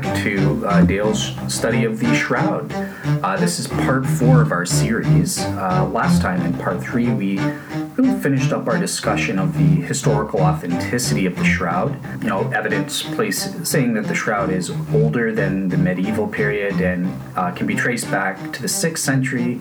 back 0.00 0.24
to 0.24 0.66
uh, 0.66 0.84
Dale's 0.84 1.36
study 1.46 1.84
of 1.84 2.00
the 2.00 2.12
Shroud. 2.16 2.72
Uh, 3.22 3.36
this 3.36 3.60
is 3.60 3.68
part 3.68 4.04
four 4.04 4.42
of 4.42 4.50
our 4.50 4.66
series. 4.66 5.38
Uh, 5.38 5.88
last 5.92 6.20
time, 6.20 6.42
in 6.42 6.52
part 6.54 6.82
three, 6.82 7.12
we 7.12 7.38
really 7.96 8.20
finished 8.20 8.50
up 8.50 8.66
our 8.66 8.76
discussion 8.76 9.38
of 9.38 9.56
the 9.56 9.82
historical 9.82 10.40
authenticity 10.40 11.26
of 11.26 11.36
the 11.36 11.44
Shroud. 11.44 11.96
You 12.20 12.28
know, 12.28 12.50
evidence 12.50 13.02
place 13.02 13.54
saying 13.68 13.94
that 13.94 14.08
the 14.08 14.16
Shroud 14.16 14.50
is 14.50 14.72
older 14.92 15.32
than 15.32 15.68
the 15.68 15.78
medieval 15.78 16.26
period 16.26 16.80
and 16.80 17.08
uh, 17.36 17.52
can 17.52 17.68
be 17.68 17.76
traced 17.76 18.10
back 18.10 18.52
to 18.52 18.62
the 18.62 18.68
sixth 18.68 19.04
century 19.04 19.60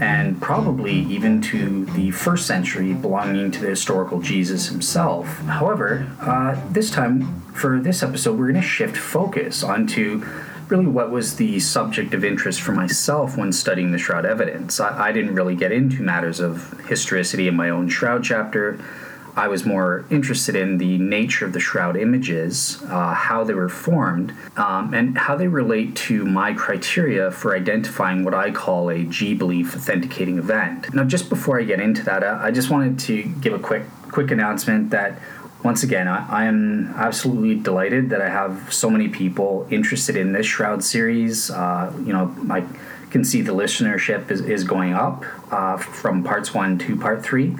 and 0.00 0.40
probably 0.40 0.92
even 0.92 1.40
to 1.42 1.84
the 1.86 2.10
first 2.10 2.46
century 2.46 2.94
belonging 2.94 3.50
to 3.50 3.60
the 3.60 3.68
historical 3.68 4.20
Jesus 4.20 4.68
himself. 4.68 5.26
However, 5.40 6.06
uh, 6.20 6.60
this 6.70 6.90
time 6.90 7.42
for 7.52 7.80
this 7.80 8.02
episode, 8.02 8.38
we're 8.38 8.50
going 8.50 8.62
to 8.62 8.68
shift 8.68 8.96
focus 8.96 9.62
onto 9.62 10.24
really 10.68 10.86
what 10.86 11.10
was 11.10 11.36
the 11.36 11.58
subject 11.60 12.14
of 12.14 12.24
interest 12.24 12.60
for 12.60 12.72
myself 12.72 13.36
when 13.36 13.52
studying 13.52 13.90
the 13.90 13.98
Shroud 13.98 14.26
evidence. 14.26 14.80
I, 14.80 15.08
I 15.08 15.12
didn't 15.12 15.34
really 15.34 15.56
get 15.56 15.72
into 15.72 16.02
matters 16.02 16.40
of 16.40 16.78
historicity 16.88 17.48
in 17.48 17.56
my 17.56 17.70
own 17.70 17.88
Shroud 17.88 18.22
chapter. 18.22 18.78
I 19.38 19.46
was 19.46 19.64
more 19.64 20.04
interested 20.10 20.56
in 20.56 20.78
the 20.78 20.98
nature 20.98 21.46
of 21.46 21.52
the 21.52 21.60
shroud 21.60 21.96
images, 21.96 22.82
uh, 22.88 23.14
how 23.14 23.44
they 23.44 23.54
were 23.54 23.68
formed, 23.68 24.34
um, 24.56 24.92
and 24.92 25.16
how 25.16 25.36
they 25.36 25.46
relate 25.46 25.94
to 26.08 26.24
my 26.24 26.52
criteria 26.54 27.30
for 27.30 27.54
identifying 27.54 28.24
what 28.24 28.34
I 28.34 28.50
call 28.50 28.90
a 28.90 29.04
G 29.04 29.34
belief 29.34 29.76
authenticating 29.76 30.38
event. 30.38 30.92
Now, 30.92 31.04
just 31.04 31.28
before 31.28 31.60
I 31.60 31.62
get 31.62 31.78
into 31.78 32.02
that, 32.02 32.24
uh, 32.24 32.40
I 32.42 32.50
just 32.50 32.68
wanted 32.68 32.98
to 33.00 33.22
give 33.40 33.52
a 33.52 33.60
quick 33.60 33.84
quick 34.10 34.32
announcement 34.32 34.90
that 34.90 35.20
once 35.62 35.84
again, 35.84 36.08
I, 36.08 36.26
I, 36.28 36.44
am 36.44 36.94
absolutely 36.96 37.54
delighted 37.56 38.10
that 38.10 38.22
I 38.22 38.28
have 38.28 38.72
so 38.72 38.88
many 38.90 39.08
people 39.08 39.68
interested 39.70 40.16
in 40.16 40.32
this 40.32 40.46
Shroud 40.46 40.82
series. 40.82 41.50
Uh, 41.50 41.92
you 41.98 42.12
know, 42.12 42.34
I 42.50 42.64
can 43.10 43.22
see 43.22 43.42
the 43.42 43.52
listenership 43.52 44.30
is, 44.30 44.40
is 44.40 44.64
going 44.64 44.94
up 44.94 45.24
uh, 45.52 45.76
from 45.76 46.24
parts 46.24 46.54
one 46.54 46.78
to 46.78 46.96
part 46.96 47.22
three 47.22 47.56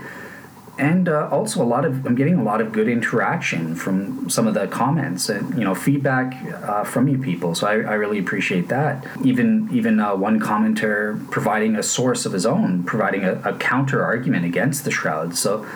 and 0.79 1.09
uh, 1.09 1.29
also 1.31 1.63
a 1.63 1.67
lot 1.67 1.85
of 1.85 2.07
I'm 2.07 2.15
getting 2.15 2.39
a 2.39 2.43
lot 2.43 2.61
of 2.61 2.73
good 2.73 2.89
interaction 2.89 3.75
from 3.75 4.31
some 4.31 4.47
of 4.47 4.55
the 4.55 4.69
comments 4.69 5.29
and 5.29 5.59
you 5.59 5.65
know 5.65 5.75
feedback 5.75 6.35
uh, 6.63 6.85
from 6.85 7.09
you 7.09 7.19
people. 7.19 7.55
So 7.55 7.67
I, 7.67 7.73
I, 7.73 7.95
really 7.95 8.19
appreciate 8.19 8.69
that. 8.69 9.05
Even 9.25 9.69
even 9.73 9.99
uh, 9.99 10.15
one 10.15 10.39
commenter 10.39 11.29
providing 11.31 11.75
a 11.75 11.83
source 11.83 12.25
of 12.25 12.33
his 12.33 12.47
own, 12.47 12.85
providing 12.85 13.25
a, 13.25 13.41
a 13.45 13.59
counter 13.59 14.05
argument 14.05 14.45
against 14.45 14.85
the 14.85 14.91
shroud. 14.91 15.37
So. 15.37 15.67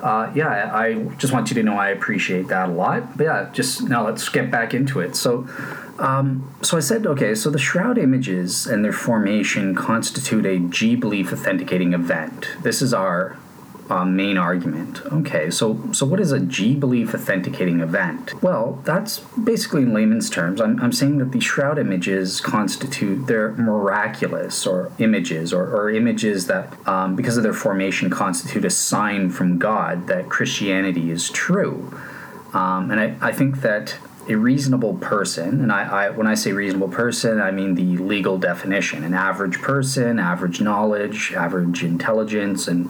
Uh, 0.00 0.32
yeah, 0.34 0.74
I 0.74 0.94
just 1.16 1.32
want 1.32 1.48
you 1.48 1.54
to 1.54 1.62
know 1.62 1.76
I 1.76 1.90
appreciate 1.90 2.48
that 2.48 2.70
a 2.70 2.72
lot. 2.72 3.16
But 3.16 3.22
yeah, 3.22 3.50
just 3.52 3.84
now 3.84 4.04
let's 4.04 4.28
get 4.28 4.50
back 4.50 4.74
into 4.74 4.98
it. 4.98 5.14
So, 5.14 5.48
um, 6.00 6.52
so 6.60 6.76
I 6.76 6.80
said, 6.80 7.06
okay, 7.06 7.36
so 7.36 7.50
the 7.50 7.58
shroud 7.60 7.98
images 7.98 8.66
and 8.66 8.84
their 8.84 8.92
formation 8.92 9.76
constitute 9.76 10.44
a 10.44 10.58
G 10.58 10.96
belief 10.96 11.32
authenticating 11.32 11.92
event. 11.92 12.48
This 12.64 12.82
is 12.82 12.92
our 12.92 13.36
uh, 13.92 14.06
main 14.06 14.38
argument. 14.38 15.02
Okay, 15.12 15.50
so 15.50 15.78
so 15.92 16.06
what 16.06 16.18
is 16.18 16.32
a 16.32 16.40
G 16.40 16.74
belief 16.74 17.12
authenticating 17.14 17.80
event? 17.80 18.42
Well, 18.42 18.80
that's 18.84 19.18
basically 19.44 19.82
in 19.82 19.92
layman's 19.92 20.30
terms. 20.30 20.62
I'm, 20.62 20.80
I'm 20.80 20.92
saying 20.92 21.18
that 21.18 21.32
the 21.32 21.40
shroud 21.40 21.78
images 21.78 22.40
constitute 22.40 23.26
they're 23.26 23.52
miraculous 23.52 24.66
or 24.66 24.90
images 24.98 25.52
or, 25.52 25.64
or 25.64 25.90
images 25.90 26.46
that, 26.46 26.74
um, 26.88 27.16
because 27.16 27.36
of 27.36 27.42
their 27.42 27.52
formation, 27.52 28.08
constitute 28.08 28.64
a 28.64 28.70
sign 28.70 29.28
from 29.28 29.58
God 29.58 30.06
that 30.06 30.30
Christianity 30.30 31.10
is 31.10 31.28
true. 31.28 31.92
Um, 32.54 32.90
and 32.90 32.98
I, 32.98 33.16
I 33.20 33.32
think 33.32 33.60
that 33.60 33.96
a 34.26 34.36
reasonable 34.36 34.94
person, 34.94 35.60
and 35.60 35.70
I, 35.70 36.06
I, 36.06 36.10
when 36.10 36.26
I 36.26 36.34
say 36.34 36.52
reasonable 36.52 36.88
person, 36.88 37.40
I 37.42 37.50
mean 37.50 37.74
the 37.74 37.98
legal 37.98 38.38
definition, 38.38 39.04
an 39.04 39.12
average 39.12 39.60
person, 39.60 40.18
average 40.18 40.62
knowledge, 40.62 41.34
average 41.34 41.84
intelligence, 41.84 42.68
and 42.68 42.88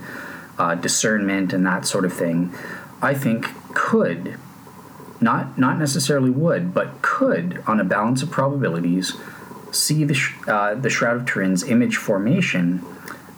uh, 0.62 0.76
discernment 0.76 1.52
and 1.52 1.66
that 1.66 1.84
sort 1.84 2.04
of 2.04 2.12
thing, 2.12 2.54
I 3.02 3.14
think 3.14 3.46
could, 3.74 4.38
not 5.20 5.58
not 5.58 5.76
necessarily 5.76 6.30
would, 6.30 6.72
but 6.72 7.02
could, 7.02 7.62
on 7.66 7.80
a 7.80 7.84
balance 7.84 8.22
of 8.22 8.30
probabilities, 8.30 9.14
see 9.72 10.04
the 10.04 10.14
sh- 10.14 10.34
uh, 10.46 10.76
the 10.76 10.88
Shroud 10.88 11.16
of 11.16 11.24
Turin's 11.26 11.64
image 11.64 11.96
formation 11.96 12.84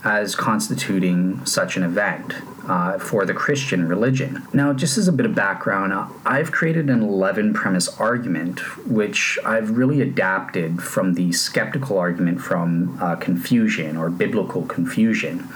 as 0.05 0.35
constituting 0.35 1.45
such 1.47 1.79
an 1.79 1.83
event 1.83 2.35
uh, 2.69 2.99
for 2.99 3.25
the 3.25 3.33
Christian 3.33 3.89
religion. 3.89 4.47
Now, 4.53 4.75
just 4.75 4.99
as 4.99 5.09
a 5.09 5.13
bit 5.13 5.25
of 5.25 5.35
background, 5.35 5.95
I've 6.27 6.53
created 6.53 6.91
an 6.91 7.01
11 7.03 7.55
premise 7.55 7.89
argument, 7.99 8.61
which 8.87 9.39
I've 9.47 9.79
really 9.79 10.03
adapted 10.03 10.83
from 10.83 11.15
the 11.15 11.33
skeptical 11.33 11.97
argument 11.97 12.43
from 12.43 12.99
uh, 13.01 13.17
confusion 13.17 13.97
or 13.97 14.11
biblical 14.11 14.67
confusion. 14.67 15.49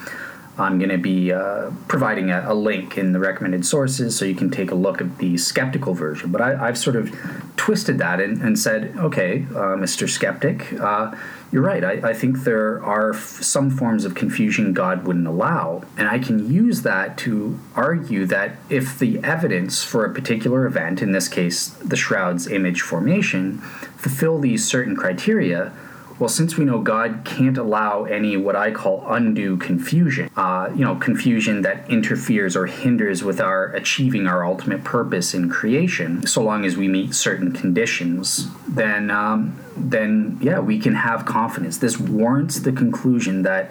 I'm 0.59 0.79
going 0.79 0.91
to 0.91 0.99
be 0.99 1.33
uh, 1.33 1.71
providing 1.87 2.31
a, 2.31 2.53
a, 2.53 2.55
link 2.55 2.99
in 2.99 3.13
the 3.13 3.21
recommended 3.21 3.65
sources 3.65 4.17
so 4.17 4.25
you 4.25 4.35
can 4.35 4.51
take 4.51 4.73
a 4.73 4.75
look 4.75 5.01
at 5.01 5.19
the 5.19 5.37
skeptical 5.39 5.95
version. 5.95 6.33
But 6.33 6.41
I, 6.41 6.67
have 6.67 6.77
sort 6.77 6.97
of 6.97 7.15
twisted 7.57 7.99
that 7.99 8.21
and, 8.21 8.43
and 8.43 8.59
said, 8.59 8.95
okay, 8.97 9.47
uh, 9.51 9.77
Mr. 9.77 10.09
Skeptic, 10.09 10.73
uh, 10.81 11.15
you're 11.53 11.63
right. 11.63 11.85
I, 11.85 12.11
I, 12.11 12.13
think 12.13 12.41
there 12.41 12.83
are 12.85 13.15
f- 13.15 13.21
some 13.21 13.71
forms 13.71 14.05
of 14.05 14.17
confusion 14.17 14.73
God 14.73 15.07
wouldn't 15.07 15.29
allow. 15.29 15.85
And 15.97 16.09
I 16.09 16.19
can 16.19 16.53
use 16.53 16.83
that 16.83 17.17
to 17.19 17.59
argue 17.77 18.27
that 18.27 18.57
if 18.69 18.99
the 18.99 19.23
evidence 19.23 19.85
for 19.85 20.05
a 20.05 20.13
particular 20.13 20.67
event, 20.67 21.01
in 21.01 21.13
this 21.13 21.29
case, 21.29 21.69
the 21.69 21.97
shroud's 21.97 22.49
image 22.49 22.83
formation, 22.83 23.59
fulfill 23.59 24.41
these 24.41 24.67
certain 24.67 24.97
criteria, 24.97 25.73
well, 26.19 26.29
since 26.29 26.57
we 26.57 26.65
know 26.65 26.81
God 26.81 27.23
can't 27.25 27.57
allow 27.57 28.05
any 28.05 28.37
what 28.37 28.57
I 28.57 28.73
call 28.73 29.05
undue 29.09 29.57
confusion, 29.57 30.31
uh, 30.37 30.71
you 30.75 30.85
know, 30.85 30.97
confusion 30.97 31.63
that 31.63 31.89
interferes 31.89 32.57
or 32.57 32.67
hinders 32.67 33.23
with 33.23 33.41
our 33.41 33.67
achieving 33.67 34.27
our 34.27 34.45
ultimate 34.45 34.83
purpose 34.83 35.33
in 35.33 35.49
creation, 35.49 36.27
so 36.27 36.43
long 36.43 36.65
as 36.65 36.77
we 36.77 36.89
meet 36.89 37.15
certain 37.15 37.53
conditions, 37.53 38.49
then, 38.67 39.11
um, 39.11 39.59
then 39.77 40.39
yeah, 40.41 40.59
we 40.59 40.79
can 40.79 40.95
have 40.95 41.25
confidence. 41.25 41.79
This 41.79 41.99
warrants 41.99 42.61
the 42.61 42.73
conclusion 42.73 43.43
that 43.43 43.71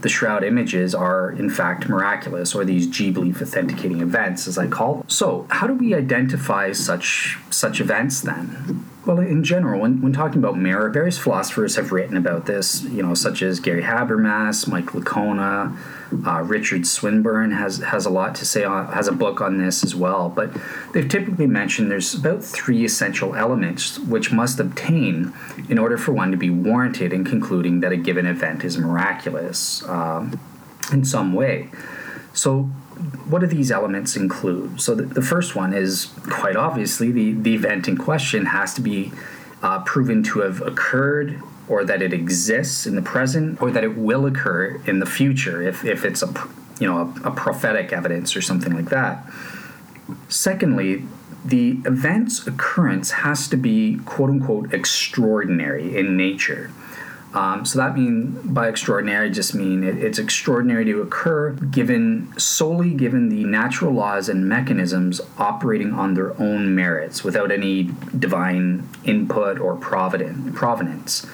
the 0.00 0.08
shroud 0.08 0.42
images 0.42 0.94
are 0.94 1.30
in 1.32 1.50
fact 1.50 1.88
miraculous 1.88 2.54
or 2.54 2.64
these 2.64 2.86
g 2.86 3.10
belief 3.10 3.42
authenticating 3.42 4.00
events 4.00 4.48
as 4.48 4.56
i 4.56 4.66
call 4.66 4.96
them 4.96 5.08
so 5.08 5.46
how 5.50 5.66
do 5.66 5.74
we 5.74 5.94
identify 5.94 6.72
such 6.72 7.38
such 7.50 7.78
events 7.78 8.22
then 8.22 8.82
well, 9.04 9.18
in 9.18 9.42
general, 9.42 9.80
when, 9.80 10.00
when 10.00 10.12
talking 10.12 10.38
about 10.38 10.56
merit, 10.56 10.92
various 10.92 11.18
philosophers 11.18 11.74
have 11.74 11.90
written 11.90 12.16
about 12.16 12.46
this, 12.46 12.84
you 12.84 13.02
know, 13.02 13.14
such 13.14 13.42
as 13.42 13.58
Gary 13.58 13.82
Habermas, 13.82 14.68
Mike 14.68 14.86
Licona, 14.86 15.76
uh, 16.24 16.42
Richard 16.42 16.86
Swinburne 16.86 17.50
has, 17.50 17.78
has 17.78 18.06
a 18.06 18.10
lot 18.10 18.36
to 18.36 18.44
say, 18.44 18.62
on, 18.62 18.86
has 18.92 19.08
a 19.08 19.12
book 19.12 19.40
on 19.40 19.58
this 19.58 19.82
as 19.82 19.94
well. 19.94 20.28
But 20.28 20.56
they've 20.92 21.08
typically 21.08 21.48
mentioned 21.48 21.90
there's 21.90 22.14
about 22.14 22.44
three 22.44 22.84
essential 22.84 23.34
elements 23.34 23.98
which 23.98 24.30
must 24.30 24.60
obtain 24.60 25.32
in 25.68 25.78
order 25.78 25.98
for 25.98 26.12
one 26.12 26.30
to 26.30 26.36
be 26.36 26.50
warranted 26.50 27.12
in 27.12 27.24
concluding 27.24 27.80
that 27.80 27.90
a 27.90 27.96
given 27.96 28.26
event 28.26 28.62
is 28.62 28.78
miraculous 28.78 29.82
um, 29.88 30.38
in 30.92 31.04
some 31.04 31.32
way. 31.32 31.70
So, 32.34 32.70
what 33.28 33.40
do 33.40 33.46
these 33.46 33.70
elements 33.70 34.16
include? 34.16 34.80
So 34.80 34.94
the, 34.94 35.02
the 35.02 35.22
first 35.22 35.56
one 35.56 35.72
is 35.72 36.12
quite 36.30 36.56
obviously 36.56 37.10
the, 37.10 37.32
the 37.32 37.54
event 37.54 37.88
in 37.88 37.96
question 37.96 38.46
has 38.46 38.74
to 38.74 38.80
be 38.80 39.12
uh, 39.62 39.82
proven 39.82 40.22
to 40.24 40.40
have 40.40 40.60
occurred 40.60 41.40
or 41.68 41.84
that 41.84 42.02
it 42.02 42.12
exists 42.12 42.86
in 42.86 42.96
the 42.96 43.02
present 43.02 43.62
or 43.62 43.70
that 43.70 43.84
it 43.84 43.96
will 43.96 44.26
occur 44.26 44.80
in 44.86 44.98
the 44.98 45.06
future 45.06 45.62
if, 45.62 45.84
if 45.84 46.04
it's 46.04 46.22
a 46.22 46.48
you 46.80 46.86
know 46.86 47.14
a, 47.24 47.28
a 47.28 47.30
prophetic 47.30 47.92
evidence 47.92 48.34
or 48.34 48.42
something 48.42 48.74
like 48.74 48.86
that. 48.86 49.24
Secondly, 50.28 51.04
the 51.44 51.80
event's 51.84 52.46
occurrence 52.46 53.10
has 53.10 53.48
to 53.48 53.56
be 53.56 53.98
quote 54.04 54.30
unquote 54.30 54.72
extraordinary 54.74 55.96
in 55.96 56.16
nature. 56.16 56.70
Um, 57.34 57.64
so 57.64 57.78
that 57.78 57.96
mean 57.96 58.38
by 58.44 58.68
extraordinary, 58.68 59.30
just 59.30 59.54
mean 59.54 59.82
it, 59.82 59.96
it's 59.96 60.18
extraordinary 60.18 60.84
to 60.84 61.00
occur 61.00 61.52
given 61.52 62.32
solely 62.38 62.92
given 62.92 63.30
the 63.30 63.44
natural 63.44 63.92
laws 63.92 64.28
and 64.28 64.46
mechanisms 64.46 65.20
operating 65.38 65.94
on 65.94 66.12
their 66.12 66.38
own 66.38 66.74
merits 66.74 67.24
without 67.24 67.50
any 67.50 67.90
divine 68.18 68.86
input 69.04 69.58
or 69.58 69.76
provident, 69.76 70.54
provenance. 70.54 71.26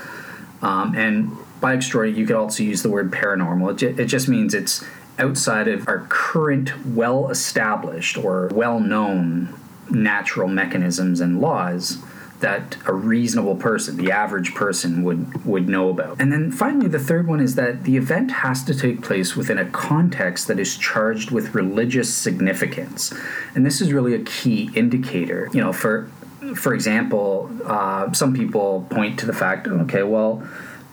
Um, 0.62 0.94
and 0.94 1.36
by 1.60 1.74
extraordinary, 1.74 2.20
you 2.20 2.26
could 2.26 2.36
also 2.36 2.62
use 2.62 2.82
the 2.82 2.90
word 2.90 3.10
paranormal. 3.10 3.82
It, 3.82 3.98
it 3.98 4.06
just 4.06 4.28
means 4.28 4.54
it's 4.54 4.84
outside 5.18 5.66
of 5.66 5.88
our 5.88 6.06
current 6.08 6.86
well 6.86 7.28
established 7.28 8.16
or 8.16 8.48
well 8.52 8.78
known 8.78 9.52
natural 9.90 10.46
mechanisms 10.46 11.20
and 11.20 11.40
laws 11.40 11.98
that 12.40 12.76
a 12.86 12.92
reasonable 12.92 13.56
person, 13.56 13.96
the 13.96 14.12
average 14.12 14.54
person, 14.54 15.02
would 15.02 15.44
would 15.44 15.68
know 15.68 15.88
about. 15.88 16.20
And 16.20 16.32
then 16.32 16.50
finally, 16.52 16.88
the 16.88 16.98
third 16.98 17.26
one 17.26 17.40
is 17.40 17.54
that 17.56 17.84
the 17.84 17.96
event 17.96 18.30
has 18.30 18.62
to 18.64 18.74
take 18.74 19.02
place 19.02 19.34
within 19.36 19.58
a 19.58 19.64
context 19.70 20.46
that 20.48 20.58
is 20.58 20.76
charged 20.76 21.30
with 21.30 21.54
religious 21.54 22.12
significance, 22.12 23.12
and 23.54 23.66
this 23.66 23.80
is 23.80 23.92
really 23.92 24.14
a 24.14 24.20
key 24.20 24.70
indicator. 24.74 25.48
You 25.52 25.60
know, 25.60 25.72
for 25.72 26.10
for 26.54 26.74
example, 26.74 27.50
uh, 27.64 28.12
some 28.12 28.34
people 28.34 28.86
point 28.90 29.18
to 29.20 29.26
the 29.26 29.32
fact, 29.32 29.66
okay, 29.66 30.02
well, 30.02 30.46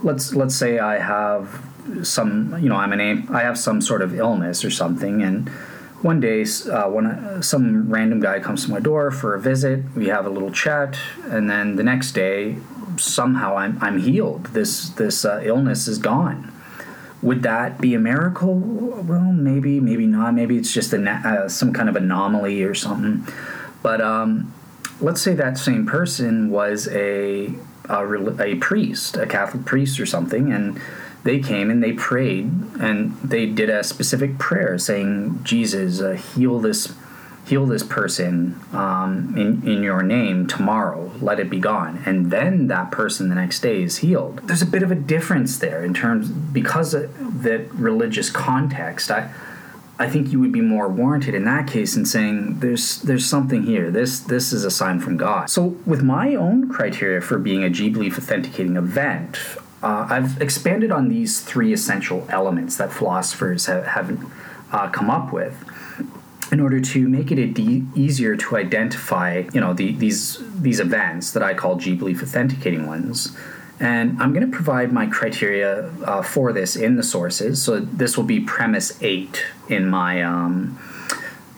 let's 0.04 0.34
let's 0.34 0.56
say 0.56 0.80
I 0.80 1.00
have 1.00 1.64
some, 2.04 2.58
you 2.62 2.70
know, 2.70 2.76
I'm 2.76 2.92
an 2.94 3.28
I 3.30 3.42
have 3.42 3.58
some 3.58 3.82
sort 3.82 4.02
of 4.02 4.16
illness 4.16 4.66
or 4.66 4.72
something, 4.72 5.22
and 5.22 5.52
one 6.02 6.20
day, 6.20 6.46
uh, 6.72 6.90
when 6.90 7.06
uh, 7.06 7.42
some 7.42 7.90
random 7.90 8.20
guy 8.20 8.40
comes 8.40 8.66
to 8.66 8.72
my 8.72 8.80
door 8.80 9.12
for 9.12 9.34
a 9.34 9.40
visit, 9.40 9.84
we 9.96 10.08
have 10.08 10.26
a 10.26 10.30
little 10.30 10.52
chat, 10.52 10.98
and 11.24 11.50
then 11.50 11.76
the 11.76 11.84
next 11.84 12.12
day, 12.12 12.58
somehow 12.98 13.58
I'm 13.58 13.78
I'm 13.82 14.00
healed. 14.00 14.48
This 14.48 14.90
this 14.90 15.26
uh, 15.26 15.42
illness 15.44 15.88
is 15.88 15.98
gone. 15.98 16.52
Would 17.22 17.42
that 17.44 17.82
be 17.82 17.94
a 17.96 18.00
miracle? 18.00 18.54
Well, 18.54 19.34
maybe, 19.34 19.80
maybe 19.80 20.06
not. 20.06 20.36
Maybe 20.36 20.58
it's 20.58 20.72
just 20.72 20.94
a 20.94 21.02
uh, 21.10 21.50
some 21.50 21.74
kind 21.74 21.90
of 21.90 21.96
anomaly 21.96 22.64
or 22.64 22.76
something. 22.76 23.26
But 23.82 24.02
um, 24.02 24.54
let's 25.02 25.22
say 25.22 25.34
that 25.34 25.58
same 25.58 25.86
person 25.86 26.52
was 26.52 26.88
a, 26.90 27.54
a 27.90 28.42
a 28.42 28.56
priest, 28.56 29.18
a 29.18 29.26
Catholic 29.26 29.66
priest 29.66 30.00
or 30.00 30.06
something, 30.06 30.52
and 30.52 30.80
they 31.26 31.40
came 31.40 31.72
and 31.72 31.84
they 31.84 31.92
prayed 31.92 32.46
and 32.80 33.18
they 33.22 33.48
did 33.48 33.70
a 33.70 33.84
specific 33.84 34.38
prayer 34.38 34.78
saying, 34.78 35.40
Jesus, 35.44 36.00
uh, 36.00 36.14
heal 36.14 36.60
this 36.60 36.94
heal 37.46 37.68
this 37.68 37.84
person 37.84 38.60
um, 38.74 39.36
in, 39.38 39.68
in 39.68 39.84
your 39.84 40.02
name 40.02 40.48
tomorrow 40.48 41.12
let 41.22 41.40
it 41.40 41.48
be 41.48 41.60
gone 41.60 42.02
and 42.04 42.32
then 42.32 42.66
that 42.66 42.90
person 42.90 43.30
the 43.30 43.36
next 43.36 43.60
day 43.60 43.84
is 43.84 43.98
healed 43.98 44.40
there's 44.48 44.64
a 44.64 44.66
bit 44.66 44.82
of 44.82 44.90
a 44.90 44.96
difference 44.96 45.60
there 45.60 45.84
in 45.84 45.94
terms 45.94 46.28
because 46.28 46.96
of 46.96 47.44
that 47.44 47.72
religious 47.76 48.32
context 48.32 49.12
i 49.12 49.32
I 49.98 50.10
think 50.10 50.32
you 50.32 50.42
would 50.42 50.52
be 50.52 50.62
more 50.62 50.90
warranted 50.90 51.36
in 51.36 51.46
that 51.46 51.68
case 51.68 51.96
in 51.96 52.06
saying 52.06 52.60
there's 52.60 53.02
there's 53.04 53.26
something 53.26 53.64
here. 53.64 53.92
This 53.92 54.20
this 54.20 54.52
is 54.52 54.66
a 54.66 54.72
sign 54.72 55.00
from 55.00 55.16
God. 55.16 55.50
So 55.50 55.78
with 55.86 56.04
my 56.04 56.36
own 56.36 56.68
criteria 56.70 57.22
for 57.22 57.38
being 57.38 57.64
a 57.64 57.70
G 57.70 57.90
belief 57.90 58.18
authenticating 58.18 58.76
event, 58.76 59.38
uh, 59.86 60.08
I've 60.10 60.42
expanded 60.42 60.92
on 60.92 61.10
these 61.10 61.42
three 61.42 61.72
essential 61.72 62.26
elements 62.30 62.78
that 62.78 62.92
philosophers 62.92 63.68
have, 63.68 63.86
have 63.86 64.34
uh, 64.72 64.90
come 64.90 65.12
up 65.12 65.32
with 65.32 65.64
in 66.52 66.60
order 66.60 66.82
to 66.82 67.08
make 67.08 67.32
it 67.32 67.54
de- 67.54 67.84
easier 67.94 68.36
to 68.36 68.58
identify, 68.58 69.44
you 69.54 69.62
know, 69.62 69.74
the, 69.74 69.94
these 69.94 70.40
these 70.60 70.80
events 70.80 71.34
that 71.34 71.44
I 71.44 71.54
call 71.54 71.76
G 71.76 71.94
belief 71.94 72.24
authenticating 72.24 72.88
ones. 72.88 73.38
And 73.80 74.20
I'm 74.20 74.34
going 74.34 74.50
to 74.50 74.56
provide 74.56 74.92
my 74.92 75.06
criteria 75.06 75.88
uh, 76.04 76.24
for 76.24 76.52
this 76.52 76.76
in 76.76 76.96
the 76.96 77.04
sources. 77.04 77.62
So 77.62 77.80
this 77.80 78.18
will 78.18 78.24
be 78.24 78.40
premise 78.40 78.98
eight 79.04 79.46
in 79.70 79.88
my 79.88 80.24
um, 80.24 80.80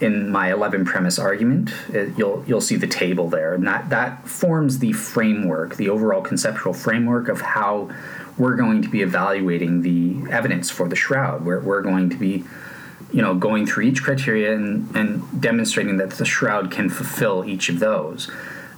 in 0.00 0.30
my 0.30 0.52
11 0.52 0.84
premise 0.84 1.18
argument. 1.18 1.72
It, 1.88 2.18
you'll 2.18 2.44
you'll 2.46 2.60
see 2.60 2.76
the 2.76 2.86
table 2.86 3.30
there, 3.30 3.54
and 3.54 3.66
that 3.66 3.88
that 3.88 4.28
forms 4.28 4.80
the 4.80 4.92
framework, 4.92 5.76
the 5.76 5.88
overall 5.88 6.20
conceptual 6.20 6.74
framework 6.74 7.28
of 7.28 7.40
how 7.40 7.90
we're 8.38 8.56
going 8.56 8.82
to 8.82 8.88
be 8.88 9.02
evaluating 9.02 9.82
the 9.82 10.30
evidence 10.30 10.70
for 10.70 10.88
the 10.88 10.96
shroud. 10.96 11.44
We're, 11.44 11.60
we're 11.60 11.82
going 11.82 12.08
to 12.10 12.16
be, 12.16 12.44
you 13.12 13.20
know, 13.20 13.34
going 13.34 13.66
through 13.66 13.84
each 13.84 14.02
criteria 14.02 14.54
and, 14.54 14.94
and 14.96 15.40
demonstrating 15.40 15.96
that 15.98 16.12
the 16.12 16.24
shroud 16.24 16.70
can 16.70 16.88
fulfill 16.88 17.44
each 17.44 17.68
of 17.68 17.80
those. 17.80 18.30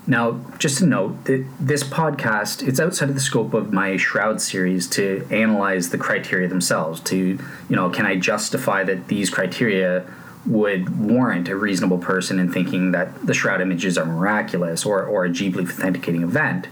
Now, 0.07 0.41
just 0.59 0.81
a 0.81 0.87
note 0.87 1.25
that 1.27 1.47
this 1.61 1.85
podcast 1.85 2.67
it's 2.67 2.81
outside 2.81 3.11
of 3.11 3.15
the 3.15 3.21
scope 3.21 3.55
of 3.55 3.73
my 3.73 3.97
shroud 3.97 4.41
series 4.41 4.89
to 4.89 5.27
analyze 5.31 5.91
the 5.91 5.99
criteria 5.99 6.49
themselves. 6.49 7.01
To 7.01 7.17
you 7.17 7.77
know, 7.77 7.91
can 7.91 8.07
I 8.07 8.17
justify 8.17 8.83
that 8.85 9.09
these 9.09 9.31
criteria 9.31 10.07
would 10.47 10.99
warrant 10.99 11.49
a 11.49 11.55
reasonable 11.55 11.99
person 11.99 12.39
in 12.39 12.51
thinking 12.51 12.93
that 12.93 13.27
the 13.27 13.35
shroud 13.35 13.61
images 13.61 13.99
are 13.99 14.07
miraculous 14.07 14.87
or 14.87 15.05
or 15.05 15.27
a 15.27 15.31
G 15.31 15.51
belief 15.51 15.79
authenticating 15.79 16.23
event? 16.23 16.67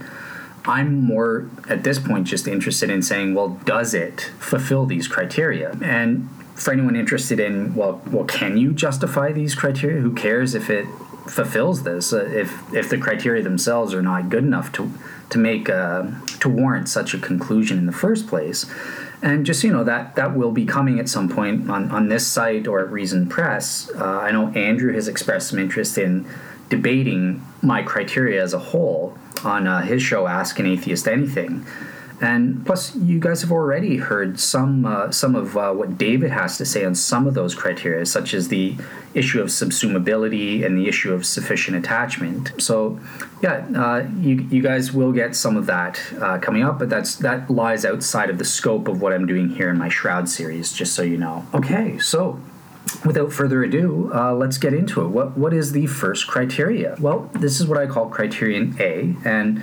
I'm 0.68 1.02
more 1.02 1.48
at 1.68 1.82
this 1.82 1.98
point 1.98 2.26
just 2.26 2.46
interested 2.46 2.90
in 2.90 3.00
saying, 3.00 3.34
well, 3.34 3.58
does 3.64 3.94
it 3.94 4.30
fulfill 4.38 4.84
these 4.84 5.08
criteria? 5.08 5.74
And 5.82 6.28
for 6.54 6.72
anyone 6.72 6.94
interested 6.94 7.40
in, 7.40 7.74
well, 7.74 8.02
well, 8.10 8.26
can 8.26 8.58
you 8.58 8.72
justify 8.72 9.32
these 9.32 9.54
criteria? 9.54 10.02
Who 10.02 10.12
cares 10.12 10.54
if 10.54 10.68
it 10.68 10.86
fulfills 11.26 11.84
this? 11.84 12.12
Uh, 12.12 12.26
if 12.26 12.74
if 12.74 12.90
the 12.90 12.98
criteria 12.98 13.42
themselves 13.42 13.94
are 13.94 14.02
not 14.02 14.28
good 14.28 14.44
enough 14.44 14.70
to 14.72 14.92
to 15.30 15.38
make 15.38 15.70
uh, 15.70 16.04
to 16.40 16.48
warrant 16.50 16.88
such 16.90 17.14
a 17.14 17.18
conclusion 17.18 17.78
in 17.78 17.86
the 17.86 17.92
first 17.92 18.26
place? 18.26 18.66
And 19.22 19.46
just 19.46 19.64
you 19.64 19.72
know 19.72 19.84
that 19.84 20.16
that 20.16 20.36
will 20.36 20.52
be 20.52 20.66
coming 20.66 20.98
at 20.98 21.08
some 21.08 21.30
point 21.30 21.70
on 21.70 21.90
on 21.90 22.08
this 22.08 22.26
site 22.26 22.68
or 22.68 22.80
at 22.80 22.90
Reason 22.90 23.26
Press. 23.26 23.90
Uh, 23.94 24.20
I 24.20 24.32
know 24.32 24.48
Andrew 24.48 24.92
has 24.92 25.08
expressed 25.08 25.48
some 25.48 25.58
interest 25.58 25.96
in 25.96 26.28
debating 26.68 27.42
my 27.62 27.82
criteria 27.82 28.42
as 28.42 28.52
a 28.52 28.58
whole 28.58 29.16
on 29.44 29.66
uh, 29.66 29.82
his 29.82 30.02
show, 30.02 30.26
Ask 30.26 30.58
an 30.58 30.66
Atheist 30.66 31.06
Anything. 31.08 31.66
And 32.20 32.66
plus, 32.66 32.96
you 32.96 33.20
guys 33.20 33.42
have 33.42 33.52
already 33.52 33.96
heard 33.96 34.40
some 34.40 34.84
uh, 34.84 35.12
some 35.12 35.36
of 35.36 35.56
uh, 35.56 35.72
what 35.72 35.96
David 35.96 36.32
has 36.32 36.58
to 36.58 36.64
say 36.64 36.84
on 36.84 36.96
some 36.96 37.28
of 37.28 37.34
those 37.34 37.54
criteria, 37.54 38.04
such 38.06 38.34
as 38.34 38.48
the 38.48 38.74
issue 39.14 39.40
of 39.40 39.48
subsumability 39.48 40.64
and 40.66 40.76
the 40.76 40.88
issue 40.88 41.12
of 41.12 41.24
sufficient 41.24 41.76
attachment. 41.76 42.52
So, 42.60 42.98
yeah, 43.40 43.66
uh, 43.76 44.08
you, 44.18 44.46
you 44.50 44.62
guys 44.62 44.92
will 44.92 45.12
get 45.12 45.36
some 45.36 45.56
of 45.56 45.66
that 45.66 46.00
uh, 46.20 46.38
coming 46.38 46.64
up, 46.64 46.80
but 46.80 46.90
that's 46.90 47.14
that 47.16 47.48
lies 47.48 47.84
outside 47.84 48.30
of 48.30 48.38
the 48.38 48.44
scope 48.44 48.88
of 48.88 49.00
what 49.00 49.12
I'm 49.12 49.26
doing 49.26 49.50
here 49.50 49.70
in 49.70 49.78
my 49.78 49.88
Shroud 49.88 50.28
series. 50.28 50.72
Just 50.72 50.94
so 50.94 51.02
you 51.02 51.18
know. 51.18 51.46
Okay, 51.54 51.98
so 51.98 52.40
without 53.04 53.32
further 53.32 53.62
ado, 53.62 54.10
uh, 54.14 54.32
let's 54.34 54.58
get 54.58 54.74
into 54.74 55.02
it. 55.02 55.08
What 55.08 55.36
what 55.36 55.52
is 55.52 55.72
the 55.72 55.86
first 55.86 56.26
criteria? 56.26 56.96
Well, 57.00 57.30
this 57.34 57.60
is 57.60 57.66
what 57.66 57.78
I 57.78 57.86
call 57.86 58.08
criterion 58.08 58.76
A, 58.78 59.16
and 59.24 59.62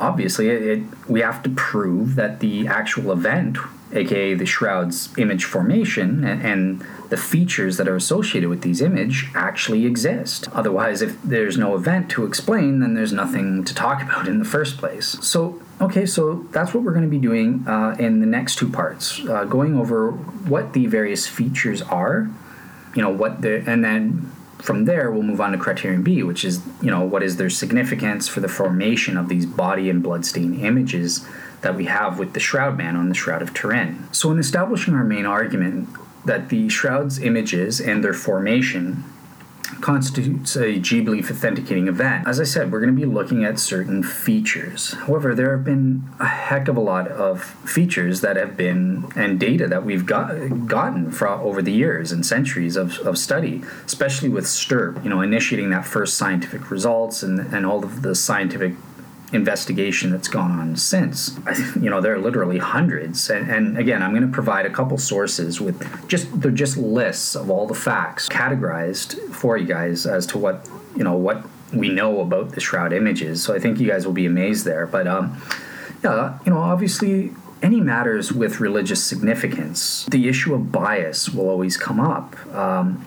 obviously, 0.00 0.48
it, 0.48 0.62
it, 0.62 0.82
we 1.08 1.20
have 1.20 1.42
to 1.44 1.50
prove 1.50 2.14
that 2.16 2.40
the 2.40 2.66
actual 2.66 3.12
event, 3.12 3.58
aka 3.92 4.34
the 4.34 4.46
shroud's 4.46 5.16
image 5.18 5.44
formation, 5.44 6.24
and, 6.24 6.42
and 6.42 6.86
the 7.10 7.16
features 7.16 7.76
that 7.76 7.88
are 7.88 7.96
associated 7.96 8.48
with 8.48 8.62
these 8.62 8.80
image, 8.80 9.30
actually 9.34 9.86
exist. 9.86 10.48
Otherwise, 10.52 11.02
if 11.02 11.20
there's 11.22 11.58
no 11.58 11.74
event 11.74 12.10
to 12.10 12.24
explain, 12.24 12.80
then 12.80 12.94
there's 12.94 13.12
nothing 13.12 13.64
to 13.64 13.74
talk 13.74 14.02
about 14.02 14.26
in 14.28 14.38
the 14.38 14.44
first 14.44 14.78
place. 14.78 15.18
So 15.20 15.60
Okay, 15.80 16.06
so 16.06 16.46
that's 16.52 16.72
what 16.72 16.84
we're 16.84 16.92
going 16.92 17.06
to 17.06 17.10
be 17.10 17.18
doing 17.18 17.66
uh, 17.66 17.96
in 17.98 18.20
the 18.20 18.26
next 18.26 18.54
two 18.54 18.68
parts, 18.68 19.18
uh, 19.26 19.42
going 19.44 19.76
over 19.76 20.12
what 20.12 20.74
the 20.74 20.86
various 20.86 21.26
features 21.26 21.82
are 21.82 22.30
you 22.94 23.02
know 23.02 23.10
what 23.10 23.42
the 23.42 23.62
and 23.66 23.84
then 23.84 24.30
from 24.58 24.84
there 24.84 25.10
we'll 25.10 25.22
move 25.22 25.40
on 25.40 25.52
to 25.52 25.58
criterion 25.58 26.02
b 26.02 26.22
which 26.22 26.44
is 26.44 26.62
you 26.80 26.90
know 26.90 27.02
what 27.02 27.22
is 27.22 27.36
their 27.36 27.50
significance 27.50 28.28
for 28.28 28.40
the 28.40 28.48
formation 28.48 29.16
of 29.16 29.28
these 29.28 29.46
body 29.46 29.90
and 29.90 30.02
bloodstain 30.02 30.60
images 30.60 31.26
that 31.62 31.76
we 31.76 31.86
have 31.86 32.18
with 32.18 32.34
the 32.34 32.40
shroud 32.40 32.76
man 32.76 32.96
on 32.96 33.08
the 33.08 33.14
shroud 33.14 33.40
of 33.40 33.54
turin. 33.54 34.08
So 34.12 34.30
in 34.30 34.38
establishing 34.38 34.94
our 34.94 35.04
main 35.04 35.24
argument 35.24 35.88
that 36.24 36.50
the 36.50 36.68
shroud's 36.68 37.18
images 37.18 37.80
and 37.80 38.04
their 38.04 38.12
formation 38.12 39.04
constitutes 39.80 40.56
a 40.56 40.78
G 40.78 41.00
belief 41.00 41.30
authenticating 41.30 41.88
event. 41.88 42.26
As 42.26 42.40
I 42.40 42.44
said, 42.44 42.70
we're 42.70 42.80
going 42.80 42.94
to 42.94 43.00
be 43.00 43.06
looking 43.06 43.44
at 43.44 43.58
certain 43.58 44.02
features. 44.02 44.92
However, 44.92 45.34
there 45.34 45.56
have 45.56 45.64
been 45.64 46.04
a 46.20 46.26
heck 46.26 46.68
of 46.68 46.76
a 46.76 46.80
lot 46.80 47.08
of 47.08 47.42
features 47.42 48.20
that 48.20 48.36
have 48.36 48.56
been 48.56 49.10
and 49.16 49.38
data 49.38 49.66
that 49.68 49.84
we've 49.84 50.06
got 50.06 50.66
gotten 50.66 51.10
from 51.10 51.40
over 51.40 51.62
the 51.62 51.72
years 51.72 52.12
and 52.12 52.24
centuries 52.24 52.76
of, 52.76 52.98
of 53.00 53.18
study, 53.18 53.62
especially 53.86 54.28
with 54.28 54.44
STURP, 54.46 55.02
you 55.04 55.10
know, 55.10 55.20
initiating 55.20 55.70
that 55.70 55.84
first 55.84 56.16
scientific 56.16 56.70
results 56.70 57.22
and, 57.22 57.40
and 57.54 57.66
all 57.66 57.84
of 57.84 58.02
the 58.02 58.14
scientific 58.14 58.74
investigation 59.32 60.10
that's 60.10 60.28
gone 60.28 60.52
on 60.52 60.76
since. 60.76 61.38
You 61.80 61.90
know, 61.90 62.00
there 62.00 62.14
are 62.14 62.18
literally 62.18 62.58
hundreds. 62.58 63.30
And, 63.30 63.50
and 63.50 63.78
again, 63.78 64.02
I'm 64.02 64.10
going 64.10 64.26
to 64.26 64.32
provide 64.32 64.66
a 64.66 64.70
couple 64.70 64.98
sources 64.98 65.60
with 65.60 66.08
just 66.08 66.40
they're 66.40 66.50
just 66.50 66.76
lists 66.76 67.34
of 67.34 67.50
all 67.50 67.66
the 67.66 67.74
facts 67.74 68.28
categorized 68.28 69.18
for 69.32 69.56
you 69.56 69.66
guys 69.66 70.06
as 70.06 70.26
to 70.26 70.38
what 70.38 70.68
you 70.96 71.04
know 71.04 71.14
what 71.14 71.44
we 71.72 71.88
know 71.88 72.20
about 72.20 72.52
the 72.52 72.60
shroud 72.60 72.92
images. 72.92 73.42
So 73.42 73.54
I 73.54 73.58
think 73.58 73.80
you 73.80 73.88
guys 73.88 74.06
will 74.06 74.12
be 74.12 74.26
amazed 74.26 74.64
there. 74.64 74.86
But 74.86 75.06
um, 75.06 75.40
yeah, 76.04 76.38
you 76.44 76.52
know, 76.52 76.58
obviously 76.58 77.32
any 77.62 77.80
matters 77.80 78.32
with 78.32 78.60
religious 78.60 79.02
significance, 79.02 80.04
the 80.06 80.28
issue 80.28 80.54
of 80.54 80.72
bias 80.72 81.30
will 81.30 81.48
always 81.48 81.76
come 81.76 82.00
up. 82.00 82.36
Um, 82.54 83.04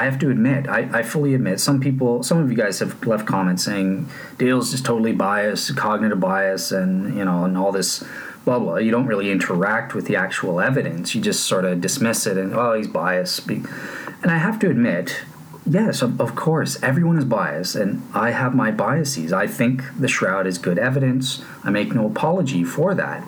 I 0.00 0.04
have 0.04 0.18
to 0.20 0.30
admit, 0.30 0.66
I, 0.66 0.88
I 1.00 1.02
fully 1.02 1.34
admit, 1.34 1.60
some 1.60 1.78
people, 1.78 2.22
some 2.22 2.38
of 2.38 2.50
you 2.50 2.56
guys 2.56 2.78
have 2.78 3.06
left 3.06 3.26
comments 3.26 3.64
saying 3.64 4.08
Dale's 4.38 4.70
just 4.70 4.86
totally 4.86 5.12
biased, 5.12 5.76
cognitive 5.76 6.18
bias, 6.18 6.72
and 6.72 7.14
you 7.14 7.22
know, 7.26 7.44
and 7.44 7.58
all 7.58 7.70
this 7.70 8.02
blah 8.46 8.58
blah. 8.58 8.76
You 8.76 8.90
don't 8.92 9.04
really 9.04 9.30
interact 9.30 9.94
with 9.94 10.06
the 10.06 10.16
actual 10.16 10.58
evidence. 10.58 11.14
You 11.14 11.20
just 11.20 11.44
sort 11.44 11.66
of 11.66 11.82
dismiss 11.82 12.26
it 12.26 12.38
and 12.38 12.54
oh, 12.54 12.72
he's 12.72 12.88
biased. 12.88 13.46
And 13.50 14.30
I 14.30 14.38
have 14.38 14.58
to 14.60 14.70
admit, 14.70 15.20
yes, 15.66 16.00
of, 16.00 16.34
course, 16.34 16.82
everyone 16.82 17.18
is 17.18 17.26
biased, 17.26 17.76
and 17.76 18.02
I 18.14 18.30
have 18.30 18.54
my 18.54 18.70
biases. 18.70 19.34
I 19.34 19.46
think 19.46 19.82
the 19.98 20.08
shroud 20.08 20.46
is 20.46 20.56
good 20.56 20.78
evidence. 20.78 21.44
I 21.62 21.68
make 21.68 21.94
no 21.94 22.06
apology 22.06 22.64
for 22.64 22.94
that. 22.94 23.22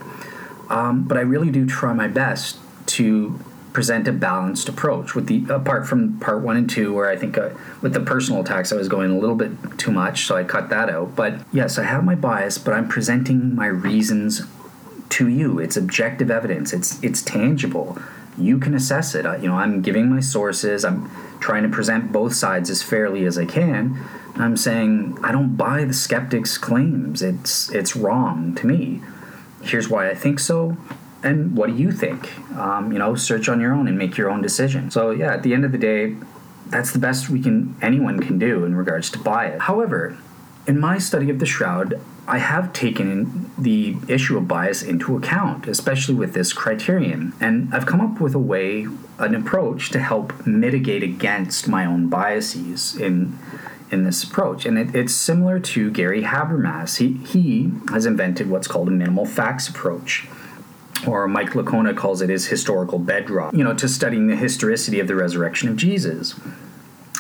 Um, 0.71 1.03
but 1.03 1.19
I 1.19 1.21
really 1.21 1.51
do 1.51 1.67
try 1.67 1.93
my 1.93 2.09
best 2.09 2.57
to 2.97 3.39
present 3.73 4.07
a 4.07 4.13
balanced 4.13 4.69
approach 4.69 5.15
with 5.15 5.27
the 5.27 5.45
apart 5.53 5.87
from 5.87 6.19
part 6.21 6.43
one 6.43 6.57
and 6.57 6.69
two 6.69 6.93
where 6.93 7.09
i 7.09 7.17
think 7.17 7.39
uh, 7.39 7.51
with 7.81 7.93
the 7.95 8.01
personal 8.01 8.43
attacks 8.43 8.73
i 8.73 8.77
was 8.77 8.89
going 8.89 9.11
a 9.11 9.19
little 9.19 9.37
bit 9.37 9.51
too 9.79 9.91
much 9.91 10.27
so 10.27 10.37
i 10.37 10.45
cut 10.45 10.69
that 10.69 10.91
out. 10.91 11.17
But 11.17 11.41
yes 11.53 11.79
i 11.79 11.85
have 11.85 12.05
my 12.05 12.15
bias 12.15 12.59
but 12.59 12.75
i'm 12.75 12.89
presenting 12.89 13.55
my 13.55 13.67
reasons 13.67 14.43
to 15.11 15.29
you. 15.29 15.59
It's 15.59 15.77
objective 15.77 16.31
evidence. 16.31 16.73
It's 16.73 17.03
it's 17.03 17.23
tangible. 17.23 17.99
You 18.39 18.59
can 18.59 18.73
assess 18.75 19.15
it. 19.15 19.27
I, 19.27 19.37
you 19.37 19.49
know 19.49 19.57
i'm 19.57 19.83
giving 19.83 20.09
my 20.09 20.21
sources. 20.21 20.85
I'm 20.85 21.11
trying 21.41 21.65
to 21.65 21.69
present 21.69 22.13
both 22.13 22.35
sides 22.35 22.71
as 22.71 22.83
fairly 22.83 23.25
as 23.27 23.37
i 23.39 23.45
can. 23.45 23.99
I'm 24.37 24.57
saying 24.57 25.19
i 25.23 25.33
don't 25.33 25.57
buy 25.57 25.85
the 25.85 25.95
skeptic's 25.95 26.59
claims. 26.59 27.23
It's 27.23 27.71
it's 27.71 27.95
wrong 27.95 28.55
to 28.57 28.67
me. 28.67 29.03
Here's 29.63 29.89
why 29.89 30.11
i 30.11 30.15
think 30.15 30.41
so 30.41 30.77
and 31.23 31.57
what 31.57 31.69
do 31.69 31.77
you 31.77 31.93
think? 31.93 32.37
Um, 32.57 32.93
you 32.93 32.99
know, 32.99 33.15
search 33.15 33.49
on 33.49 33.61
your 33.61 33.73
own 33.73 33.89
and 33.89 33.97
make 33.97 34.17
your 34.17 34.31
own 34.31 34.43
decision. 34.43 34.91
So 34.91 35.11
yeah, 35.11 35.33
at 35.35 35.43
the 35.43 35.55
end 35.55 35.65
of 35.65 35.73
the 35.73 35.79
day, 35.79 36.17
that's 36.67 36.93
the 36.93 36.99
best 36.99 37.29
we 37.29 37.41
can 37.41 37.77
anyone 37.83 38.21
can 38.21 38.39
do 38.39 38.65
in 38.65 38.75
regards 38.75 39.11
to 39.11 39.19
bias. 39.19 39.63
However, 39.63 40.17
in 40.67 40.79
my 40.79 40.99
study 40.99 41.29
of 41.31 41.39
the 41.39 41.47
shroud, 41.47 42.01
I 42.27 42.39
have 42.39 42.73
taken 42.73 43.51
the 43.59 43.97
issue 44.09 44.37
of 44.39 44.47
bias 44.47 44.83
into 44.83 45.17
account, 45.17 45.67
especially 45.67 46.15
with 46.15 46.35
this 46.35 46.53
criterion, 46.53 47.33
and 47.41 47.75
I've 47.75 47.85
come 47.85 48.01
up 48.01 48.21
with 48.21 48.35
a 48.35 48.39
way, 48.39 48.87
an 49.19 49.35
approach 49.35 49.91
to 49.91 49.99
help 49.99 50.47
mitigate 50.47 51.03
against 51.03 51.67
my 51.67 51.85
own 51.85 52.09
biases 52.09 52.97
in 52.97 53.39
in 53.91 54.05
this 54.05 54.25
approach. 54.25 54.65
And 54.65 54.79
it, 54.79 54.95
it's 54.95 55.13
similar 55.13 55.61
to 55.61 55.91
Gary 55.91 56.23
Habermas. 56.23 56.99
He 56.99 57.15
he 57.27 57.73
has 57.91 58.07
invented 58.07 58.49
what's 58.49 58.69
called 58.69 58.89
a 58.89 58.93
minimal 58.93 59.27
facts 59.27 59.69
approach 59.69 60.29
or 61.07 61.29
Mike 61.29 61.51
Licona 61.51 61.97
calls 61.97 62.23
it 62.23 62.31
his 62.31 62.47
historical 62.47 62.99
bedrock, 62.99 63.55
you 63.55 63.65
know, 63.65 63.75
to 63.75 63.89
studying 63.89 64.27
the 64.27 64.37
historicity 64.37 65.01
of 65.01 65.09
the 65.09 65.15
resurrection 65.15 65.69
of 65.69 65.77
Jesus. 65.77 66.35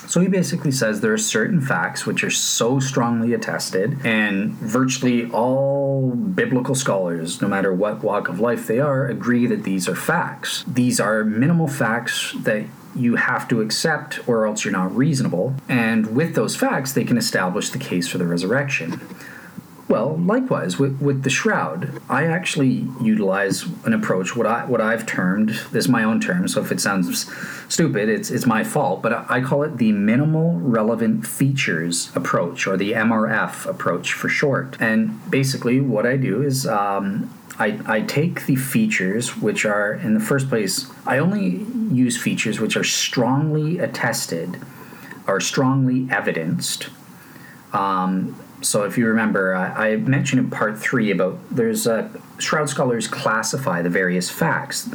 So 0.09 0.21
he 0.21 0.29
basically 0.29 0.73
says 0.73 1.01
there 1.01 1.15
are 1.15 1.19
certain 1.19 1.61
facts 1.61 2.05
which 2.05 2.23
are 2.23 2.31
so 2.31 2.79
strongly 2.81 3.33
attested, 3.33 4.05
and 4.05 4.53
virtually 4.53 5.31
all 5.31 6.11
biblical 6.11 6.75
scholars, 6.75 7.41
no 7.41 7.49
matter 7.49 7.73
what 7.73 8.03
walk 8.03 8.29
of 8.29 8.39
life 8.39 8.67
they 8.67 8.79
are, 8.79 9.07
agree 9.07 9.47
that 9.47 9.63
these 9.63 9.89
are 9.89 9.95
facts. 9.95 10.65
These 10.67 11.01
are 11.01 11.25
minimal 11.25 11.67
facts 11.67 12.35
that 12.41 12.67
you 12.95 13.17
have 13.17 13.49
to 13.49 13.63
accept, 13.63 14.29
or 14.29 14.47
else 14.47 14.67
you're 14.67 14.73
not 14.73 14.95
reasonable. 14.95 15.55
And 15.67 16.15
with 16.15 16.35
those 16.35 16.57
facts, 16.57 16.93
they 16.93 17.05
can 17.05 17.17
establish 17.17 17.71
the 17.71 17.79
case 17.79 18.07
for 18.07 18.19
the 18.19 18.27
resurrection. 18.27 19.01
Well, 19.93 20.17
likewise 20.17 20.79
with, 20.79 21.03
with 21.03 21.23
the 21.23 21.29
shroud, 21.29 22.01
I 22.09 22.25
actually 22.25 22.89
utilize 23.03 23.67
an 23.85 23.93
approach 23.93 24.35
what 24.35 24.47
I 24.47 24.65
what 24.65 24.81
I've 24.81 25.05
termed 25.05 25.51
this 25.71 25.85
is 25.85 25.89
my 25.91 26.03
own 26.03 26.19
term. 26.19 26.49
So 26.49 26.63
if 26.63 26.73
it 26.73 26.81
sounds 26.81 27.31
stupid, 27.69 28.09
it's 28.09 28.31
it's 28.31 28.47
my 28.47 28.65
fault. 28.65 29.03
But 29.03 29.31
I 29.31 29.43
call 29.43 29.65
it 29.65 29.77
the 29.77 29.93
minimal 29.93 30.59
relevant 30.61 31.27
features 31.27 32.11
approach, 32.15 32.67
or 32.67 32.79
the 32.79 32.93
MRF 32.93 33.67
approach 33.67 34.15
for 34.15 34.31
short. 34.31 34.79
And 34.81 35.21
basically, 35.31 35.83
what 35.83 36.07
I 36.07 36.17
do 36.17 36.41
is 36.41 36.67
um, 36.67 37.29
I, 37.59 37.79
I 37.85 38.01
take 38.01 38.47
the 38.47 38.57
features 38.57 39.37
which 39.37 39.67
are 39.67 39.93
in 39.93 40.15
the 40.15 40.21
first 40.21 40.49
place. 40.49 40.91
I 41.05 41.19
only 41.19 41.67
use 41.95 42.17
features 42.17 42.59
which 42.59 42.79
are 42.79 42.85
strongly 42.85 43.79
attested, 43.79 44.59
or 45.27 45.39
strongly 45.39 46.09
evidenced. 46.11 46.89
Um, 47.75 48.42
so 48.63 48.85
if 48.85 48.97
you 48.97 49.07
remember, 49.07 49.55
I, 49.55 49.91
I, 49.91 49.97
mentioned 49.97 50.41
in 50.41 50.51
part 50.51 50.79
three 50.79 51.11
about 51.11 51.39
there's 51.51 51.87
uh, 51.87 52.09
shroud 52.39 52.69
scholars 52.69 53.09
classify 53.09 53.83
the 53.83 53.91
various 53.91 54.31
facts. 54.31 54.89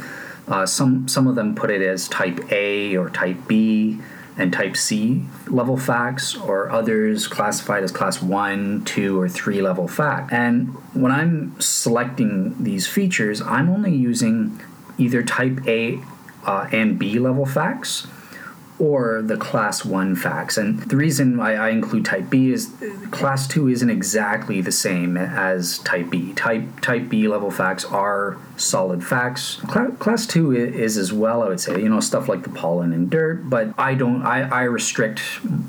Uh, 0.46 0.64
some 0.64 1.06
some 1.08 1.26
of 1.26 1.34
them 1.34 1.54
put 1.54 1.70
it 1.70 1.82
as 1.82 2.08
type 2.08 2.40
A 2.50 2.96
or 2.96 3.10
type 3.10 3.36
B 3.46 4.00
and 4.36 4.52
type 4.52 4.76
C 4.76 5.24
level 5.48 5.76
facts, 5.76 6.36
or 6.36 6.70
others 6.70 7.26
classified 7.26 7.82
as 7.82 7.92
class 7.92 8.22
one, 8.22 8.84
two, 8.84 9.20
or 9.20 9.28
three 9.28 9.60
level 9.60 9.88
fact. 9.88 10.32
And 10.32 10.68
when 10.94 11.12
I'm 11.12 11.60
selecting 11.60 12.62
these 12.62 12.86
features, 12.86 13.42
I'm 13.42 13.68
only 13.68 13.94
using 13.94 14.60
either 14.96 15.22
type 15.22 15.66
A 15.66 16.00
uh, 16.44 16.68
and 16.72 16.98
B 16.98 17.18
level 17.18 17.44
facts 17.44 18.06
or 18.78 19.22
the 19.22 19.36
class 19.36 19.84
1 19.84 20.14
facts. 20.14 20.56
And 20.56 20.80
the 20.82 20.96
reason 20.96 21.40
I, 21.40 21.54
I, 21.54 21.68
include 21.70 22.04
type 22.04 22.30
B 22.30 22.52
is 22.52 22.72
class 23.10 23.48
2 23.48 23.68
isn't 23.68 23.90
exactly 23.90 24.60
the 24.60 24.72
same 24.72 25.16
as 25.16 25.78
type 25.80 26.10
B. 26.10 26.32
Type 26.34 26.80
type 26.80 27.08
B 27.08 27.26
level 27.26 27.50
facts 27.50 27.84
are 27.84 28.36
solid 28.56 29.04
facts. 29.04 29.56
Cla- 29.66 29.92
class 29.98 30.26
2 30.26 30.52
is 30.52 30.96
as 30.96 31.12
well, 31.12 31.42
I 31.42 31.48
would 31.48 31.60
say, 31.60 31.80
you 31.80 31.88
know, 31.88 32.00
stuff 32.00 32.28
like 32.28 32.44
the 32.44 32.50
pollen 32.50 32.92
and 32.92 33.10
dirt, 33.10 33.50
but 33.50 33.74
I 33.76 33.94
don't 33.94 34.22
I, 34.22 34.48
I 34.48 34.62
restrict 34.62 35.22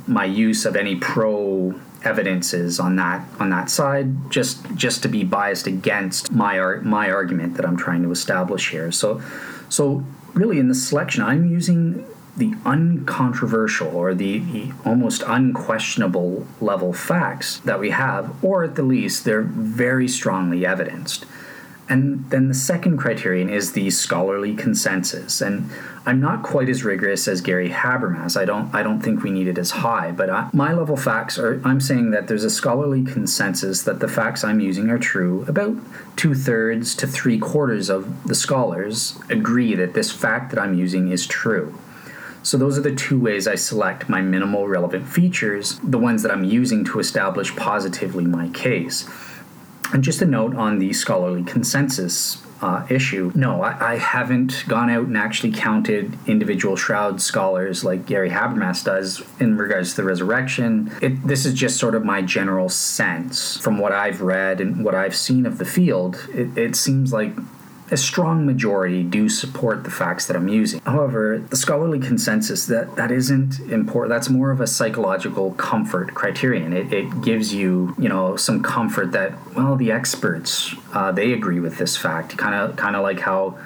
my 0.08 0.26
use 0.26 0.66
of 0.66 0.76
any 0.76 0.96
pro 0.96 1.80
evidences 2.04 2.80
on 2.80 2.96
that 2.96 3.26
on 3.42 3.50
that 3.50 3.70
side 3.70 4.32
just 4.32 4.64
just 4.76 5.04
to 5.04 5.10
be 5.10 5.24
biased 5.24 5.68
against 5.68 6.32
my 6.32 6.58
ar- 6.58 6.82
my 6.82 7.12
argument 7.12 7.56
that 7.56 7.66
I'm 7.66 7.76
trying 7.76 8.04
to 8.04 8.12
establish 8.12 8.72
here. 8.72 8.92
So 8.92 9.22
so 9.68 10.04
really 10.34 10.60
in 10.60 10.70
the 10.70 10.76
selection 10.76 11.24
I'm 11.24 11.50
using 11.50 12.06
the 12.40 12.56
uncontroversial 12.66 13.96
or 13.96 14.14
the, 14.14 14.40
the, 14.40 14.72
almost 14.86 15.22
unquestionable 15.28 16.48
level 16.60 16.94
facts 16.94 17.60
that 17.60 17.80
we 17.80 17.92
have, 17.92 18.44
or 18.44 18.64
at 18.64 18.76
the 18.76 18.84
least, 18.84 19.26
they're 19.26 19.42
very 19.42 20.08
strongly 20.08 20.66
evidenced. 20.66 21.26
And 21.90 22.30
then 22.30 22.48
the 22.48 22.54
second 22.54 22.98
criterion 22.98 23.50
is 23.50 23.72
the 23.72 23.90
scholarly 23.90 24.56
consensus. 24.56 25.42
And 25.42 25.72
I'm 26.06 26.22
not 26.22 26.44
quite 26.44 26.70
as 26.70 26.84
rigorous 26.84 27.28
as 27.28 27.42
Gary 27.42 27.70
Habermas. 27.70 28.40
I 28.40 28.46
don't 28.46 28.74
I 28.74 28.84
don't 28.84 29.02
think 29.02 29.24
we 29.24 29.32
need 29.32 29.48
it 29.48 29.58
as 29.58 29.72
high, 29.72 30.12
but 30.12 30.30
I, 30.30 30.50
my 30.54 30.72
level 30.72 30.96
facts 30.96 31.40
are 31.40 31.60
I'm 31.66 31.82
saying 31.82 32.12
that 32.12 32.28
there's 32.28 32.44
a 32.44 32.50
scholarly 32.50 33.04
consensus 33.04 33.82
that 33.84 34.00
the 34.00 34.08
facts 34.08 34.44
I'm 34.44 34.60
using 34.60 34.92
are 34.92 35.00
true. 35.00 35.44
About 35.48 35.76
two 36.16 36.36
thirds 36.36 36.94
to 36.96 37.08
three 37.08 37.40
quarters 37.40 37.90
of 37.90 38.24
the 38.28 38.36
scholars 38.36 39.18
agree 39.30 39.74
that 39.74 39.96
this 39.96 40.12
fact 40.12 40.52
that 40.52 40.60
I'm 40.60 40.76
using 40.76 41.12
is 41.12 41.26
true. 41.26 41.76
So 42.44 42.58
those 42.58 42.78
are 42.78 42.82
the 42.82 42.96
two 42.96 43.20
ways 43.20 43.48
I 43.48 43.56
select 43.56 44.10
my 44.10 44.22
minimal 44.22 44.68
relevant 44.68 45.08
features, 45.08 45.80
the 45.84 45.98
ones 45.98 46.24
that 46.24 46.32
I'm 46.32 46.44
using 46.44 46.86
to 46.86 47.00
establish 47.00 47.56
positively 47.56 48.26
my 48.26 48.50
case. 48.50 49.10
And 49.92 50.04
just 50.04 50.22
a 50.22 50.26
note 50.26 50.56
on 50.56 50.80
the 50.80 50.94
scholarly 50.94 51.44
consensus 51.44 52.42
uh, 52.62 52.86
issue. 52.90 53.32
No, 53.36 53.62
I, 53.62 53.94
I, 53.94 53.98
haven't 53.98 54.66
gone 54.68 54.90
out 54.90 55.08
and 55.08 55.18
actually 55.18 55.52
counted 55.54 56.18
individual 56.28 56.76
shroud 56.76 57.22
scholars 57.22 57.84
like 57.84 58.06
Gary 58.06 58.30
Habermas 58.30 58.84
does 58.84 59.24
in 59.40 59.58
regards 59.58 59.92
to 59.92 59.98
the 59.98 60.04
resurrection. 60.04 60.92
It, 61.02 61.26
this 61.26 61.46
is 61.46 61.54
just 61.54 61.78
sort 61.78 61.96
of 61.96 62.04
my 62.04 62.22
general 62.22 62.68
sense 62.68 63.58
from 63.58 63.78
what 63.78 63.94
I've 63.94 64.22
read 64.22 64.60
and 64.60 64.84
what 64.84 64.94
I've 64.94 65.16
seen 65.16 65.46
of 65.46 65.58
the 65.58 65.66
field. 65.66 66.28
It, 66.34 66.58
it 66.58 66.76
seems 66.76 67.14
like 67.14 67.34
a 67.92 67.98
strong 67.98 68.46
majority 68.46 69.04
do 69.04 69.30
support 69.30 69.84
the 69.84 69.92
facts 69.92 70.28
that 70.28 70.36
I'm 70.36 70.48
using. 70.48 70.80
However, 70.82 71.40
the 71.40 71.56
scholarly 71.56 72.00
consensus 72.00 72.66
that 72.68 72.96
that 72.96 73.12
isn't 73.12 73.60
important. 73.60 74.10
That's 74.10 74.30
more 74.30 74.52
of 74.52 74.62
a 74.62 74.68
psychological 74.68 75.52
comfort 75.54 76.14
criterion. 76.14 76.74
It, 76.74 76.94
it 76.94 77.22
gives 77.22 77.54
you, 77.54 77.96
you 77.98 78.10
know, 78.10 78.36
some 78.36 78.62
comfort 78.62 79.12
that 79.14 79.34
well, 79.56 79.76
the 79.76 79.92
experts 79.92 80.74
uh, 80.94 81.12
they 81.12 81.34
agree 81.34 81.60
with 81.60 81.78
this 81.78 81.98
fact. 81.98 82.38
Kind 82.38 82.56
of, 82.56 82.76
kind 82.76 82.96
of 82.96 83.04
like 83.04 83.20
how 83.20 83.58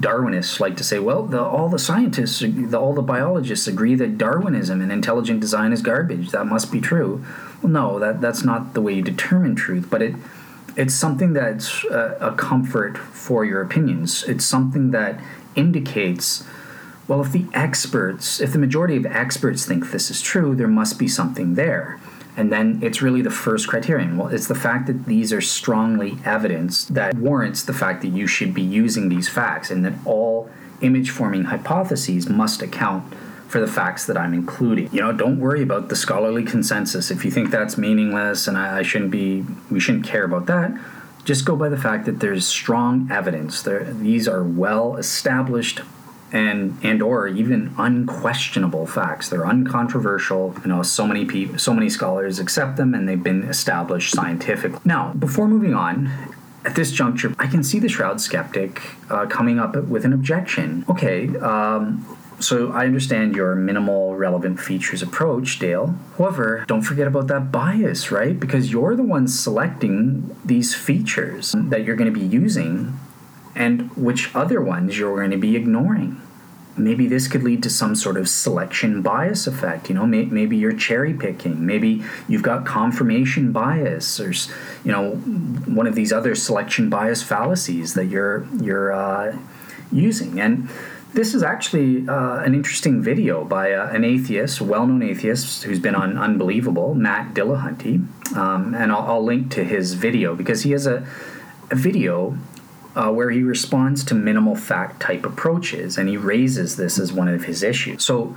Darwinists 0.00 0.60
like 0.60 0.76
to 0.76 0.84
say, 0.84 1.00
well, 1.00 1.24
the, 1.24 1.42
all 1.42 1.68
the 1.68 1.78
scientists, 1.78 2.38
the, 2.40 2.78
all 2.78 2.94
the 2.94 3.02
biologists 3.02 3.66
agree 3.66 3.96
that 3.96 4.16
Darwinism 4.16 4.80
and 4.80 4.92
intelligent 4.92 5.40
design 5.40 5.72
is 5.72 5.82
garbage. 5.82 6.30
That 6.30 6.46
must 6.46 6.70
be 6.70 6.80
true. 6.80 7.24
Well, 7.62 7.72
no, 7.72 7.98
that 7.98 8.20
that's 8.20 8.44
not 8.44 8.74
the 8.74 8.80
way 8.80 8.92
you 8.94 9.02
determine 9.02 9.56
truth, 9.56 9.88
but 9.90 10.00
it 10.00 10.14
it's 10.78 10.94
something 10.94 11.32
that's 11.32 11.84
a, 11.84 12.16
a 12.20 12.32
comfort 12.36 12.96
for 12.96 13.44
your 13.44 13.60
opinions. 13.60 14.22
It's 14.22 14.44
something 14.44 14.92
that 14.92 15.20
indicates 15.56 16.44
well, 17.08 17.22
if 17.22 17.32
the 17.32 17.46
experts, 17.54 18.38
if 18.38 18.52
the 18.52 18.58
majority 18.58 18.94
of 18.94 19.06
experts 19.06 19.64
think 19.64 19.90
this 19.90 20.10
is 20.10 20.20
true, 20.20 20.54
there 20.54 20.68
must 20.68 20.98
be 20.98 21.08
something 21.08 21.54
there. 21.54 21.98
And 22.36 22.52
then 22.52 22.80
it's 22.82 23.00
really 23.00 23.22
the 23.22 23.30
first 23.30 23.66
criterion. 23.66 24.18
Well, 24.18 24.28
it's 24.28 24.46
the 24.46 24.54
fact 24.54 24.86
that 24.88 25.06
these 25.06 25.32
are 25.32 25.40
strongly 25.40 26.18
evidence 26.26 26.84
that 26.84 27.14
warrants 27.14 27.64
the 27.64 27.72
fact 27.72 28.02
that 28.02 28.08
you 28.08 28.26
should 28.26 28.52
be 28.52 28.62
using 28.62 29.08
these 29.08 29.26
facts 29.26 29.70
and 29.70 29.84
that 29.86 29.94
all 30.04 30.50
image 30.82 31.10
forming 31.10 31.44
hypotheses 31.44 32.28
must 32.28 32.60
account 32.60 33.10
for 33.48 33.60
the 33.60 33.66
facts 33.66 34.06
that 34.06 34.16
I'm 34.16 34.34
including. 34.34 34.90
You 34.92 35.00
know, 35.00 35.12
don't 35.12 35.40
worry 35.40 35.62
about 35.62 35.88
the 35.88 35.96
scholarly 35.96 36.44
consensus. 36.44 37.10
If 37.10 37.24
you 37.24 37.30
think 37.30 37.50
that's 37.50 37.78
meaningless 37.78 38.46
and 38.46 38.56
I, 38.56 38.78
I 38.78 38.82
shouldn't 38.82 39.10
be, 39.10 39.44
we 39.70 39.80
shouldn't 39.80 40.04
care 40.04 40.24
about 40.24 40.46
that. 40.46 40.78
Just 41.24 41.44
go 41.44 41.56
by 41.56 41.68
the 41.68 41.76
fact 41.76 42.04
that 42.06 42.20
there's 42.20 42.46
strong 42.46 43.08
evidence. 43.10 43.62
There, 43.62 43.84
these 43.84 44.28
are 44.28 44.42
well 44.42 44.96
established 44.96 45.80
and 46.30 46.78
and 46.82 47.02
or 47.02 47.26
even 47.26 47.74
unquestionable 47.78 48.86
facts. 48.86 49.28
They're 49.28 49.46
uncontroversial. 49.46 50.54
You 50.62 50.68
know, 50.68 50.82
so 50.82 51.06
many 51.06 51.24
people, 51.24 51.58
so 51.58 51.72
many 51.72 51.88
scholars 51.88 52.38
accept 52.38 52.76
them, 52.76 52.94
and 52.94 53.08
they've 53.08 53.22
been 53.22 53.44
established 53.44 54.14
scientifically. 54.14 54.80
Now, 54.84 55.12
before 55.14 55.48
moving 55.48 55.74
on, 55.74 56.10
at 56.64 56.74
this 56.74 56.92
juncture, 56.92 57.34
I 57.38 57.46
can 57.46 57.62
see 57.62 57.78
the 57.78 57.88
Shroud 57.88 58.20
skeptic 58.20 58.82
uh, 59.08 59.26
coming 59.26 59.58
up 59.58 59.74
with 59.76 60.04
an 60.04 60.12
objection. 60.12 60.84
Okay, 60.88 61.34
um, 61.38 62.17
so 62.40 62.72
I 62.72 62.86
understand 62.86 63.34
your 63.34 63.54
minimal 63.54 64.16
relevant 64.16 64.60
features 64.60 65.02
approach, 65.02 65.58
Dale. 65.58 65.94
However, 66.16 66.64
don't 66.68 66.82
forget 66.82 67.06
about 67.06 67.26
that 67.28 67.50
bias, 67.50 68.10
right? 68.10 68.38
Because 68.38 68.70
you're 68.70 68.94
the 68.96 69.02
one 69.02 69.28
selecting 69.28 70.36
these 70.44 70.74
features 70.74 71.54
that 71.56 71.84
you're 71.84 71.96
going 71.96 72.12
to 72.12 72.18
be 72.18 72.26
using 72.26 72.98
and 73.54 73.90
which 73.96 74.34
other 74.34 74.60
ones 74.60 74.98
you're 74.98 75.16
going 75.16 75.32
to 75.32 75.36
be 75.36 75.56
ignoring 75.56 76.20
maybe 76.78 77.06
this 77.06 77.28
could 77.28 77.42
lead 77.42 77.62
to 77.62 77.70
some 77.70 77.94
sort 77.94 78.16
of 78.16 78.28
selection 78.28 79.02
bias 79.02 79.46
effect. 79.46 79.88
You 79.88 79.96
know, 79.96 80.06
may, 80.06 80.24
maybe 80.24 80.56
you're 80.56 80.72
cherry 80.72 81.12
picking. 81.12 81.64
Maybe 81.66 82.04
you've 82.28 82.42
got 82.42 82.64
confirmation 82.64 83.52
bias, 83.52 84.20
or 84.20 84.32
you 84.84 84.92
know, 84.92 85.12
one 85.12 85.86
of 85.86 85.94
these 85.94 86.12
other 86.12 86.34
selection 86.34 86.88
bias 86.88 87.22
fallacies 87.22 87.94
that 87.94 88.06
you're 88.06 88.46
you're 88.60 88.92
uh, 88.92 89.36
using. 89.90 90.40
And 90.40 90.68
this 91.14 91.34
is 91.34 91.42
actually 91.42 92.08
uh, 92.08 92.38
an 92.38 92.54
interesting 92.54 93.02
video 93.02 93.44
by 93.44 93.72
uh, 93.72 93.88
an 93.90 94.04
atheist, 94.04 94.60
well-known 94.60 95.02
atheist 95.02 95.64
who's 95.64 95.78
been 95.78 95.94
on 95.94 96.18
Unbelievable, 96.18 96.94
Matt 96.94 97.34
Dillahunty, 97.34 98.06
um, 98.36 98.74
and 98.74 98.92
I'll, 98.92 99.02
I'll 99.02 99.24
link 99.24 99.50
to 99.52 99.64
his 99.64 99.94
video 99.94 100.34
because 100.34 100.62
he 100.62 100.72
has 100.72 100.86
a 100.86 101.06
a 101.70 101.74
video 101.74 102.36
uh, 102.96 103.10
where 103.10 103.30
he 103.30 103.42
responds 103.42 104.02
to 104.04 104.14
minimal 104.14 104.56
fact 104.56 105.00
type 105.00 105.24
approaches, 105.24 105.98
and 105.98 106.08
he 106.08 106.16
raises 106.16 106.76
this 106.76 106.98
as 106.98 107.12
one 107.12 107.28
of 107.28 107.44
his 107.44 107.62
issues. 107.62 108.04
So 108.04 108.36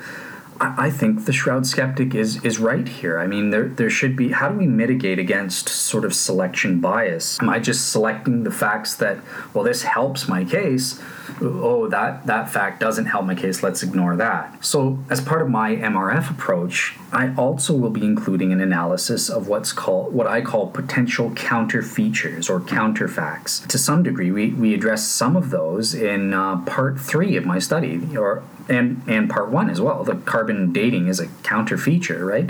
I, 0.61 0.91
think 0.91 1.25
the 1.25 1.33
Shroud 1.33 1.65
skeptic 1.65 2.13
is 2.13 2.43
is 2.45 2.59
right 2.59 2.87
here. 2.87 3.19
I 3.19 3.25
mean, 3.27 3.49
there 3.49 3.67
there 3.67 3.89
should 3.89 4.15
be. 4.15 4.31
How 4.31 4.49
do 4.49 4.57
we 4.57 4.67
mitigate 4.67 5.17
against 5.17 5.67
sort 5.67 6.05
of 6.05 6.13
selection 6.13 6.79
bias? 6.79 7.39
Am 7.41 7.49
I 7.49 7.59
just 7.59 7.91
selecting 7.91 8.43
the 8.43 8.51
facts 8.51 8.95
that 8.95 9.17
well, 9.53 9.63
this 9.63 9.83
helps 9.83 10.27
my 10.27 10.43
case? 10.43 11.01
Oh, 11.41 11.87
that 11.87 12.27
that 12.27 12.49
fact 12.49 12.79
doesn't 12.79 13.05
help 13.05 13.25
my 13.25 13.35
case. 13.35 13.63
Let's 13.63 13.81
ignore 13.81 14.15
that. 14.17 14.63
So, 14.63 14.99
as 15.09 15.19
part 15.19 15.41
of 15.41 15.49
my 15.49 15.75
MRF 15.75 16.29
approach, 16.29 16.95
I 17.11 17.33
also 17.35 17.73
will 17.73 17.89
be 17.89 18.05
including 18.05 18.51
an 18.51 18.61
analysis 18.61 19.29
of 19.29 19.47
what's 19.47 19.73
called 19.73 20.13
what 20.13 20.27
I 20.27 20.41
call 20.41 20.67
potential 20.67 21.31
counter 21.31 21.81
features 21.81 22.49
or 22.49 22.61
counter 22.61 23.07
facts. 23.07 23.61
To 23.61 23.77
some 23.77 24.03
degree, 24.03 24.31
we, 24.31 24.51
we 24.51 24.73
address 24.73 25.07
some 25.07 25.35
of 25.35 25.49
those 25.49 25.93
in 25.93 26.33
uh, 26.33 26.57
part 26.61 26.99
three 26.99 27.35
of 27.35 27.45
my 27.45 27.59
study, 27.59 28.15
or 28.15 28.43
and 28.69 29.01
and 29.07 29.29
part 29.29 29.49
one 29.49 29.69
as 29.69 29.81
well. 29.81 30.03
The 30.03 30.15
carbon 30.15 30.71
dating 30.73 31.07
is 31.07 31.19
a 31.19 31.27
counter 31.43 31.77
feature, 31.77 32.25
right? 32.25 32.49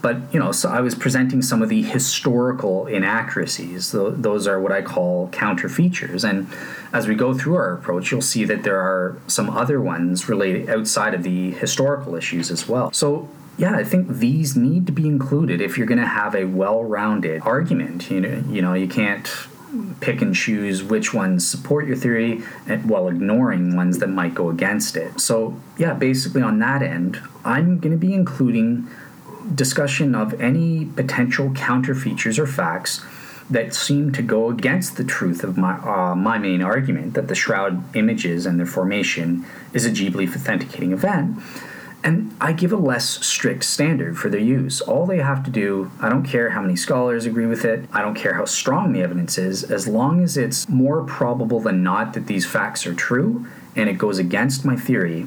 But 0.00 0.16
you 0.32 0.40
know, 0.40 0.50
so 0.52 0.68
I 0.68 0.80
was 0.80 0.94
presenting 0.94 1.42
some 1.42 1.62
of 1.62 1.68
the 1.68 1.82
historical 1.82 2.86
inaccuracies. 2.86 3.92
Those 3.92 4.46
are 4.46 4.60
what 4.60 4.72
I 4.72 4.82
call 4.82 5.28
counter 5.28 5.68
features, 5.68 6.24
and 6.24 6.48
as 6.92 7.06
we 7.06 7.14
go 7.14 7.34
through 7.34 7.54
our 7.54 7.72
approach, 7.72 8.10
you'll 8.10 8.20
see 8.20 8.44
that 8.44 8.64
there 8.64 8.80
are 8.80 9.16
some 9.28 9.48
other 9.50 9.80
ones 9.80 10.28
related 10.28 10.68
outside 10.68 11.14
of 11.14 11.22
the 11.22 11.52
historical 11.52 12.16
issues 12.16 12.50
as 12.50 12.68
well. 12.68 12.92
So 12.92 13.28
yeah, 13.58 13.76
I 13.76 13.84
think 13.84 14.08
these 14.08 14.56
need 14.56 14.86
to 14.86 14.92
be 14.92 15.06
included 15.06 15.60
if 15.60 15.76
you're 15.76 15.86
going 15.86 16.00
to 16.00 16.06
have 16.06 16.34
a 16.34 16.46
well-rounded 16.46 17.42
argument. 17.42 18.10
You 18.10 18.20
know, 18.20 18.44
you 18.48 18.62
know, 18.62 18.74
you 18.74 18.88
can't 18.88 19.28
pick 20.00 20.20
and 20.20 20.34
choose 20.34 20.82
which 20.82 21.14
ones 21.14 21.48
support 21.48 21.86
your 21.86 21.96
theory 21.96 22.38
while 22.84 23.08
ignoring 23.08 23.74
ones 23.76 23.98
that 23.98 24.08
might 24.08 24.34
go 24.34 24.50
against 24.50 24.96
it. 24.96 25.20
So, 25.20 25.60
yeah, 25.78 25.94
basically 25.94 26.42
on 26.42 26.58
that 26.58 26.82
end, 26.82 27.20
I'm 27.44 27.78
going 27.78 27.92
to 27.92 27.98
be 27.98 28.12
including 28.12 28.88
discussion 29.54 30.14
of 30.14 30.40
any 30.40 30.84
potential 30.84 31.50
counter 31.54 31.94
features 31.94 32.38
or 32.38 32.46
facts 32.46 33.04
that 33.50 33.74
seem 33.74 34.12
to 34.12 34.22
go 34.22 34.50
against 34.50 34.96
the 34.96 35.04
truth 35.04 35.42
of 35.42 35.58
my 35.58 35.74
uh, 35.74 36.14
my 36.14 36.38
main 36.38 36.62
argument 36.62 37.14
that 37.14 37.28
the 37.28 37.34
shroud 37.34 37.82
images 37.96 38.46
and 38.46 38.58
their 38.58 38.66
formation 38.66 39.44
is 39.72 39.84
a 39.84 39.90
G 39.90 40.08
belief 40.08 40.36
authenticating 40.36 40.92
event 40.92 41.38
and 42.04 42.34
I 42.40 42.52
give 42.52 42.72
a 42.72 42.76
less 42.76 43.24
strict 43.24 43.64
standard 43.64 44.18
for 44.18 44.28
their 44.28 44.40
use. 44.40 44.80
All 44.80 45.06
they 45.06 45.18
have 45.18 45.44
to 45.44 45.50
do, 45.50 45.90
I 46.00 46.08
don't 46.08 46.24
care 46.24 46.50
how 46.50 46.60
many 46.60 46.74
scholars 46.74 47.26
agree 47.26 47.46
with 47.46 47.64
it, 47.64 47.84
I 47.92 48.02
don't 48.02 48.14
care 48.14 48.34
how 48.34 48.44
strong 48.44 48.92
the 48.92 49.02
evidence 49.02 49.38
is, 49.38 49.62
as 49.64 49.86
long 49.86 50.22
as 50.22 50.36
it's 50.36 50.68
more 50.68 51.04
probable 51.04 51.60
than 51.60 51.82
not 51.82 52.14
that 52.14 52.26
these 52.26 52.46
facts 52.46 52.86
are 52.86 52.94
true 52.94 53.46
and 53.76 53.88
it 53.88 53.98
goes 53.98 54.18
against 54.18 54.64
my 54.64 54.76
theory, 54.76 55.26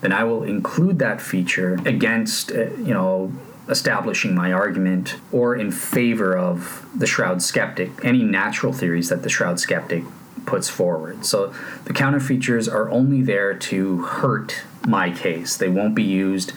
then 0.00 0.12
I 0.12 0.24
will 0.24 0.44
include 0.44 0.98
that 1.00 1.20
feature 1.20 1.78
against, 1.84 2.52
uh, 2.52 2.70
you 2.76 2.94
know, 2.94 3.32
establishing 3.68 4.34
my 4.34 4.52
argument 4.52 5.16
or 5.30 5.54
in 5.54 5.70
favor 5.70 6.36
of 6.36 6.86
the 6.94 7.06
Shroud 7.06 7.42
skeptic, 7.42 7.90
any 8.02 8.22
natural 8.22 8.72
theories 8.72 9.08
that 9.08 9.22
the 9.22 9.28
Shroud 9.28 9.60
skeptic 9.60 10.04
puts 10.46 10.68
forward. 10.68 11.24
So 11.24 11.54
the 11.84 11.92
counter 11.92 12.20
features 12.20 12.68
are 12.68 12.90
only 12.90 13.22
there 13.22 13.54
to 13.54 14.02
hurt 14.02 14.62
my 14.86 15.10
case. 15.10 15.56
They 15.56 15.68
won't 15.68 15.94
be 15.94 16.02
used 16.02 16.52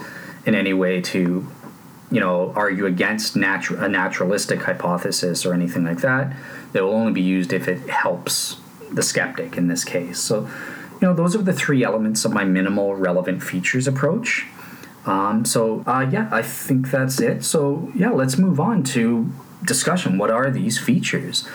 in 0.45 0.55
any 0.55 0.73
way 0.73 1.01
to, 1.01 1.47
you 2.11 2.19
know, 2.19 2.53
argue 2.55 2.85
against 2.85 3.35
natu- 3.35 3.81
a 3.81 3.89
naturalistic 3.89 4.63
hypothesis 4.63 5.45
or 5.45 5.53
anything 5.53 5.83
like 5.83 6.01
that. 6.01 6.35
They 6.71 6.81
will 6.81 6.93
only 6.93 7.13
be 7.13 7.21
used 7.21 7.53
if 7.53 7.67
it 7.67 7.89
helps 7.89 8.57
the 8.91 9.01
skeptic 9.01 9.57
in 9.57 9.67
this 9.67 9.83
case. 9.83 10.19
So, 10.19 10.49
you 11.01 11.07
know, 11.07 11.13
those 11.13 11.35
are 11.35 11.41
the 11.41 11.53
three 11.53 11.83
elements 11.83 12.25
of 12.25 12.33
my 12.33 12.43
minimal 12.43 12.95
relevant 12.95 13.43
features 13.43 13.87
approach. 13.87 14.45
Um, 15.05 15.45
so, 15.45 15.83
uh, 15.85 16.07
yeah, 16.09 16.27
I 16.31 16.41
think 16.41 16.89
that's 16.89 17.19
it. 17.19 17.43
So, 17.43 17.91
yeah, 17.95 18.09
let's 18.09 18.37
move 18.37 18.59
on 18.59 18.83
to 18.83 19.31
discussion. 19.63 20.17
What 20.17 20.31
are 20.31 20.49
these 20.49 20.79
features? 20.79 21.47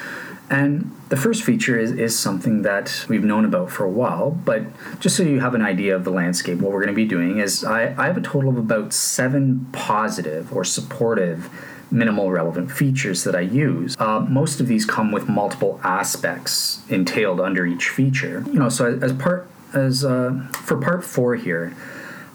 And 0.51 0.95
the 1.11 1.17
first 1.17 1.45
feature 1.45 1.79
is, 1.79 1.93
is 1.93 2.19
something 2.19 2.63
that 2.63 3.07
we've 3.09 3.23
known 3.23 3.45
about 3.45 3.71
for 3.71 3.85
a 3.85 3.91
while, 3.91 4.33
but 4.33 4.65
just 4.99 5.17
so 5.17 5.23
you 5.23 5.39
have 5.39 5.55
an 5.55 5.63
idea 5.63 5.95
of 5.95 6.03
the 6.03 6.11
landscape, 6.11 6.59
what 6.59 6.73
we're 6.73 6.81
going 6.81 6.93
to 6.93 6.95
be 6.95 7.07
doing 7.07 7.39
is 7.39 7.65
I, 7.65 7.95
I 7.97 8.07
have 8.07 8.17
a 8.17 8.21
total 8.21 8.51
of 8.51 8.59
about 8.59 8.93
seven 8.93 9.67
positive 9.71 10.53
or 10.53 10.65
supportive 10.65 11.49
minimal 11.93 12.31
relevant 12.31 12.71
features 12.71 13.23
that 13.25 13.37
I 13.37 13.41
use. 13.41 13.97
Uh, 13.99 14.21
most 14.21 14.61
of 14.61 14.67
these 14.67 14.85
come 14.85 15.13
with 15.13 15.29
multiple 15.29 15.81
aspects 15.85 16.83
entailed 16.89 17.41
under 17.41 17.65
each 17.65 17.89
feature. 17.89 18.45
You 18.47 18.59
know, 18.59 18.69
so 18.69 18.99
as 19.01 19.13
part 19.13 19.49
as 19.73 20.05
uh, 20.05 20.49
for 20.53 20.77
part 20.77 21.05
four 21.05 21.37
here, 21.37 21.77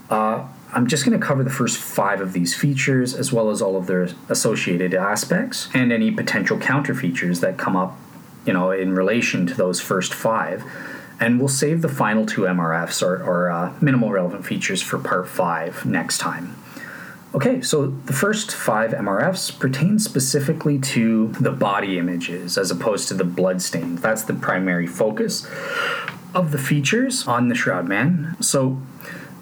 uh, 0.09 0.47
I'm 0.73 0.87
just 0.87 1.05
going 1.05 1.17
to 1.17 1.25
cover 1.25 1.43
the 1.43 1.49
first 1.49 1.77
five 1.77 2.19
of 2.21 2.33
these 2.33 2.53
features 2.53 3.13
as 3.13 3.31
well 3.31 3.49
as 3.49 3.61
all 3.61 3.77
of 3.77 3.87
their 3.87 4.09
associated 4.29 4.93
aspects 4.93 5.69
and 5.73 5.91
any 5.91 6.11
potential 6.11 6.57
counter 6.57 6.93
features 6.93 7.39
that 7.39 7.57
come 7.57 7.75
up 7.75 7.97
you 8.45 8.53
know, 8.53 8.71
in 8.71 8.95
relation 8.95 9.45
to 9.47 9.53
those 9.53 9.81
first 9.81 10.13
five. 10.13 10.63
And 11.19 11.39
we'll 11.39 11.47
save 11.47 11.81
the 11.81 11.89
final 11.89 12.25
two 12.25 12.41
MRFs 12.41 13.01
or, 13.01 13.23
or 13.23 13.49
uh, 13.49 13.73
minimal 13.81 14.11
relevant 14.11 14.45
features 14.45 14.81
for 14.81 14.99
part 14.99 15.27
five 15.27 15.85
next 15.85 16.17
time. 16.17 16.55
Okay, 17.33 17.61
so 17.61 17.87
the 17.87 18.13
first 18.13 18.55
five 18.55 18.91
MRFs 18.91 19.59
pertain 19.59 19.99
specifically 19.99 20.79
to 20.79 21.29
the 21.33 21.51
body 21.51 21.97
images 21.99 22.57
as 22.57 22.71
opposed 22.71 23.09
to 23.09 23.13
the 23.13 23.25
blood 23.25 23.61
stains. 23.61 23.99
That's 23.99 24.23
the 24.23 24.33
primary 24.33 24.87
focus 24.87 25.45
of 26.33 26.51
the 26.51 26.57
features 26.57 27.27
on 27.27 27.49
the 27.49 27.55
Shroud 27.55 27.89
Man. 27.89 28.37
So, 28.39 28.81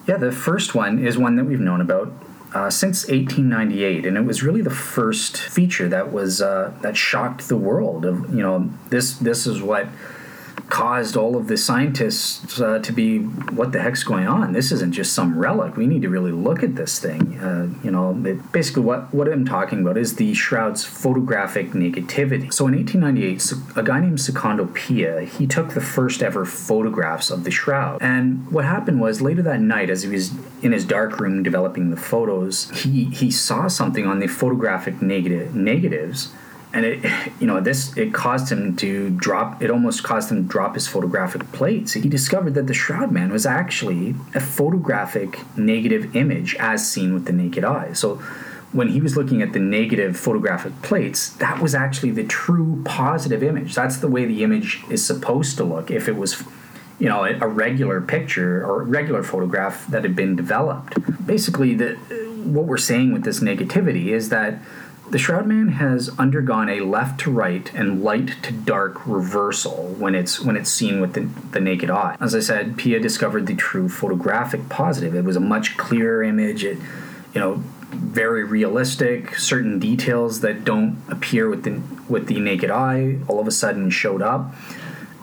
yeah, 0.08 0.18
the 0.18 0.32
first 0.32 0.74
one 0.74 0.98
is 1.06 1.20
one 1.20 1.36
that 1.36 1.46
we've 1.46 1.60
known 1.60 1.82
about 1.82 2.12
uh, 2.54 2.70
since 2.70 3.04
1898, 3.08 4.06
and 4.06 4.18
it 4.18 4.22
was 4.22 4.44
really 4.44 4.62
the 4.62 4.70
first 4.70 5.38
feature 5.38 5.90
that 5.90 6.12
was 6.12 6.42
uh, 6.42 6.74
that 6.82 6.96
shocked 6.96 7.48
the 7.48 7.58
world. 7.58 8.06
Of 8.06 8.34
you 8.34 8.42
know, 8.42 8.70
this 8.90 9.16
this 9.18 9.48
is 9.48 9.62
what 9.62 9.88
caused 10.74 11.16
all 11.16 11.36
of 11.36 11.48
the 11.48 11.56
scientists 11.56 12.60
uh, 12.60 12.80
to 12.80 12.92
be, 12.92 13.20
what 13.20 13.72
the 13.72 13.80
heck's 13.80 14.04
going 14.04 14.28
on? 14.28 14.54
This 14.54 14.72
isn't 14.72 14.92
just 14.92 15.14
some 15.14 15.38
relic. 15.38 15.78
We 15.78 15.86
need 15.86 16.02
to 16.02 16.10
really 16.10 16.32
look 16.32 16.64
at 16.64 16.76
this 16.76 16.98
thing. 16.98 17.40
Uh, 17.40 17.70
you 17.84 17.92
know, 17.92 18.20
it, 18.26 18.52
basically, 18.52 18.82
what, 18.82 19.14
what 19.14 19.32
I'm 19.32 19.46
talking 19.46 19.82
about 19.82 19.98
is 20.00 20.16
the 20.16 20.34
shroud's 20.34 20.84
photographic 20.84 21.74
negativity. 21.74 22.52
So 22.52 22.66
in 22.68 22.76
1898, 22.76 23.78
a 23.78 23.84
guy 23.84 24.00
named 24.00 24.20
Secondo 24.20 24.66
Pia, 24.74 25.22
he 25.22 25.46
took 25.46 25.76
the 25.76 25.82
first 25.82 26.24
ever 26.24 26.44
photographs 26.44 27.30
of 27.30 27.44
the 27.44 27.52
shroud. 27.52 28.02
And 28.02 28.52
what 28.52 28.66
happened 28.66 29.00
was 29.00 29.22
later 29.22 29.44
that 29.44 29.62
night, 29.62 29.92
as 29.92 30.02
he 30.02 30.10
was 30.10 30.32
in 30.64 30.72
his 30.72 30.86
dark 30.86 31.20
room 31.20 31.44
developing 31.44 31.92
the 31.92 31.98
photos, 31.98 32.72
he, 32.72 33.06
he 33.06 33.30
saw 33.30 33.68
something 33.68 34.08
on 34.08 34.18
the 34.18 34.28
photographic 34.28 35.04
negative, 35.04 35.54
negatives 35.54 36.34
and 36.74 36.86
it 36.86 37.06
you 37.40 37.48
know 37.48 37.62
this 37.62 37.96
it 37.96 38.14
caused 38.14 38.52
him 38.52 38.76
to 38.78 39.12
drop 39.12 39.62
it 39.62 39.70
almost 39.70 40.04
caused 40.04 40.32
him 40.32 40.44
to 40.44 40.50
drop 40.50 40.74
his 40.74 40.88
photographic 40.88 41.50
plates. 41.52 41.94
He 41.94 42.10
discovered 42.10 42.56
that 42.56 42.68
the 42.68 42.74
shroud 42.74 43.12
man 43.12 43.32
was 43.32 43.46
actually 43.46 44.16
a 44.34 44.40
photographic 44.40 45.40
negative 45.58 46.16
image 46.16 46.56
as 46.56 46.90
seen 46.90 47.14
with 47.14 47.26
the 47.26 47.34
naked 47.34 47.64
eye. 47.64 47.94
So 47.94 48.16
when 48.72 48.88
he 48.88 49.00
was 49.00 49.16
looking 49.16 49.44
at 49.44 49.54
the 49.54 49.60
negative 49.60 50.18
photographic 50.18 50.82
plates 50.82 51.30
that 51.34 51.62
was 51.62 51.76
actually 51.76 52.12
the 52.12 52.24
true 52.24 52.82
positive 52.86 53.44
image. 53.44 53.76
That's 53.76 53.98
the 53.98 54.08
way 54.08 54.26
the 54.26 54.44
image 54.44 54.84
is 54.90 55.06
supposed 55.06 55.58
to 55.58 55.64
look 55.64 55.92
if 55.92 56.08
it 56.08 56.16
was 56.16 56.44
you 57.00 57.10
know 57.10 57.24
a 57.24 57.48
regular 57.48 58.02
picture 58.02 58.66
or 58.66 58.84
regular 58.84 59.24
photograph 59.24 59.86
that 59.88 60.04
had 60.04 60.16
been 60.16 60.36
developed. 60.36 60.98
Basically 61.26 61.76
the 61.76 61.96
what 62.44 62.66
we're 62.66 62.78
saying 62.78 63.14
with 63.14 63.24
this 63.24 63.40
negativity 63.40 64.08
is 64.08 64.30
that 64.30 64.60
the 65.10 65.18
shroud 65.18 65.46
man 65.46 65.70
has 65.70 66.10
undergone 66.18 66.70
a 66.70 66.80
left 66.80 67.20
to 67.22 67.32
right 67.32 67.74
and 67.74 68.04
light 68.04 68.42
to 68.44 68.54
dark 68.54 69.06
reversal 69.06 69.90
when 69.98 70.16
it's 70.16 70.40
when 70.40 70.56
it's 70.56 70.70
seen 70.70 71.02
with 71.02 71.14
the, 71.14 71.22
the 71.52 71.60
naked 71.60 71.90
eye. 71.90 72.18
As 72.20 72.34
I 72.34 72.40
said, 72.40 72.78
Pia 72.78 73.00
discovered 73.00 73.48
the 73.48 73.56
true 73.56 73.90
photographic 73.90 74.70
positive. 74.70 75.16
It 75.16 75.24
was 75.24 75.36
a 75.36 75.42
much 75.42 75.78
clearer 75.78 76.24
image. 76.24 76.64
It, 76.64 76.78
you 77.34 77.42
know, 77.42 77.56
very 77.92 78.44
realistic. 78.44 79.36
Certain 79.36 79.78
details 79.78 80.42
that 80.42 80.64
don't 80.64 81.02
appear 81.10 81.50
with 81.50 81.64
the 81.64 81.82
with 82.12 82.28
the 82.28 82.40
naked 82.40 82.72
eye 82.72 83.20
all 83.28 83.40
of 83.40 83.48
a 83.48 83.52
sudden 83.52 83.90
showed 83.90 84.22
up, 84.22 84.56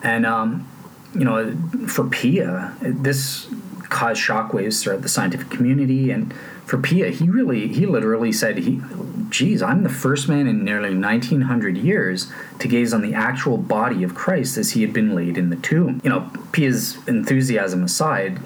and 0.02 0.26
um, 0.26 0.68
you 1.14 1.24
know, 1.24 1.56
for 1.88 2.04
Pia, 2.04 2.74
this 2.80 3.48
caused 3.88 4.20
shockwaves 4.22 4.82
throughout 4.82 5.02
the 5.02 5.08
scientific 5.08 5.50
community 5.50 6.10
and 6.10 6.32
for 6.70 6.78
Pia, 6.78 7.10
he 7.10 7.28
really, 7.28 7.66
he 7.66 7.84
literally 7.84 8.30
said, 8.30 8.58
"He, 8.58 8.80
geez, 9.28 9.60
I'm 9.60 9.82
the 9.82 9.88
first 9.88 10.28
man 10.28 10.46
in 10.46 10.64
nearly 10.64 10.96
1900 10.96 11.76
years 11.76 12.30
to 12.60 12.68
gaze 12.68 12.94
on 12.94 13.02
the 13.02 13.12
actual 13.12 13.56
body 13.56 14.04
of 14.04 14.14
Christ 14.14 14.56
as 14.56 14.70
he 14.70 14.82
had 14.82 14.92
been 14.92 15.12
laid 15.12 15.36
in 15.36 15.50
the 15.50 15.56
tomb." 15.56 16.00
You 16.04 16.10
know, 16.10 16.30
Pia's 16.52 16.96
enthusiasm 17.08 17.82
aside, 17.82 18.38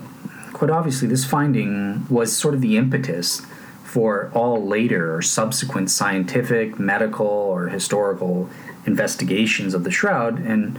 quite 0.54 0.70
obviously, 0.70 1.06
this 1.06 1.26
finding 1.26 2.06
was 2.08 2.34
sort 2.34 2.54
of 2.54 2.62
the 2.62 2.78
impetus 2.78 3.42
for 3.82 4.30
all 4.32 4.66
later 4.66 5.14
or 5.14 5.20
subsequent 5.20 5.90
scientific, 5.90 6.78
medical, 6.78 7.26
or 7.26 7.68
historical 7.68 8.48
investigations 8.86 9.74
of 9.74 9.84
the 9.84 9.90
shroud 9.90 10.38
and 10.38 10.78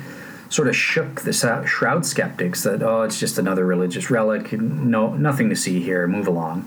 sort 0.50 0.68
of 0.68 0.76
shook 0.76 1.22
the 1.22 1.64
shroud 1.68 2.06
skeptics 2.06 2.64
that 2.64 2.82
oh 2.84 3.02
it's 3.02 3.20
just 3.20 3.40
another 3.40 3.66
religious 3.66 4.12
relic 4.12 4.54
no 4.54 5.14
nothing 5.16 5.50
to 5.50 5.56
see 5.56 5.82
here 5.82 6.08
move 6.08 6.28
along 6.28 6.64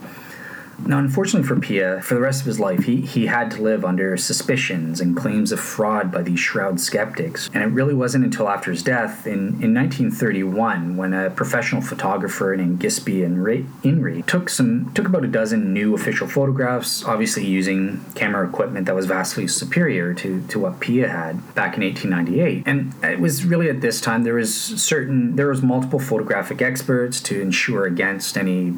now, 0.85 0.99
unfortunately 0.99 1.47
for 1.47 1.59
Pia, 1.59 2.01
for 2.01 2.15
the 2.15 2.21
rest 2.21 2.41
of 2.41 2.47
his 2.47 2.59
life, 2.59 2.83
he, 2.83 3.01
he 3.01 3.25
had 3.25 3.51
to 3.51 3.61
live 3.61 3.85
under 3.85 4.17
suspicions 4.17 5.01
and 5.01 5.15
claims 5.15 5.51
of 5.51 5.59
fraud 5.59 6.11
by 6.11 6.21
these 6.21 6.39
shroud 6.39 6.79
skeptics. 6.79 7.49
And 7.53 7.63
it 7.63 7.67
really 7.67 7.93
wasn't 7.93 8.25
until 8.25 8.49
after 8.49 8.71
his 8.71 8.83
death 8.83 9.27
in, 9.27 9.61
in 9.61 9.73
1931 9.73 10.97
when 10.97 11.13
a 11.13 11.29
professional 11.29 11.81
photographer 11.81 12.55
named 12.55 12.79
Gisby 12.79 13.25
and 13.25 13.39
Inri 13.83 14.25
took 14.25 14.49
some 14.49 14.91
took 14.93 15.07
about 15.07 15.23
a 15.23 15.27
dozen 15.27 15.73
new 15.73 15.95
official 15.95 16.27
photographs, 16.27 17.03
obviously 17.05 17.45
using 17.45 18.03
camera 18.15 18.47
equipment 18.47 18.85
that 18.85 18.95
was 18.95 19.05
vastly 19.05 19.47
superior 19.47 20.13
to, 20.13 20.41
to 20.47 20.59
what 20.59 20.79
Pia 20.79 21.07
had 21.07 21.33
back 21.55 21.77
in 21.77 21.83
1898. 21.83 22.63
And 22.65 22.93
it 23.03 23.19
was 23.19 23.45
really 23.45 23.69
at 23.69 23.81
this 23.81 24.01
time 24.01 24.23
there 24.23 24.35
was 24.35 24.53
certain 24.53 25.35
there 25.35 25.47
was 25.47 25.61
multiple 25.61 25.99
photographic 25.99 26.61
experts 26.61 27.21
to 27.21 27.41
ensure 27.41 27.85
against 27.85 28.37
any 28.37 28.73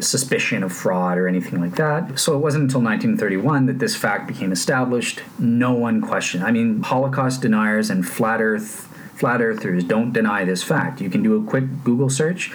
suspicion 0.00 0.62
of 0.62 0.72
fraud 0.72 1.18
or 1.18 1.28
anything 1.28 1.60
like 1.60 1.76
that. 1.76 2.18
So 2.18 2.34
it 2.34 2.38
wasn't 2.38 2.64
until 2.64 2.80
1931 2.80 3.66
that 3.66 3.78
this 3.78 3.96
fact 3.96 4.26
became 4.26 4.52
established. 4.52 5.22
No 5.38 5.72
one 5.72 6.00
questioned. 6.00 6.44
I 6.44 6.50
mean, 6.50 6.82
Holocaust 6.82 7.42
deniers 7.42 7.90
and 7.90 8.06
flat 8.06 8.40
Earth 8.40 8.86
flat 9.18 9.42
earthers 9.42 9.82
don't 9.82 10.12
deny 10.12 10.44
this 10.44 10.62
fact. 10.62 11.00
You 11.00 11.10
can 11.10 11.24
do 11.24 11.36
a 11.36 11.44
quick 11.44 11.64
Google 11.82 12.08
search 12.08 12.52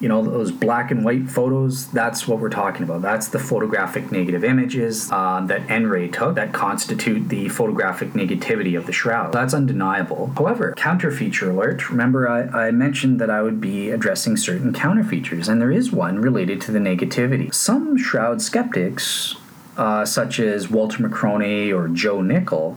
you 0.00 0.08
know 0.08 0.22
those 0.22 0.50
black 0.50 0.90
and 0.90 1.04
white 1.04 1.28
photos 1.28 1.86
that's 1.88 2.26
what 2.26 2.40
we're 2.40 2.48
talking 2.48 2.82
about. 2.82 3.02
That's 3.02 3.28
the 3.28 3.38
photographic 3.38 4.10
negative 4.10 4.42
images 4.42 5.10
uh, 5.12 5.44
that 5.46 5.66
Enrie 5.68 6.10
took 6.10 6.34
that 6.36 6.52
constitute 6.52 7.28
the 7.28 7.48
photographic 7.50 8.14
negativity 8.14 8.76
of 8.76 8.86
the 8.86 8.92
shroud. 8.92 9.32
That's 9.32 9.52
undeniable. 9.52 10.32
However 10.36 10.74
counter 10.76 11.10
feature 11.10 11.50
alert 11.50 11.90
remember 11.90 12.28
I, 12.28 12.68
I 12.68 12.70
mentioned 12.70 13.20
that 13.20 13.30
i 13.30 13.42
would 13.42 13.60
be 13.60 13.90
addressing 13.90 14.36
certain 14.36 14.72
counter 14.72 15.04
features 15.04 15.48
and 15.48 15.60
there 15.60 15.70
is 15.70 15.92
one 15.92 16.18
related 16.18 16.60
to 16.62 16.72
the 16.72 16.78
negativity. 16.78 17.52
Some 17.54 17.98
shroud 17.98 18.40
skeptics 18.40 19.36
uh, 19.76 20.04
such 20.04 20.40
as 20.40 20.70
walter 20.70 21.02
mccrone 21.02 21.74
or 21.74 21.88
joe 21.88 22.22
nickell 22.22 22.76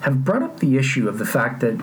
have 0.00 0.24
brought 0.24 0.42
up 0.42 0.60
the 0.60 0.76
issue 0.76 1.08
of 1.08 1.18
the 1.18 1.26
fact 1.26 1.60
that 1.60 1.78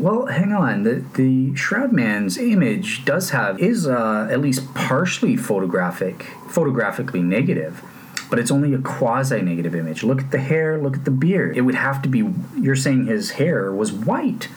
well, 0.00 0.26
hang 0.26 0.52
on. 0.52 0.82
The 0.82 1.04
the 1.14 1.54
Shroud 1.54 1.92
Man's 1.92 2.38
image 2.38 3.04
does 3.04 3.30
have 3.30 3.60
is 3.60 3.86
uh, 3.86 4.28
at 4.30 4.40
least 4.40 4.74
partially 4.74 5.36
photographic, 5.36 6.24
photographically 6.48 7.22
negative, 7.22 7.82
but 8.28 8.38
it's 8.38 8.50
only 8.50 8.74
a 8.74 8.78
quasi 8.78 9.40
negative 9.42 9.74
image. 9.74 10.02
Look 10.02 10.20
at 10.20 10.30
the 10.30 10.38
hair. 10.38 10.78
Look 10.78 10.96
at 10.96 11.04
the 11.04 11.10
beard. 11.10 11.56
It 11.56 11.62
would 11.62 11.74
have 11.74 12.02
to 12.02 12.08
be. 12.08 12.28
You're 12.58 12.76
saying 12.76 13.06
his 13.06 13.32
hair 13.32 13.72
was 13.72 13.92
white. 13.92 14.48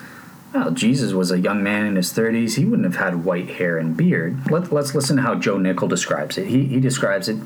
Well, 0.52 0.70
Jesus 0.70 1.12
was 1.12 1.32
a 1.32 1.40
young 1.40 1.64
man 1.64 1.84
in 1.84 1.96
his 1.96 2.12
30s. 2.12 2.54
He 2.54 2.64
wouldn't 2.64 2.84
have 2.84 3.04
had 3.04 3.24
white 3.24 3.50
hair 3.50 3.76
and 3.76 3.96
beard. 3.96 4.48
Let, 4.52 4.72
let's 4.72 4.94
listen 4.94 5.16
to 5.16 5.22
how 5.22 5.34
Joe 5.34 5.58
Nickell 5.58 5.88
describes 5.88 6.38
it. 6.38 6.46
He, 6.46 6.66
he 6.66 6.78
describes 6.78 7.28
it 7.28 7.38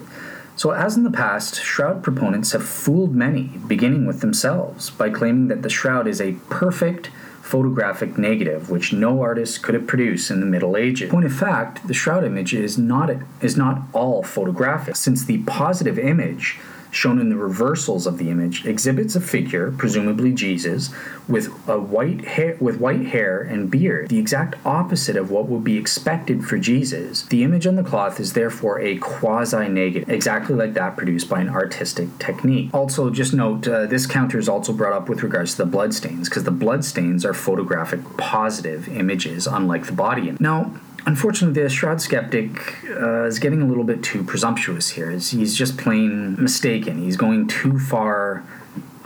so, 0.58 0.72
as 0.72 0.96
in 0.96 1.04
the 1.04 1.10
past, 1.12 1.54
shroud 1.62 2.02
proponents 2.02 2.50
have 2.50 2.68
fooled 2.68 3.14
many, 3.14 3.44
beginning 3.68 4.06
with 4.06 4.22
themselves, 4.22 4.90
by 4.90 5.08
claiming 5.08 5.46
that 5.48 5.62
the 5.62 5.70
shroud 5.70 6.08
is 6.08 6.20
a 6.20 6.32
perfect 6.50 7.10
photographic 7.48 8.18
negative, 8.18 8.68
which 8.68 8.92
no 8.92 9.22
artist 9.22 9.62
could 9.62 9.74
have 9.74 9.86
produced 9.86 10.30
in 10.30 10.40
the 10.40 10.46
Middle 10.46 10.76
Ages. 10.76 11.10
Point 11.10 11.24
of 11.24 11.34
fact, 11.34 11.86
the 11.88 11.94
shroud 11.94 12.22
image 12.22 12.52
is 12.52 12.76
not, 12.76 13.10
is 13.40 13.56
not 13.56 13.80
all 13.94 14.22
photographic, 14.22 14.96
since 14.96 15.24
the 15.24 15.38
positive 15.38 15.98
image 15.98 16.58
shown 16.90 17.20
in 17.20 17.28
the 17.28 17.36
reversals 17.36 18.06
of 18.06 18.18
the 18.18 18.30
image, 18.30 18.66
exhibits 18.66 19.16
a 19.16 19.20
figure, 19.20 19.72
presumably 19.72 20.32
Jesus, 20.32 20.90
with 21.28 21.48
a 21.68 21.78
white 21.78 22.24
hair 22.24 22.56
with 22.60 22.80
white 22.80 23.06
hair 23.06 23.40
and 23.40 23.70
beard, 23.70 24.08
the 24.08 24.18
exact 24.18 24.54
opposite 24.64 25.16
of 25.16 25.30
what 25.30 25.46
would 25.46 25.64
be 25.64 25.76
expected 25.76 26.44
for 26.44 26.58
Jesus. 26.58 27.22
The 27.22 27.44
image 27.44 27.66
on 27.66 27.76
the 27.76 27.84
cloth 27.84 28.18
is 28.18 28.32
therefore 28.32 28.80
a 28.80 28.96
quasi-negative, 28.98 30.08
exactly 30.08 30.54
like 30.54 30.74
that 30.74 30.96
produced 30.96 31.28
by 31.28 31.40
an 31.40 31.48
artistic 31.48 32.18
technique. 32.18 32.72
Also, 32.72 33.10
just 33.10 33.34
note 33.34 33.68
uh, 33.68 33.86
this 33.86 34.06
counter 34.06 34.38
is 34.38 34.48
also 34.48 34.72
brought 34.72 34.94
up 34.94 35.08
with 35.08 35.22
regards 35.22 35.52
to 35.52 35.58
the 35.58 35.70
bloodstains, 35.70 36.28
because 36.28 36.44
the 36.44 36.50
bloodstains 36.50 37.24
are 37.24 37.34
photographic 37.34 38.00
positive 38.16 38.88
images, 38.88 39.46
unlike 39.46 39.86
the 39.86 39.92
body. 39.92 40.34
Now, 40.40 40.72
Unfortunately, 41.08 41.62
the 41.62 41.70
Shroud 41.70 42.02
skeptic 42.02 42.84
uh, 42.90 43.24
is 43.24 43.38
getting 43.38 43.62
a 43.62 43.64
little 43.64 43.82
bit 43.82 44.02
too 44.02 44.22
presumptuous 44.22 44.90
here. 44.90 45.10
He's 45.10 45.56
just 45.56 45.78
plain 45.78 46.36
mistaken. 46.38 46.98
He's 46.98 47.16
going 47.16 47.48
too 47.48 47.78
far. 47.78 48.44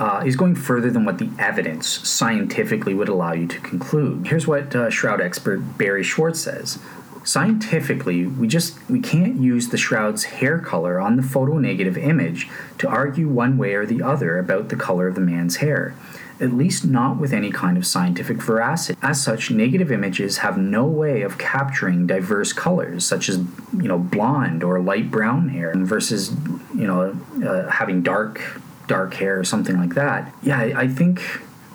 Uh, 0.00 0.20
he's 0.22 0.34
going 0.34 0.56
further 0.56 0.90
than 0.90 1.04
what 1.04 1.18
the 1.18 1.30
evidence 1.38 1.86
scientifically 1.86 2.92
would 2.92 3.08
allow 3.08 3.34
you 3.34 3.46
to 3.46 3.60
conclude. 3.60 4.26
Here's 4.26 4.48
what 4.48 4.74
uh, 4.74 4.90
Shroud 4.90 5.20
expert 5.20 5.58
Barrie 5.78 6.02
Schwortz 6.02 6.38
says. 6.38 6.80
Scientifically, 7.22 8.26
we 8.26 8.48
just 8.48 8.76
we 8.90 8.98
can't 8.98 9.36
use 9.36 9.68
the 9.68 9.78
shroud's 9.78 10.24
hair 10.24 10.58
color 10.58 11.00
on 11.00 11.14
the 11.14 11.22
photonegative 11.22 11.96
image 11.96 12.50
to 12.78 12.88
argue 12.88 13.28
one 13.28 13.56
way 13.56 13.74
or 13.74 13.86
the 13.86 14.02
other 14.02 14.40
about 14.40 14.70
the 14.70 14.76
color 14.76 15.06
of 15.06 15.14
the 15.14 15.20
man's 15.20 15.58
hair 15.58 15.94
at 16.40 16.52
least 16.52 16.84
not 16.84 17.18
with 17.18 17.32
any 17.32 17.50
kind 17.50 17.76
of 17.76 17.86
scientific 17.86 18.38
veracity. 18.38 18.98
As 19.02 19.22
such, 19.22 19.50
negative 19.50 19.90
images 19.92 20.38
have 20.38 20.58
no 20.58 20.84
way 20.84 21.22
of 21.22 21.38
capturing 21.38 22.06
diverse 22.06 22.52
colors, 22.52 23.04
such 23.04 23.28
as 23.28 23.38
you 23.38 23.88
know 23.88 23.98
blonde 23.98 24.62
or 24.62 24.80
light 24.80 25.10
brown 25.10 25.48
hair, 25.48 25.72
versus 25.76 26.30
you 26.74 26.86
know 26.86 27.16
uh, 27.46 27.68
having 27.70 28.02
dark 28.02 28.60
dark 28.86 29.14
hair 29.14 29.38
or 29.38 29.44
something 29.44 29.78
like 29.78 29.94
that. 29.94 30.32
Yeah, 30.42 30.58
I, 30.58 30.82
I 30.82 30.88
think 30.88 31.22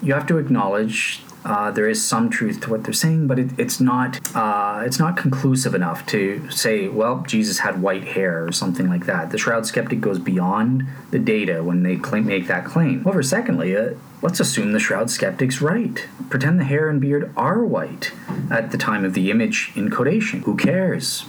you 0.01 0.13
have 0.13 0.27
to 0.27 0.37
acknowledge 0.37 1.23
uh, 1.45 1.71
there 1.71 1.87
is 1.87 2.05
some 2.05 2.29
truth 2.29 2.61
to 2.61 2.69
what 2.69 2.83
they're 2.83 2.93
saying, 2.93 3.27
but 3.27 3.39
it, 3.39 3.57
it's 3.57 3.79
not 3.79 4.19
uh, 4.35 4.83
it's 4.85 4.99
not 4.99 5.15
conclusive 5.17 5.73
enough 5.73 6.05
to 6.07 6.49
say, 6.51 6.87
well, 6.87 7.23
Jesus 7.27 7.59
had 7.59 7.81
white 7.81 8.03
hair 8.03 8.45
or 8.45 8.51
something 8.51 8.89
like 8.89 9.05
that. 9.05 9.31
The 9.31 9.37
shroud 9.37 9.65
skeptic 9.65 10.01
goes 10.01 10.19
beyond 10.19 10.85
the 11.11 11.19
data 11.19 11.63
when 11.63 11.83
they 11.83 11.95
claim, 11.95 12.25
make 12.25 12.47
that 12.47 12.65
claim. 12.65 13.03
However, 13.03 13.23
secondly, 13.23 13.75
uh, 13.75 13.91
let's 14.21 14.39
assume 14.39 14.73
the 14.73 14.79
shroud 14.79 15.09
skeptic's 15.09 15.61
right. 15.61 16.07
Pretend 16.29 16.59
the 16.59 16.65
hair 16.65 16.89
and 16.89 16.99
beard 16.99 17.31
are 17.37 17.63
white 17.63 18.11
at 18.51 18.71
the 18.71 18.77
time 18.77 19.05
of 19.05 19.13
the 19.13 19.31
image 19.31 19.71
encodation. 19.75 20.43
Who 20.43 20.57
cares? 20.57 21.25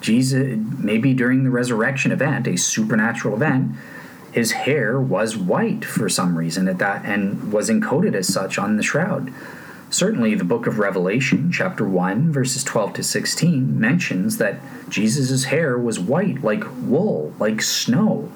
Jesus, 0.00 0.58
maybe 0.78 1.14
during 1.14 1.44
the 1.44 1.50
resurrection 1.50 2.12
event, 2.12 2.46
a 2.46 2.56
supernatural 2.56 3.36
event, 3.36 3.72
his 4.32 4.52
hair 4.52 4.98
was 5.00 5.36
white 5.36 5.84
for 5.84 6.08
some 6.08 6.36
reason 6.36 6.66
at 6.66 6.78
that 6.78 7.04
and 7.04 7.52
was 7.52 7.68
encoded 7.68 8.14
as 8.14 8.32
such 8.32 8.58
on 8.58 8.76
the 8.76 8.82
shroud. 8.82 9.32
Certainly, 9.90 10.36
the 10.36 10.44
book 10.44 10.66
of 10.66 10.78
Revelation, 10.78 11.52
chapter 11.52 11.86
1, 11.86 12.32
verses 12.32 12.64
12 12.64 12.94
to 12.94 13.02
16, 13.02 13.78
mentions 13.78 14.38
that 14.38 14.58
Jesus' 14.88 15.44
hair 15.44 15.76
was 15.76 16.00
white, 16.00 16.42
like 16.42 16.64
wool, 16.80 17.34
like 17.38 17.60
snow. 17.60 18.32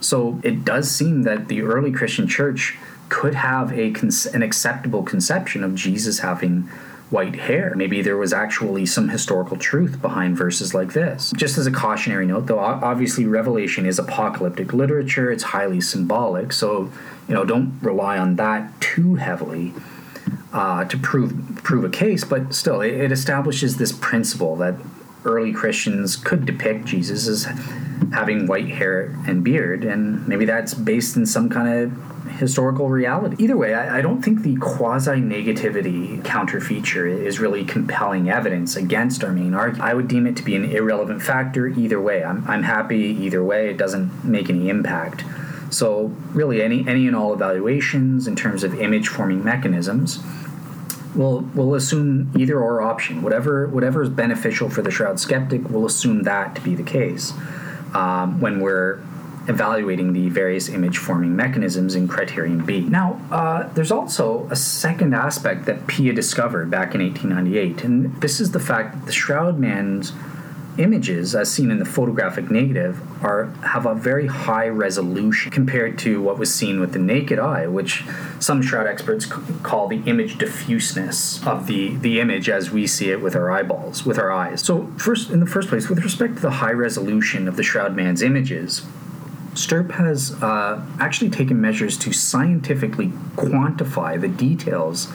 So 0.00 0.40
it 0.42 0.64
does 0.64 0.90
seem 0.90 1.24
that 1.24 1.48
the 1.48 1.60
early 1.60 1.92
Christian 1.92 2.26
church 2.26 2.78
could 3.10 3.34
have 3.34 3.72
a 3.72 3.94
an 4.32 4.42
acceptable 4.42 5.02
conception 5.02 5.62
of 5.62 5.74
Jesus 5.74 6.20
having 6.20 6.68
white 7.10 7.36
hair. 7.36 7.72
Maybe 7.76 8.02
there 8.02 8.16
was 8.16 8.32
actually 8.32 8.84
some 8.86 9.08
historical 9.08 9.56
truth 9.56 10.02
behind 10.02 10.36
verses 10.36 10.74
like 10.74 10.92
this. 10.92 11.32
Just 11.36 11.56
as 11.56 11.66
a 11.66 11.70
cautionary 11.70 12.26
note, 12.26 12.46
though, 12.46 12.58
obviously 12.58 13.26
Revelation 13.26 13.86
is 13.86 13.98
apocalyptic 13.98 14.72
literature, 14.72 15.30
it's 15.30 15.44
highly 15.44 15.80
symbolic, 15.80 16.52
so 16.52 16.90
you 17.28 17.34
know, 17.34 17.44
don't 17.44 17.78
rely 17.80 18.18
on 18.18 18.36
that 18.36 18.80
too 18.80 19.16
heavily 19.16 19.72
uh, 20.52 20.84
to 20.84 20.96
prove 20.98 21.60
prove 21.62 21.84
a 21.84 21.90
case, 21.90 22.24
but 22.24 22.54
still, 22.54 22.80
it, 22.80 22.94
it, 22.94 23.12
establishes 23.12 23.76
this 23.76 23.92
principle 23.92 24.56
that 24.56 24.74
early 25.24 25.52
Christians 25.52 26.16
could 26.16 26.46
depict 26.46 26.86
Jesus 26.86 27.26
as 27.26 27.44
having 28.12 28.46
white 28.46 28.68
hair 28.68 29.14
and 29.26 29.42
beard, 29.42 29.84
and 29.84 30.26
maybe 30.26 30.44
that's 30.44 30.72
based 30.72 31.16
in 31.16 31.26
some 31.26 31.48
kind 31.48 31.68
of 31.68 32.15
historical 32.36 32.88
reality. 32.88 33.36
Either 33.42 33.56
way, 33.56 33.74
I, 33.74 33.98
I 33.98 34.00
don't 34.00 34.22
think 34.22 34.42
the 34.42 34.56
quasi 34.56 35.12
negativity 35.12 36.24
counter 36.24 36.60
feature 36.60 37.06
is 37.06 37.40
really 37.40 37.64
compelling 37.64 38.30
evidence 38.30 38.76
against 38.76 39.24
our 39.24 39.32
main 39.32 39.54
argument. 39.54 39.88
I 39.88 39.94
would 39.94 40.08
deem 40.08 40.26
it 40.26 40.36
to 40.36 40.42
be 40.42 40.54
an 40.54 40.64
irrelevant 40.64 41.22
factor 41.22 41.66
either 41.66 42.00
way. 42.00 42.24
I'm, 42.24 42.46
I'm 42.48 42.62
happy 42.62 42.98
either 42.98 43.42
way, 43.42 43.70
it 43.70 43.76
doesn't 43.76 44.24
make 44.24 44.48
any 44.48 44.68
impact. 44.68 45.24
So, 45.70 46.14
really, 46.32 46.62
any, 46.62 46.86
any 46.86 47.06
and 47.08 47.16
all 47.16 47.32
evaluations 47.32 48.28
in 48.28 48.36
terms 48.36 48.62
of 48.62 48.78
image 48.80 49.08
forming 49.08 49.42
mechanisms 49.42 50.20
we'll 51.16 51.40
we'll 51.54 51.74
assume 51.74 52.30
either 52.36 52.58
or 52.60 52.82
option. 52.82 53.22
Whatever 53.22 53.66
whatever 53.68 54.02
is 54.02 54.10
beneficial 54.10 54.68
for 54.68 54.82
the 54.82 54.90
shroud 54.90 55.18
skeptic, 55.18 55.68
we'll 55.68 55.86
assume 55.86 56.22
that 56.24 56.54
to 56.56 56.60
be 56.60 56.74
the 56.74 56.82
case 56.82 57.32
um, 57.94 58.40
when 58.40 58.60
we're 58.60 59.00
evaluating 59.48 60.12
the 60.12 60.28
various 60.28 60.68
image 60.68 60.98
forming 60.98 61.36
mechanisms 61.36 61.94
in 61.94 62.08
criterion 62.08 62.64
B. 62.64 62.80
Now, 62.80 63.20
uh, 63.30 63.68
there's 63.74 63.92
also 63.92 64.48
a 64.50 64.56
second 64.56 65.14
aspect 65.14 65.66
that 65.66 65.86
Pia 65.86 66.12
discovered 66.12 66.70
back 66.70 66.94
in 66.94 67.00
1898, 67.00 67.84
and 67.84 68.20
this 68.20 68.40
is 68.40 68.50
the 68.50 68.60
fact 68.60 68.94
that 68.94 69.06
the 69.06 69.12
shroud 69.12 69.58
man's 69.58 70.12
images, 70.78 71.34
as 71.34 71.50
seen 71.50 71.70
in 71.70 71.78
the 71.78 71.84
photographic 71.84 72.50
negative, 72.50 73.00
are 73.24 73.46
have 73.62 73.86
a 73.86 73.94
very 73.94 74.26
high 74.26 74.68
resolution 74.68 75.50
compared 75.50 75.98
to 75.98 76.20
what 76.20 76.38
was 76.38 76.54
seen 76.54 76.80
with 76.80 76.92
the 76.92 76.98
naked 76.98 77.38
eye, 77.38 77.66
which 77.66 78.04
some 78.38 78.60
shroud 78.62 78.86
experts 78.86 79.26
call 79.26 79.88
the 79.88 80.02
image 80.06 80.38
diffuseness 80.38 81.44
of 81.46 81.66
the 81.66 81.96
the 81.96 82.20
image 82.20 82.48
as 82.48 82.70
we 82.70 82.86
see 82.86 83.10
it 83.10 83.20
with 83.20 83.34
our 83.34 83.50
eyeballs, 83.50 84.04
with 84.04 84.18
our 84.18 84.30
eyes. 84.30 84.62
So, 84.62 84.86
first, 84.98 85.30
in 85.30 85.40
the 85.40 85.46
first 85.46 85.68
place, 85.68 85.88
with 85.88 86.02
respect 86.02 86.36
to 86.36 86.42
the 86.42 86.50
high 86.50 86.72
resolution 86.72 87.48
of 87.48 87.56
the 87.56 87.62
shroud 87.62 87.96
man's 87.96 88.22
images. 88.22 88.84
STURP 89.56 89.92
has 89.92 90.40
uh, 90.42 90.84
actually 91.00 91.30
taken 91.30 91.60
measures 91.60 91.96
to 91.98 92.12
scientifically 92.12 93.08
quantify 93.36 94.20
the 94.20 94.28
details 94.28 95.08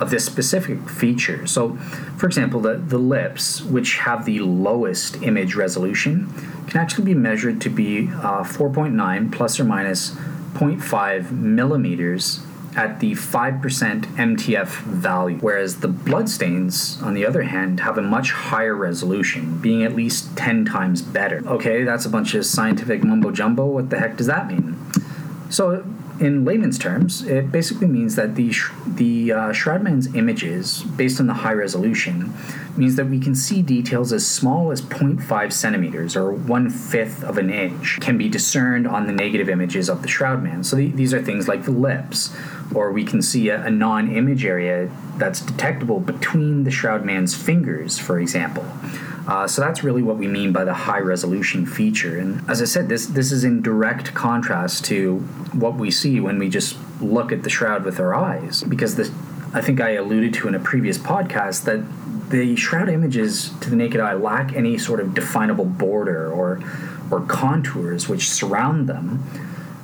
of 0.00 0.10
this 0.10 0.24
specific 0.24 0.88
feature. 0.88 1.46
So, 1.46 1.76
for 2.16 2.26
example, 2.26 2.60
the, 2.60 2.74
the 2.74 2.98
lips, 2.98 3.62
which 3.62 3.98
have 3.98 4.24
the 4.24 4.40
lowest 4.40 5.22
image 5.22 5.54
resolution, 5.54 6.32
can 6.68 6.80
actually 6.80 7.04
be 7.04 7.14
measured 7.14 7.60
to 7.62 7.70
be 7.70 8.08
uh, 8.08 8.42
4.9 8.42 9.30
plus 9.32 9.60
or 9.60 9.64
minus 9.64 10.10
0.5 10.54 11.30
millimeters 11.30 12.40
at 12.76 13.00
the 13.00 13.12
5% 13.12 13.60
MTF 13.60 14.66
value, 14.82 15.38
whereas 15.38 15.80
the 15.80 15.88
bloodstains, 15.88 17.00
on 17.02 17.14
the 17.14 17.26
other 17.26 17.42
hand, 17.42 17.80
have 17.80 17.98
a 17.98 18.02
much 18.02 18.32
higher 18.32 18.74
resolution, 18.74 19.58
being 19.58 19.82
at 19.82 19.94
least 19.94 20.36
10 20.36 20.64
times 20.64 21.02
better. 21.02 21.42
Okay, 21.46 21.84
that's 21.84 22.06
a 22.06 22.08
bunch 22.08 22.34
of 22.34 22.46
scientific 22.46 23.04
mumbo 23.04 23.30
jumbo. 23.30 23.66
What 23.66 23.90
the 23.90 23.98
heck 23.98 24.16
does 24.16 24.26
that 24.26 24.48
mean? 24.48 24.78
So, 25.50 25.84
in 26.22 26.44
layman's 26.44 26.78
terms, 26.78 27.22
it 27.22 27.50
basically 27.50 27.88
means 27.88 28.14
that 28.14 28.36
the 28.36 28.52
sh- 28.52 28.70
the 28.86 29.32
uh, 29.32 29.36
Shroudman's 29.50 30.14
images, 30.14 30.82
based 30.82 31.18
on 31.18 31.26
the 31.26 31.34
high 31.34 31.52
resolution, 31.52 32.32
means 32.76 32.94
that 32.94 33.06
we 33.06 33.18
can 33.18 33.34
see 33.34 33.60
details 33.60 34.12
as 34.12 34.24
small 34.26 34.70
as 34.70 34.80
0.5 34.80 35.52
centimeters 35.52 36.16
or 36.16 36.30
one 36.30 36.70
fifth 36.70 37.24
of 37.24 37.38
an 37.38 37.50
inch 37.50 37.98
can 38.00 38.16
be 38.16 38.28
discerned 38.28 38.86
on 38.86 39.06
the 39.06 39.12
negative 39.12 39.48
images 39.48 39.88
of 39.88 40.02
the 40.02 40.08
Shroudman. 40.08 40.64
So 40.64 40.76
the, 40.76 40.90
these 40.92 41.12
are 41.12 41.20
things 41.20 41.48
like 41.48 41.64
the 41.64 41.72
lips, 41.72 42.34
or 42.72 42.92
we 42.92 43.04
can 43.04 43.20
see 43.20 43.48
a, 43.48 43.66
a 43.66 43.70
non-image 43.70 44.44
area 44.44 44.88
that's 45.16 45.40
detectable 45.40 45.98
between 45.98 46.62
the 46.62 46.70
Shroudman's 46.70 47.34
fingers, 47.34 47.98
for 47.98 48.20
example. 48.20 48.64
Uh, 49.26 49.46
so 49.46 49.60
that's 49.60 49.84
really 49.84 50.02
what 50.02 50.16
we 50.16 50.26
mean 50.26 50.52
by 50.52 50.64
the 50.64 50.74
high 50.74 50.98
resolution 50.98 51.64
feature. 51.64 52.18
And 52.18 52.48
as 52.50 52.60
I 52.60 52.64
said, 52.64 52.88
this 52.88 53.06
this 53.06 53.30
is 53.30 53.44
in 53.44 53.62
direct 53.62 54.14
contrast 54.14 54.84
to 54.86 55.18
what 55.52 55.74
we 55.74 55.90
see 55.90 56.18
when 56.20 56.38
we 56.38 56.48
just 56.48 56.76
look 57.00 57.32
at 57.32 57.42
the 57.42 57.50
shroud 57.50 57.84
with 57.84 58.00
our 58.00 58.14
eyes. 58.14 58.62
Because 58.64 58.98
I 59.54 59.60
think 59.60 59.80
I 59.80 59.90
alluded 59.90 60.34
to 60.34 60.48
in 60.48 60.54
a 60.54 60.60
previous 60.60 60.98
podcast 60.98 61.64
that 61.64 61.84
the 62.30 62.56
shroud 62.56 62.88
images 62.88 63.50
to 63.60 63.70
the 63.70 63.76
naked 63.76 64.00
eye 64.00 64.14
lack 64.14 64.54
any 64.54 64.78
sort 64.78 64.98
of 65.00 65.14
definable 65.14 65.66
border 65.66 66.32
or 66.32 66.60
or 67.10 67.20
contours 67.20 68.08
which 68.08 68.28
surround 68.28 68.88
them. 68.88 69.22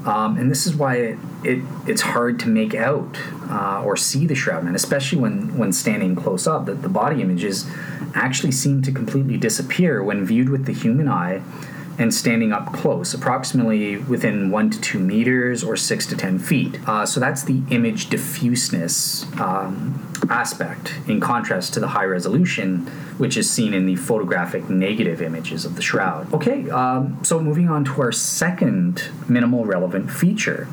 Um, 0.08 0.38
and 0.38 0.50
this 0.50 0.66
is 0.66 0.74
why 0.74 0.94
it, 0.96 1.18
it, 1.44 1.62
it's 1.86 2.00
hard 2.00 2.40
to 2.40 2.48
make 2.48 2.74
out 2.74 3.18
uh, 3.50 3.82
or 3.84 3.94
see 3.94 4.24
the 4.24 4.32
shroudman, 4.32 4.74
especially 4.74 5.18
when, 5.18 5.58
when 5.58 5.70
standing 5.70 6.16
close 6.16 6.46
up. 6.46 6.64
That 6.64 6.80
the 6.80 6.88
body 6.88 7.20
images 7.20 7.70
actually 8.14 8.52
seem 8.52 8.80
to 8.82 8.90
completely 8.90 9.36
disappear 9.36 10.02
when 10.02 10.24
viewed 10.24 10.48
with 10.48 10.64
the 10.64 10.72
human 10.72 11.08
eye 11.08 11.42
and 11.98 12.14
standing 12.14 12.52
up 12.52 12.72
close, 12.72 13.12
approximately 13.12 13.96
within 13.96 14.50
one 14.50 14.70
to 14.70 14.80
two 14.80 14.98
meters 14.98 15.64
or 15.64 15.76
six 15.76 16.06
to 16.06 16.16
ten 16.16 16.38
feet. 16.38 16.78
Uh, 16.88 17.04
so 17.04 17.18
that's 17.18 17.42
the 17.42 17.60
image 17.70 18.08
diffuseness 18.08 19.26
um, 19.40 20.00
aspect, 20.30 20.94
in 21.08 21.18
contrast 21.20 21.74
to 21.74 21.80
the 21.80 21.88
high 21.88 22.04
resolution, 22.04 22.86
which 23.18 23.36
is 23.36 23.50
seen 23.50 23.74
in 23.74 23.86
the 23.86 23.96
photographic 23.96 24.70
negative 24.70 25.20
images 25.20 25.64
of 25.64 25.74
the 25.74 25.82
shroud. 25.82 26.32
Okay, 26.32 26.70
um, 26.70 27.18
so 27.24 27.40
moving 27.40 27.68
on 27.68 27.84
to 27.84 28.00
our 28.00 28.12
second 28.12 29.08
minimal 29.28 29.64
relevant 29.64 30.10
feature. 30.10 30.68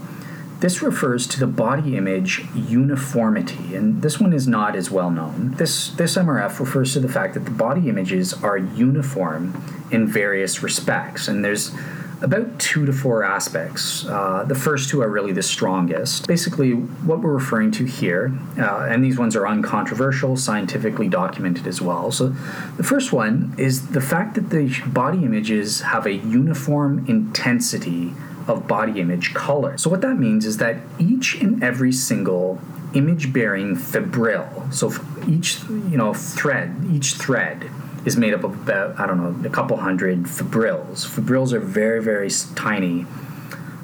This 0.60 0.82
refers 0.82 1.28
to 1.28 1.40
the 1.40 1.48
body 1.48 1.98
image 1.98 2.46
uniformity, 2.56 3.76
and 3.76 4.02
this 4.02 4.20
one 4.20 4.32
is 4.32 4.48
not 4.48 4.76
as 4.76 4.90
well 4.90 5.12
known. 5.12 5.54
This, 5.58 5.90
this 5.92 6.16
MRF 6.16 6.60
refers 6.60 6.94
to 6.94 7.00
the 7.00 7.10
fact 7.10 7.34
that 7.34 7.46
the 7.46 7.52
body 7.52 7.90
images 7.90 8.34
are 8.34 8.58
uniform 8.58 9.62
in 9.92 10.08
various 10.08 10.64
respects, 10.64 11.28
and 11.28 11.44
there's 11.44 11.74
about 12.22 12.58
two 12.60 12.86
to 12.86 12.94
four 12.94 13.24
aspects. 13.24 14.06
Uh, 14.06 14.46
the 14.48 14.56
first 14.56 14.90
two 14.90 15.02
are 15.02 15.10
really 15.10 15.34
the 15.34 15.44
strongest. 15.44 16.28
Basically, 16.28 16.72
what 16.72 17.20
we're 17.20 17.34
referring 17.34 17.72
to 17.72 17.86
here, 17.86 18.34
uh, 18.58 18.88
and 18.90 19.04
these 19.04 19.18
ones 19.18 19.36
are 19.36 19.46
uncontroversial, 19.48 20.38
scientifically 20.38 21.10
documented 21.10 21.68
as 21.68 21.82
well. 21.82 22.12
So, 22.12 22.30
the 22.78 22.84
first 22.84 23.12
one 23.12 23.54
is 23.58 23.90
the 23.90 24.02
fact 24.02 24.36
that 24.36 24.50
the 24.50 24.82
body 24.88 25.26
images 25.26 25.82
have 25.82 26.06
a 26.06 26.14
uniform 26.14 27.06
intensity 27.08 28.14
of 28.48 28.68
body 28.68 29.00
image 29.00 29.34
color. 29.34 29.78
So, 29.78 29.90
what 29.90 30.02
that 30.02 30.18
means 30.18 30.46
is 30.46 30.58
that 30.58 30.78
each 31.00 31.36
and 31.36 31.64
every 31.64 31.92
single 31.92 32.60
image 32.94 33.34
bearing 33.34 33.76
fibril, 33.76 34.74
so 34.74 34.94
each 35.28 35.64
you 35.64 35.98
know 35.98 36.14
thread, 36.14 36.76
each 36.92 37.16
thread 37.16 37.70
is 38.06 38.16
made 38.18 38.34
up 38.34 38.44
of 38.44 38.54
about 38.54 39.00
I 39.00 39.08
don't 39.08 39.18
know 39.18 39.48
a 39.48 39.52
couple 39.52 39.78
hundred 39.78 40.28
fibrils. 40.28 41.06
Fibrils 41.06 41.54
are 41.54 41.60
very 41.60 42.02
very 42.02 42.30
tiny 42.56 43.06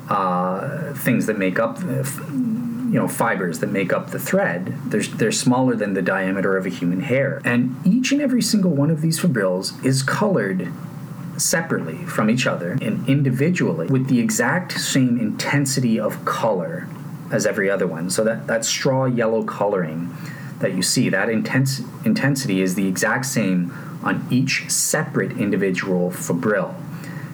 uh, 0.10 0.94
things 0.94 1.26
that 1.26 1.38
make 1.38 1.60
up 1.60 1.80
you 1.82 2.98
know 3.00 3.08
fibers 3.08 3.60
that 3.60 3.72
make 3.72 3.92
up 3.94 4.12
the 4.12 4.20
thread. 4.20 4.76
They're, 4.86 5.02
they're 5.02 5.32
smaller 5.32 5.76
than 5.76 5.94
the 5.94 6.02
diameter 6.02 6.58
of 6.58 6.66
a 6.66 6.70
human 6.70 7.02
hair, 7.02 7.42
and 7.44 7.76
each 7.86 8.12
and 8.12 8.22
every 8.22 8.42
single 8.42 8.72
one 8.72 8.92
of 8.92 9.02
these 9.02 9.20
fibrils 9.20 9.84
is 9.84 10.04
colored 10.04 10.72
separately 11.42 12.06
from 12.06 12.30
each 12.30 12.46
other 12.46 12.78
and 12.82 13.08
individually 13.08 13.88
with 13.88 14.08
the 14.08 14.20
exact 14.20 14.80
same 14.80 15.20
intensity 15.20 16.00
of 16.00 16.24
color 16.26 16.88
as 17.32 17.46
every 17.46 17.70
other 17.70 17.88
one. 17.88 18.10
So 18.10 18.24
that, 18.24 18.48
that 18.48 18.66
straw 18.66 19.06
yellow 19.06 19.44
coloring 19.44 20.14
that 20.60 20.74
you 20.74 20.84
see, 20.84 21.10
that 21.10 21.30
intense 21.30 21.82
intensity 22.06 22.62
is 22.62 22.76
the 22.76 22.88
exact 22.88 23.26
same 23.26 23.74
on 24.04 24.26
each 24.30 24.70
separate 24.70 25.32
individual 25.38 26.12
fibril. 26.12 26.76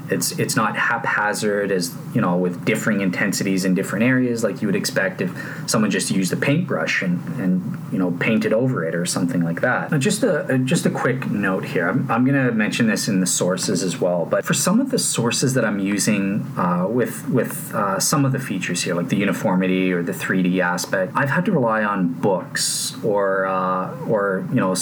It's 0.10 0.32
it's 0.40 0.56
not 0.56 0.78
haphazard 0.78 1.72
as 1.72 1.96
you 2.14 2.22
know 2.22 2.38
with 2.38 2.66
differing 2.66 3.02
intensities 3.02 3.66
in 3.66 3.76
different 3.76 4.06
areas 4.06 4.44
like 4.44 4.62
you 4.62 4.68
would 4.68 4.76
expect 4.76 5.22
if 5.22 5.32
someone 5.68 5.92
just 5.92 6.12
used 6.12 6.32
a 6.34 6.38
paintbrush 6.38 7.02
and, 7.02 7.22
and 7.40 7.78
you 7.92 7.98
know 7.98 8.12
painted 8.12 8.54
over 8.54 8.86
it 8.86 8.96
or 8.96 9.06
something 9.06 9.44
like 9.44 9.62
that. 9.62 9.92
Now 9.92 9.98
just 9.98 10.24
a 10.24 10.60
just 10.64 10.86
a 10.86 10.90
quick 10.90 11.30
note 11.30 11.66
here. 11.66 11.90
I'm, 11.90 12.10
I'm 12.10 12.26
going 12.26 12.42
to 12.48 12.52
mention 12.52 12.88
this 12.88 13.08
in 13.08 13.20
the 13.20 13.28
sources 13.28 13.84
as 13.84 14.00
well, 14.00 14.26
but 14.26 14.46
for 14.46 14.54
some 14.54 14.80
of 14.80 14.92
the 14.92 15.00
sources 15.00 15.54
that 15.54 15.66
I'm 15.66 15.80
using 15.80 16.46
uh, 16.58 16.88
with 16.88 17.28
with 17.30 17.74
uh, 17.74 18.00
some 18.00 18.26
of 18.26 18.32
the 18.32 18.40
features 18.40 18.84
here, 18.84 18.96
like 18.96 19.10
the 19.10 19.18
uniformity 19.18 19.92
or 19.92 20.04
the 20.04 20.12
3D 20.12 20.60
aspect, 20.60 21.14
I've 21.16 21.30
had 21.30 21.46
to 21.46 21.52
rely 21.52 21.84
on 21.84 22.14
books 22.14 22.96
or 23.04 23.46
uh, 23.46 23.96
or 24.06 24.46
you 24.50 24.56
know 24.56 24.76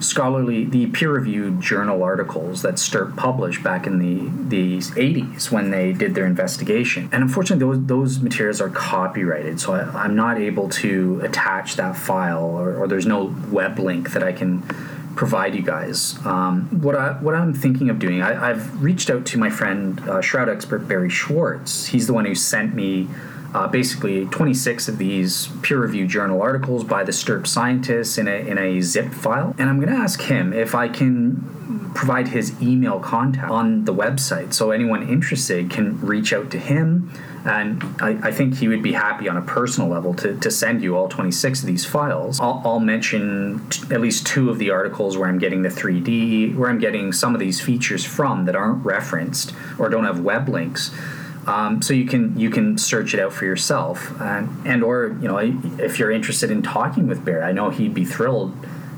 scholarly, 0.00 0.64
the 0.64 0.86
peer-reviewed 0.86 1.60
journal 1.60 2.02
articles 2.02 2.62
that 2.62 2.74
STURP 2.74 3.16
published 3.16 3.62
back 3.62 3.86
in 3.86 3.98
the 3.98 4.14
the 4.48 4.78
80s 4.78 5.50
when 5.50 5.70
they 5.70 5.92
did 5.92 6.14
their 6.14 6.26
investigation. 6.26 7.08
And 7.12 7.22
unfortunately, 7.22 7.64
those 7.64 7.86
those 7.86 8.20
materials 8.20 8.60
are 8.60 8.70
copyrighted, 8.70 9.60
so 9.60 9.74
I, 9.74 10.04
am 10.04 10.14
not 10.16 10.38
able 10.38 10.68
to 10.70 11.20
attach 11.22 11.76
that 11.76 11.96
file, 11.96 12.44
or, 12.44 12.76
or, 12.76 12.88
there's 12.88 13.06
no 13.06 13.34
web 13.50 13.78
link 13.78 14.12
that 14.12 14.22
I 14.22 14.32
can 14.32 14.62
provide 15.16 15.54
you 15.54 15.62
guys. 15.62 16.18
Um, 16.24 16.82
what 16.82 16.96
I 16.96 17.12
what 17.14 17.34
I'm 17.34 17.54
thinking 17.54 17.90
of 17.90 17.98
doing, 17.98 18.22
I, 18.22 18.48
have 18.48 18.82
reached 18.82 19.10
out 19.10 19.26
to 19.26 19.38
my 19.38 19.50
friend 19.50 20.00
uh, 20.08 20.20
shroud 20.20 20.48
expert 20.48 20.88
Barrie 20.88 21.08
Schwortz. 21.08 21.88
He's 21.88 22.06
the 22.06 22.12
one 22.12 22.24
who 22.24 22.34
sent 22.34 22.74
me 22.74 23.08
uh, 23.54 23.68
basically 23.68 24.26
26 24.26 24.88
of 24.88 24.98
these 24.98 25.48
peer-reviewed 25.62 26.08
journal 26.08 26.42
articles 26.42 26.82
by 26.82 27.04
the 27.04 27.12
STURP 27.12 27.46
scientists 27.46 28.18
in 28.18 28.26
a, 28.26 28.32
in 28.32 28.58
a 28.58 28.80
zip 28.80 29.12
file. 29.12 29.54
And 29.58 29.70
I'm 29.70 29.80
going 29.80 29.94
to 29.94 29.98
ask 30.00 30.20
him 30.22 30.52
if 30.52 30.74
I 30.74 30.88
can 30.88 31.92
provide 31.94 32.28
his 32.28 32.60
email 32.60 32.98
contact 32.98 33.50
on 33.50 33.84
the 33.84 33.94
website 33.94 34.52
so 34.52 34.72
anyone 34.72 35.08
interested 35.08 35.70
can 35.70 36.00
reach 36.00 36.32
out 36.32 36.50
to 36.50 36.58
him. 36.58 37.10
And 37.44 37.82
I, 38.00 38.18
I 38.22 38.32
think 38.32 38.56
he 38.56 38.66
would 38.66 38.82
be 38.82 38.92
happy 38.92 39.28
on 39.28 39.36
a 39.36 39.42
personal 39.42 39.88
level 39.88 40.14
to, 40.14 40.36
to 40.40 40.50
send 40.50 40.82
you 40.82 40.96
all 40.96 41.08
26 41.08 41.60
of 41.60 41.66
these 41.66 41.84
files. 41.84 42.40
I'll, 42.40 42.60
I'll 42.64 42.80
mention 42.80 43.68
t- 43.68 43.94
at 43.94 44.00
least 44.00 44.26
two 44.26 44.50
of 44.50 44.58
the 44.58 44.70
articles 44.70 45.16
where 45.16 45.28
I'm 45.28 45.38
getting 45.38 45.62
the 45.62 45.68
3D, 45.68 46.56
where 46.56 46.68
I'm 46.70 46.80
getting 46.80 47.12
some 47.12 47.34
of 47.34 47.40
these 47.40 47.60
features 47.60 48.04
from 48.04 48.46
that 48.46 48.56
aren't 48.56 48.84
referenced 48.84 49.54
or 49.78 49.88
don't 49.88 50.04
have 50.04 50.20
web 50.20 50.48
links. 50.48 50.90
Um, 51.46 51.82
so 51.82 51.92
you 51.94 52.06
can 52.06 52.38
you 52.38 52.50
can 52.50 52.78
search 52.78 53.14
it 53.14 53.20
out 53.20 53.32
for 53.32 53.44
yourself, 53.44 54.18
and, 54.20 54.66
and 54.66 54.82
or 54.82 55.16
you 55.20 55.28
know 55.28 55.38
if 55.38 55.98
you're 55.98 56.10
interested 56.10 56.50
in 56.50 56.62
talking 56.62 57.06
with 57.06 57.24
Barrie, 57.24 57.42
I 57.42 57.52
know 57.52 57.70
he'd 57.70 57.94
be 57.94 58.04
thrilled 58.04 58.54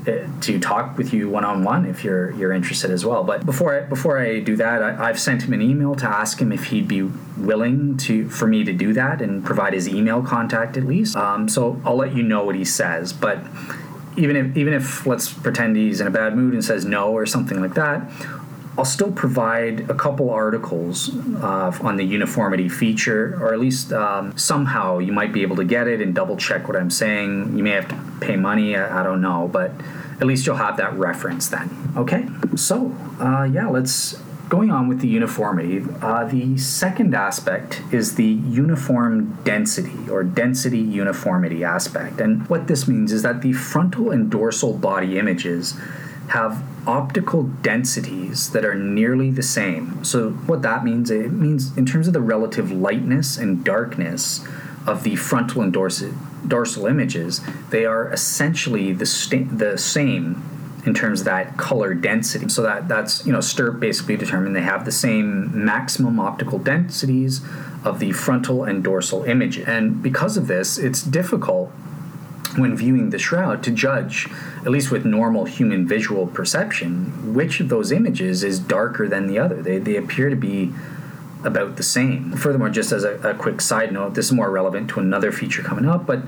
uh, 0.07 0.25
to 0.39 0.57
talk 0.57 0.97
with 0.97 1.13
you 1.13 1.27
one 1.27 1.43
on 1.43 1.65
one 1.65 1.85
if 1.85 2.03
you're 2.03 2.31
you're 2.31 2.53
interested 2.53 2.91
as 2.91 3.05
well. 3.05 3.25
But 3.25 3.45
before 3.45 3.77
I, 3.77 3.81
before 3.81 4.17
I 4.17 4.39
do 4.39 4.55
that, 4.55 4.81
I, 4.81 5.07
have 5.07 5.19
sent 5.19 5.43
him 5.43 5.51
an 5.51 5.61
email 5.61 5.95
to 5.95 6.05
ask 6.05 6.39
him 6.39 6.53
if 6.53 6.65
he'd 6.65 6.87
be 6.87 7.01
willing 7.37 7.97
to 7.97 8.29
for 8.29 8.47
me 8.47 8.63
to 8.63 8.71
do 8.71 8.93
that 8.93 9.21
and 9.21 9.43
provide 9.43 9.73
his 9.73 9.89
email 9.89 10.21
contact 10.21 10.77
at 10.77 10.85
least. 10.85 11.17
Um, 11.17 11.49
so 11.49 11.81
I'll 11.83 11.97
let 11.97 12.15
you 12.15 12.23
know 12.23 12.45
what 12.45 12.55
he 12.55 12.65
says, 12.65 13.13
but. 13.13 13.39
Even 14.19 14.35
if, 14.35 14.57
even 14.57 14.73
if 14.73 15.05
let's 15.05 15.31
pretend 15.31 15.77
he's 15.77 16.01
in 16.01 16.07
a 16.07 16.09
bad 16.09 16.35
mood 16.35 16.55
and 16.55 16.65
says 16.65 16.83
no 16.83 17.11
or 17.11 17.27
something 17.27 17.61
like 17.61 17.75
that, 17.75 18.01
I'll 18.77 18.85
still 18.85 19.11
provide 19.11 19.89
a 19.89 19.95
couple 19.95 20.29
articles 20.29 21.09
uh, 21.37 21.75
on 21.81 21.97
the 21.97 22.03
uniformity 22.03 22.69
feature, 22.69 23.35
or 23.41 23.51
at 23.51 23.59
least 23.59 23.91
um, 23.91 24.37
somehow 24.37 24.99
you 24.99 25.11
might 25.11 25.33
be 25.33 25.41
able 25.41 25.55
to 25.55 25.63
get 25.63 25.87
it 25.87 25.99
and 25.99 26.13
double 26.13 26.37
check 26.37 26.67
what 26.67 26.77
I'm 26.77 26.91
saying. 26.91 27.57
You 27.57 27.63
may 27.63 27.71
have 27.71 27.87
to 27.87 27.99
pay 28.21 28.35
money, 28.35 28.75
I, 28.75 28.99
I 28.99 29.03
don't 29.03 29.21
know, 29.21 29.49
but 29.51 29.71
at 30.19 30.27
least 30.27 30.45
you'll 30.45 30.57
have 30.57 30.77
that 30.77 30.93
reference 30.93 31.49
then. 31.49 31.69
Okay, 31.97 32.27
so 32.55 32.95
uh, 33.19 33.43
yeah, 33.51 33.67
let's 33.67 34.21
going 34.47 34.69
on 34.71 34.87
with 34.87 35.01
the 35.01 35.07
uniformity. 35.07 35.83
Uh, 36.01 36.25
the 36.25 36.57
second 36.57 37.13
aspect 37.15 37.81
is 37.91 38.15
the 38.15 38.23
uniform 38.23 39.37
density 39.43 40.09
or 40.09 40.23
density 40.23 40.79
uniformity 40.79 41.63
aspect, 41.63 42.21
and 42.21 42.47
what 42.47 42.67
this 42.67 42.87
means 42.87 43.11
is 43.11 43.23
that 43.23 43.41
the 43.41 43.53
frontal 43.53 44.11
and 44.11 44.29
dorsal 44.29 44.73
body 44.73 45.17
images 45.17 45.75
have 46.29 46.63
optical 46.87 47.43
densities 47.43 48.51
that 48.51 48.65
are 48.65 48.73
nearly 48.73 49.29
the 49.29 49.43
same. 49.43 50.03
So 50.03 50.31
what 50.31 50.61
that 50.61 50.83
means, 50.83 51.11
it 51.11 51.31
means 51.31 51.77
in 51.77 51.85
terms 51.85 52.07
of 52.07 52.13
the 52.13 52.21
relative 52.21 52.71
lightness 52.71 53.37
and 53.37 53.63
darkness 53.63 54.43
of 54.87 55.03
the 55.03 55.17
frontal 55.17 55.61
and 55.61 55.73
dorsal, 55.73 56.13
dorsal 56.47 56.85
images, 56.85 57.41
they 57.69 57.85
are 57.85 58.11
essentially 58.11 58.93
the, 58.93 59.05
sta- 59.05 59.43
the 59.51 59.77
same 59.77 60.41
in 60.85 60.93
terms 60.93 61.19
of 61.19 61.25
that 61.25 61.57
color 61.57 61.93
density. 61.93 62.47
So 62.47 62.61
that 62.61 62.87
that's 62.87 63.25
you 63.25 63.33
know 63.33 63.39
STURP 63.39 63.79
basically 63.79 64.15
determined 64.15 64.55
they 64.55 64.61
have 64.61 64.85
the 64.85 64.91
same 64.91 65.65
maximum 65.65 66.19
optical 66.19 66.57
densities 66.57 67.41
of 67.83 67.99
the 67.99 68.13
frontal 68.13 68.63
and 68.63 68.83
dorsal 68.83 69.23
image. 69.25 69.57
And 69.57 70.01
because 70.01 70.37
of 70.37 70.47
this, 70.47 70.77
it's 70.77 71.03
difficult 71.03 71.71
when 72.57 72.75
viewing 72.75 73.09
the 73.11 73.19
shroud 73.19 73.63
to 73.63 73.71
judge, 73.71 74.27
at 74.59 74.71
least 74.71 74.91
with 74.91 75.05
normal 75.05 75.45
human 75.45 75.87
visual 75.87 76.27
perception, 76.27 77.33
which 77.33 77.59
of 77.59 77.69
those 77.69 77.91
images 77.91 78.43
is 78.43 78.59
darker 78.59 79.07
than 79.07 79.27
the 79.27 79.39
other. 79.39 79.61
They, 79.61 79.77
they 79.77 79.95
appear 79.95 80.29
to 80.29 80.35
be 80.35 80.73
about 81.43 81.75
the 81.75 81.83
same. 81.83 82.33
Furthermore, 82.33 82.69
just 82.69 82.91
as 82.91 83.03
a, 83.03 83.15
a 83.19 83.33
quick 83.33 83.61
side 83.61 83.91
note, 83.91 84.15
this 84.15 84.25
is 84.27 84.33
more 84.33 84.49
relevant 84.49 84.89
to 84.91 84.99
another 84.99 85.31
feature 85.31 85.61
coming 85.61 85.85
up, 85.85 86.05
but 86.05 86.21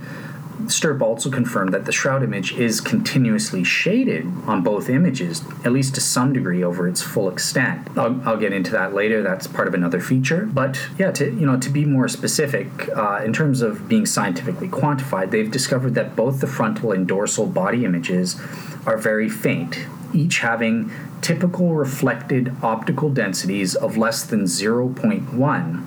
STURP 0.68 1.02
also 1.02 1.30
confirmed 1.30 1.74
that 1.74 1.86
the 1.86 1.92
shroud 1.92 2.24
image 2.24 2.54
is 2.54 2.82
continuously 2.82 3.64
shaded 3.64 4.26
on 4.46 4.62
both 4.62 4.90
images, 4.90 5.44
at 5.64 5.72
least 5.72 5.96
to 5.96 6.02
some 6.02 6.34
degree 6.34 6.64
over 6.64 6.88
its 6.88 7.02
full 7.02 7.30
extent. 7.30 7.88
I'll, 7.98 8.22
I'll 8.28 8.38
get 8.38 8.54
into 8.54 8.72
that 8.72 8.94
later. 8.94 9.22
That's 9.22 9.48
part 9.48 9.68
of 9.68 9.74
another 9.74 10.00
feature. 10.00 10.46
But 10.46 10.80
yeah, 10.98 11.12
to 11.12 11.26
you 11.26 11.46
know, 11.46 11.58
to 11.60 11.70
be 11.70 11.86
more 11.86 12.08
specific, 12.08 12.68
uh, 12.96 13.22
in 13.24 13.34
terms 13.34 13.62
of 13.62 13.88
being 13.88 14.06
scientifically 14.06 14.68
quantified, 14.68 15.32
they've 15.32 15.50
discovered 15.52 15.96
that 15.96 16.16
both 16.16 16.42
the 16.42 16.48
frontal 16.48 16.92
and 16.92 17.08
dorsal 17.08 17.48
body 17.48 17.86
images 17.86 18.40
are 18.86 18.98
very 18.98 19.30
faint, 19.30 19.80
each 20.14 20.40
having 20.40 20.92
typical 21.22 21.74
reflected 21.74 22.56
optical 22.64 23.10
densities 23.10 23.76
of 23.76 23.98
less 23.98 24.24
than 24.24 24.44
0.1 24.44 25.86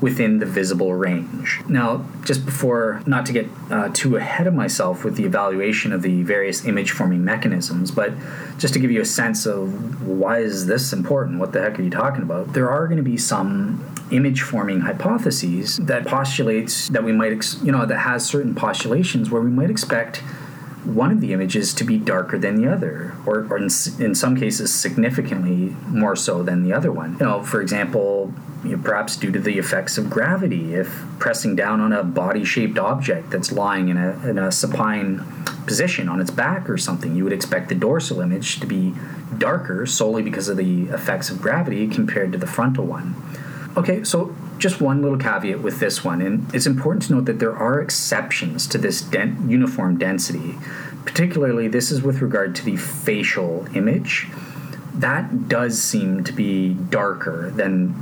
within 0.00 0.38
the 0.38 0.46
visible 0.46 0.94
range. 0.94 1.60
Now, 1.68 2.06
just 2.24 2.44
before, 2.44 3.02
not 3.06 3.26
to 3.26 3.32
get 3.32 3.48
uh, 3.70 3.90
too 3.92 4.16
ahead 4.16 4.46
of 4.46 4.54
myself 4.54 5.04
with 5.04 5.16
the 5.16 5.24
evaluation 5.24 5.92
of 5.92 6.02
the 6.02 6.22
various 6.22 6.64
image 6.64 6.92
forming 6.92 7.24
mechanisms, 7.24 7.90
but 7.90 8.12
just 8.58 8.72
to 8.74 8.80
give 8.80 8.90
you 8.90 9.00
a 9.00 9.04
sense 9.04 9.46
of 9.46 10.06
why 10.06 10.38
is 10.38 10.66
this 10.66 10.92
important? 10.92 11.38
What 11.38 11.52
the 11.52 11.60
heck 11.60 11.78
are 11.78 11.82
you 11.82 11.90
talking 11.90 12.22
about? 12.22 12.52
There 12.54 12.70
are 12.70 12.86
going 12.86 12.96
to 12.96 13.02
be 13.02 13.18
some 13.18 13.84
image 14.10 14.42
forming 14.42 14.80
hypotheses 14.80 15.76
that 15.76 16.06
postulates 16.06 16.88
that 16.88 17.04
we 17.04 17.12
might, 17.12 17.32
ex- 17.32 17.62
you 17.62 17.70
know, 17.70 17.86
that 17.86 17.98
has 17.98 18.26
certain 18.26 18.54
postulations 18.54 19.30
where 19.30 19.42
we 19.42 19.50
might 19.50 19.70
expect 19.70 20.22
one 20.84 21.12
of 21.12 21.20
the 21.20 21.32
images 21.34 21.74
to 21.74 21.84
be 21.84 21.98
darker 21.98 22.38
than 22.38 22.56
the 22.56 22.66
other, 22.66 23.14
or, 23.26 23.46
or 23.50 23.58
in, 23.58 23.68
in 23.98 24.14
some 24.14 24.34
cases 24.34 24.74
significantly 24.74 25.76
more 25.88 26.16
so 26.16 26.42
than 26.42 26.62
the 26.62 26.72
other 26.72 26.90
one. 26.90 27.12
You 27.20 27.26
know, 27.26 27.42
for 27.42 27.60
example, 27.60 28.32
you 28.64 28.76
know, 28.76 28.82
perhaps 28.82 29.16
due 29.16 29.32
to 29.32 29.38
the 29.38 29.58
effects 29.58 29.96
of 29.96 30.10
gravity. 30.10 30.74
If 30.74 30.88
pressing 31.18 31.56
down 31.56 31.80
on 31.80 31.92
a 31.92 32.02
body 32.02 32.44
shaped 32.44 32.78
object 32.78 33.30
that's 33.30 33.52
lying 33.52 33.88
in 33.88 33.96
a, 33.96 34.28
in 34.28 34.38
a 34.38 34.52
supine 34.52 35.24
position 35.66 36.08
on 36.08 36.20
its 36.20 36.30
back 36.30 36.68
or 36.68 36.76
something, 36.76 37.14
you 37.14 37.24
would 37.24 37.32
expect 37.32 37.68
the 37.68 37.74
dorsal 37.74 38.20
image 38.20 38.60
to 38.60 38.66
be 38.66 38.94
darker 39.38 39.86
solely 39.86 40.22
because 40.22 40.48
of 40.48 40.56
the 40.56 40.84
effects 40.84 41.30
of 41.30 41.40
gravity 41.40 41.86
compared 41.86 42.32
to 42.32 42.38
the 42.38 42.46
frontal 42.46 42.84
one. 42.84 43.14
Okay, 43.76 44.02
so 44.02 44.34
just 44.58 44.80
one 44.80 45.00
little 45.00 45.18
caveat 45.18 45.60
with 45.60 45.80
this 45.80 46.04
one, 46.04 46.20
and 46.20 46.52
it's 46.54 46.66
important 46.66 47.04
to 47.04 47.14
note 47.14 47.24
that 47.26 47.38
there 47.38 47.56
are 47.56 47.80
exceptions 47.80 48.66
to 48.66 48.78
this 48.78 49.00
den- 49.00 49.48
uniform 49.48 49.96
density. 49.96 50.58
Particularly, 51.04 51.68
this 51.68 51.90
is 51.90 52.02
with 52.02 52.20
regard 52.20 52.54
to 52.56 52.64
the 52.64 52.76
facial 52.76 53.66
image. 53.74 54.28
That 54.92 55.48
does 55.48 55.80
seem 55.80 56.24
to 56.24 56.32
be 56.32 56.74
darker 56.74 57.50
than 57.50 57.94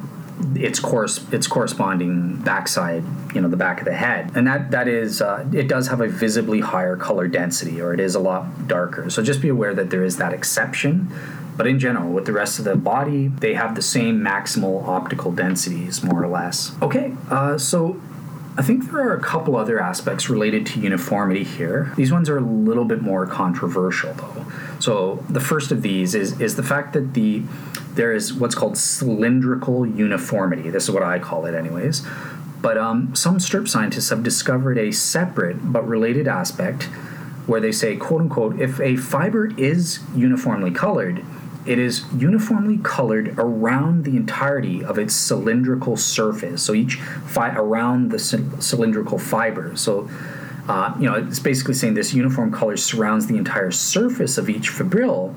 its 0.55 0.79
course 0.79 1.25
its 1.33 1.47
corresponding 1.47 2.37
backside 2.43 3.03
you 3.35 3.41
know 3.41 3.49
the 3.49 3.57
back 3.57 3.81
of 3.81 3.85
the 3.85 3.95
head 3.95 4.31
and 4.35 4.47
that 4.47 4.71
that 4.71 4.87
is 4.89 5.21
uh, 5.21 5.45
it 5.53 5.69
does 5.69 5.89
have 5.89 6.01
a 6.01 6.09
visibly 6.09 6.61
higher 6.61 6.97
color 6.97 7.27
density 7.27 7.81
or 7.81 7.93
it 7.93 8.01
is 8.01 8.15
a 8.15 8.21
lot 8.21 8.69
darker 8.69 9.11
so 9.11 9.23
just 9.23 9.43
be 9.43 9.49
aware 9.49 9.75
that 9.75 9.91
there 9.91 10.05
is 10.05 10.17
that 10.17 10.33
exception 10.33 11.11
but 11.57 11.67
in 11.67 11.79
general 11.79 12.13
with 12.13 12.25
the 12.25 12.33
rest 12.33 12.59
of 12.59 12.65
the 12.65 12.77
body 12.77 13.29
they 13.29 13.55
have 13.55 13.75
the 13.75 13.83
same 13.83 14.21
maximal 14.21 14.87
optical 14.87 15.33
densities 15.33 16.03
more 16.05 16.23
or 16.23 16.29
less 16.29 16.73
okay 16.83 17.15
uh, 17.31 17.59
so 17.59 18.01
I 18.59 18.63
think 18.63 18.91
there 18.91 19.01
are 19.01 19.15
a 19.15 19.21
couple 19.21 19.55
other 19.55 19.81
aspects 19.81 20.29
related 20.29 20.67
to 20.67 20.81
uniformity 20.81 21.45
here. 21.45 21.93
These 21.95 22.11
ones 22.11 22.29
are 22.29 22.39
a 22.39 22.41
little 22.41 22.85
bit 22.85 23.01
more 23.01 23.25
controversial, 23.25 24.13
though. 24.15 24.47
So 24.79 25.25
the 25.29 25.41
first 25.41 25.73
of 25.73 25.83
these 25.83 26.15
is 26.15 26.41
is 26.41 26.57
the 26.57 26.63
fact 26.63 26.93
that 26.93 27.15
the 27.15 27.43
there 27.95 28.13
is 28.13 28.33
what's 28.33 28.55
called 28.55 28.77
cylindrical 28.79 29.85
uniformity. 29.87 30.71
This 30.71 30.85
is 30.85 30.91
what 30.91 31.03
I 31.03 31.19
call 31.19 31.47
it, 31.47 31.55
anyways. 31.55 32.07
But 32.61 32.77
um, 32.77 33.15
some 33.15 33.39
STURP 33.39 33.69
scientists 33.69 34.11
have 34.11 34.23
discovered 34.23 34.79
a 34.79 34.91
separate 34.93 35.73
but 35.73 35.87
related 35.87 36.27
aspect 36.27 36.85
where 37.47 37.61
they 37.61 37.73
say, 37.73 37.97
quote 37.97 38.21
unquote, 38.21 38.61
if 38.61 38.81
a 38.81 38.97
fiber 38.97 39.47
is 39.59 40.01
uniformly 40.15 40.71
colored, 40.71 41.25
it 41.67 41.79
is 41.79 42.05
uniformly 42.17 42.79
colored 42.79 43.35
around 43.39 44.05
the 44.05 44.17
entirety 44.17 44.85
of 44.85 44.99
its 44.99 45.15
cylindrical 45.15 45.97
surface. 45.97 46.63
So 46.63 46.75
each 46.75 46.97
fi- 47.27 47.55
around 47.55 48.11
the 48.11 48.19
c- 48.19 48.45
cylindrical 48.59 49.19
fiber. 49.19 49.77
So 49.77 50.09
uh, 50.69 50.95
you 50.99 51.09
know, 51.09 51.15
it's 51.15 51.39
basically 51.39 51.75
saying 51.75 51.95
this 51.95 52.13
uniform 52.13 52.53
color 52.53 52.77
surrounds 52.77 53.27
the 53.27 53.37
entire 53.37 53.71
surface 53.71 54.37
of 54.39 54.51
each 54.51 54.71
fibril 54.71 55.35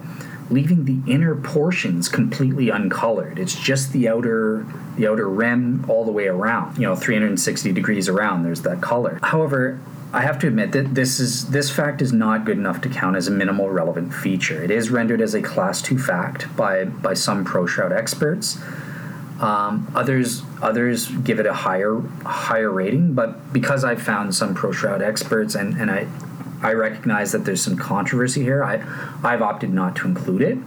leaving 0.52 0.86
the 0.86 1.00
inner 1.12 1.36
portions 1.36 2.10
completely 2.10 2.70
uncolored. 2.70 3.40
It's 3.40 3.56
just 3.56 3.94
the 3.94 4.10
outer 4.10 4.66
the 4.98 5.08
outer 5.08 5.30
rim 5.30 5.86
all 5.88 6.04
the 6.04 6.12
way 6.12 6.28
around. 6.28 6.78
You 6.78 6.88
know, 6.88 6.96
360 6.96 7.72
degrees 7.72 8.10
around. 8.10 8.44
There's 8.44 8.62
that 8.64 8.82
color. 8.82 9.20
However, 9.24 9.80
I 10.14 10.22
have 10.22 10.40
to 10.40 10.48
admit 10.48 10.74
that 10.74 10.94
this 10.94 11.20
is 11.20 11.48
this 11.50 11.72
fact 11.72 12.02
is 12.02 12.12
not 12.12 12.44
good 12.44 12.58
enough 12.58 12.82
to 12.82 12.90
count 12.90 13.16
as 13.16 13.28
a 13.28 13.32
minimal 13.32 13.70
relevant 13.70 14.14
feature. 14.14 14.62
It 14.62 14.70
is 14.70 14.90
rendered 14.90 15.22
as 15.22 15.34
a 15.34 15.42
class 15.42 15.82
two 15.82 15.98
fact 15.98 16.54
by 16.58 16.86
by 16.86 17.14
some 17.14 17.46
pro 17.46 17.66
shroud 17.66 17.94
experts. 17.94 18.60
Um, 19.42 19.92
others 19.96 20.44
others 20.62 21.08
give 21.08 21.40
it 21.40 21.48
a 21.48 21.54
higher 21.54 22.00
higher 22.24 22.70
rating, 22.70 23.14
but 23.14 23.52
because 23.52 23.84
I've 23.84 24.02
found 24.02 24.36
some 24.36 24.54
pro 24.54 24.72
shroud 24.72 25.02
experts 25.02 25.56
and, 25.56 25.82
and 25.82 25.90
I 25.90 26.08
I 26.62 26.74
recognize 26.74 27.32
that 27.32 27.46
there's 27.46 27.62
some 27.62 27.78
controversy 27.78 28.44
here. 28.44 28.64
I, 28.64 28.84
I've 29.24 29.42
opted 29.42 29.74
not 29.74 29.96
to 29.98 30.08
include 30.08 30.42
it, 30.42 30.58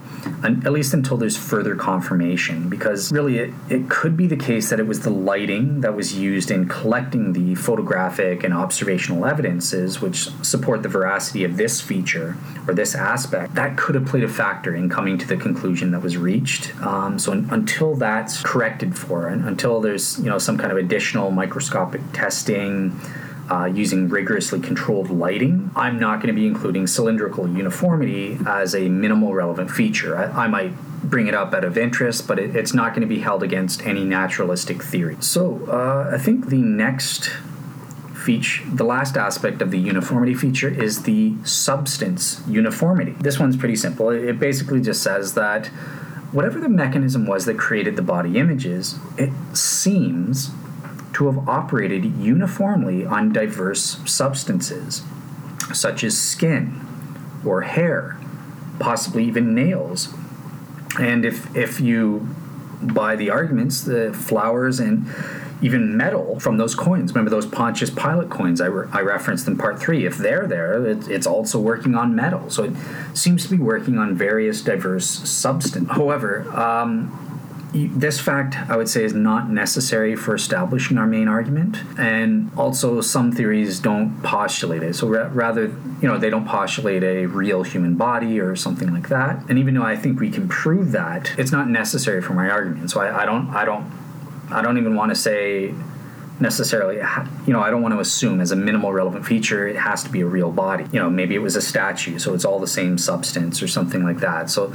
at 0.42 0.72
least 0.72 0.92
until 0.94 1.16
there's 1.16 1.36
further 1.36 1.76
confirmation, 1.76 2.68
because 2.68 3.12
really 3.12 3.38
it, 3.38 3.54
it 3.68 3.88
could 3.88 4.16
be 4.16 4.26
the 4.26 4.36
case 4.36 4.70
that 4.70 4.80
it 4.80 4.86
was 4.86 5.00
the 5.00 5.10
lighting 5.10 5.80
that 5.82 5.94
was 5.94 6.14
used 6.14 6.50
in 6.50 6.68
collecting 6.68 7.32
the 7.32 7.54
photographic 7.54 8.42
and 8.42 8.52
observational 8.52 9.24
evidences 9.24 10.00
which 10.00 10.28
support 10.44 10.82
the 10.82 10.88
veracity 10.88 11.44
of 11.44 11.56
this 11.56 11.80
feature 11.80 12.36
or 12.66 12.74
this 12.74 12.94
aspect. 12.94 13.54
That 13.54 13.76
could 13.76 13.94
have 13.94 14.06
played 14.06 14.24
a 14.24 14.28
factor 14.28 14.74
in 14.74 14.88
coming 14.88 15.18
to 15.18 15.26
the 15.26 15.36
conclusion 15.36 15.90
that 15.92 16.02
was 16.02 16.16
reached. 16.16 16.74
Um, 16.82 17.18
so 17.18 17.32
un- 17.32 17.48
until 17.50 17.94
that's 17.94 18.42
corrected 18.42 18.96
for, 18.98 19.28
and 19.28 19.44
until 19.44 19.80
there's 19.80 20.18
you 20.18 20.26
know 20.26 20.38
some 20.38 20.58
kind 20.58 20.72
of 20.72 20.78
additional 20.78 21.30
microscopic 21.30 22.00
testing, 22.12 22.98
uh, 23.50 23.66
using 23.66 24.08
rigorously 24.08 24.60
controlled 24.60 25.10
lighting, 25.10 25.70
I'm 25.76 25.98
not 25.98 26.16
going 26.16 26.34
to 26.34 26.40
be 26.40 26.46
including 26.46 26.86
cylindrical 26.86 27.48
uniformity 27.48 28.38
as 28.46 28.74
a 28.74 28.88
minimal 28.88 29.34
relevant 29.34 29.70
feature. 29.70 30.16
I, 30.16 30.44
I 30.44 30.48
might 30.48 30.72
bring 31.02 31.26
it 31.26 31.34
up 31.34 31.52
out 31.52 31.64
of 31.64 31.76
interest, 31.76 32.26
but 32.26 32.38
it, 32.38 32.56
it's 32.56 32.72
not 32.72 32.90
going 32.90 33.02
to 33.02 33.06
be 33.06 33.20
held 33.20 33.42
against 33.42 33.86
any 33.86 34.04
naturalistic 34.04 34.82
theory. 34.82 35.16
So 35.20 35.66
uh, 35.68 36.10
I 36.14 36.18
think 36.18 36.48
the 36.48 36.62
next 36.62 37.30
feature, 38.14 38.64
the 38.72 38.84
last 38.84 39.16
aspect 39.16 39.60
of 39.60 39.70
the 39.70 39.78
uniformity 39.78 40.34
feature 40.34 40.68
is 40.68 41.02
the 41.02 41.34
substance 41.44 42.42
uniformity. 42.48 43.12
This 43.20 43.38
one's 43.38 43.56
pretty 43.56 43.76
simple. 43.76 44.08
It 44.08 44.38
basically 44.38 44.80
just 44.80 45.02
says 45.02 45.34
that 45.34 45.66
whatever 46.32 46.58
the 46.58 46.70
mechanism 46.70 47.26
was 47.26 47.44
that 47.44 47.58
created 47.58 47.96
the 47.96 48.02
body 48.02 48.38
images, 48.38 48.98
it 49.18 49.30
seems 49.54 50.50
to 51.14 51.26
have 51.26 51.48
operated 51.48 52.04
uniformly 52.16 53.04
on 53.06 53.32
diverse 53.32 53.98
substances, 54.04 55.02
such 55.72 56.04
as 56.04 56.16
skin 56.16 56.80
or 57.44 57.62
hair, 57.62 58.18
possibly 58.78 59.24
even 59.24 59.54
nails. 59.54 60.12
And 60.98 61.24
if, 61.24 61.54
if 61.56 61.80
you 61.80 62.28
buy 62.82 63.16
the 63.16 63.30
arguments, 63.30 63.82
the 63.82 64.12
flowers 64.12 64.80
and 64.80 65.06
even 65.62 65.96
metal 65.96 66.38
from 66.40 66.58
those 66.58 66.74
coins. 66.74 67.12
Remember 67.12 67.30
those 67.30 67.46
Pontius 67.46 67.88
Pilate 67.88 68.28
coins 68.28 68.60
I, 68.60 68.66
re- 68.66 68.88
I 68.92 69.00
referenced 69.00 69.46
in 69.46 69.56
part 69.56 69.78
three? 69.78 70.04
If 70.04 70.18
they're 70.18 70.46
there, 70.46 70.84
it, 70.86 71.08
it's 71.08 71.26
also 71.26 71.58
working 71.58 71.94
on 71.94 72.14
metal. 72.14 72.50
So 72.50 72.64
it 72.64 72.72
seems 73.14 73.44
to 73.44 73.50
be 73.50 73.62
working 73.62 73.96
on 73.96 74.14
various 74.14 74.60
diverse 74.60 75.06
substances. 75.06 75.96
However, 75.96 76.42
um, 76.54 77.23
this 77.74 78.20
fact, 78.20 78.56
I 78.70 78.76
would 78.76 78.88
say, 78.88 79.02
is 79.02 79.14
not 79.14 79.50
necessary 79.50 80.14
for 80.14 80.34
establishing 80.34 80.96
our 80.96 81.08
main 81.08 81.26
argument, 81.26 81.78
and 81.98 82.50
also 82.56 83.00
some 83.00 83.32
theories 83.32 83.80
don't 83.80 84.22
postulate 84.22 84.84
it. 84.84 84.94
So 84.94 85.08
ra- 85.08 85.28
rather, 85.32 85.64
you 86.00 86.08
know, 86.08 86.16
they 86.16 86.30
don't 86.30 86.46
postulate 86.46 87.02
a 87.02 87.26
real 87.26 87.64
human 87.64 87.96
body 87.96 88.38
or 88.38 88.54
something 88.54 88.92
like 88.92 89.08
that. 89.08 89.48
And 89.48 89.58
even 89.58 89.74
though 89.74 89.82
I 89.82 89.96
think 89.96 90.20
we 90.20 90.30
can 90.30 90.48
prove 90.48 90.92
that, 90.92 91.36
it's 91.36 91.50
not 91.50 91.68
necessary 91.68 92.22
for 92.22 92.32
my 92.32 92.48
argument. 92.48 92.92
So 92.92 93.00
I, 93.00 93.22
I 93.22 93.26
don't, 93.26 93.48
I 93.50 93.64
don't, 93.64 93.90
I 94.50 94.62
don't 94.62 94.78
even 94.78 94.94
want 94.94 95.10
to 95.10 95.16
say 95.16 95.74
necessarily 96.40 96.96
you 97.46 97.52
know 97.52 97.60
i 97.60 97.70
don't 97.70 97.80
want 97.80 97.94
to 97.94 98.00
assume 98.00 98.40
as 98.40 98.50
a 98.50 98.56
minimal 98.56 98.92
relevant 98.92 99.24
feature 99.24 99.68
it 99.68 99.76
has 99.76 100.02
to 100.02 100.10
be 100.10 100.20
a 100.20 100.26
real 100.26 100.50
body 100.50 100.84
you 100.92 100.98
know 100.98 101.08
maybe 101.08 101.34
it 101.36 101.38
was 101.38 101.54
a 101.54 101.62
statue 101.62 102.18
so 102.18 102.34
it's 102.34 102.44
all 102.44 102.58
the 102.58 102.66
same 102.66 102.98
substance 102.98 103.62
or 103.62 103.68
something 103.68 104.02
like 104.02 104.18
that 104.18 104.50
so 104.50 104.74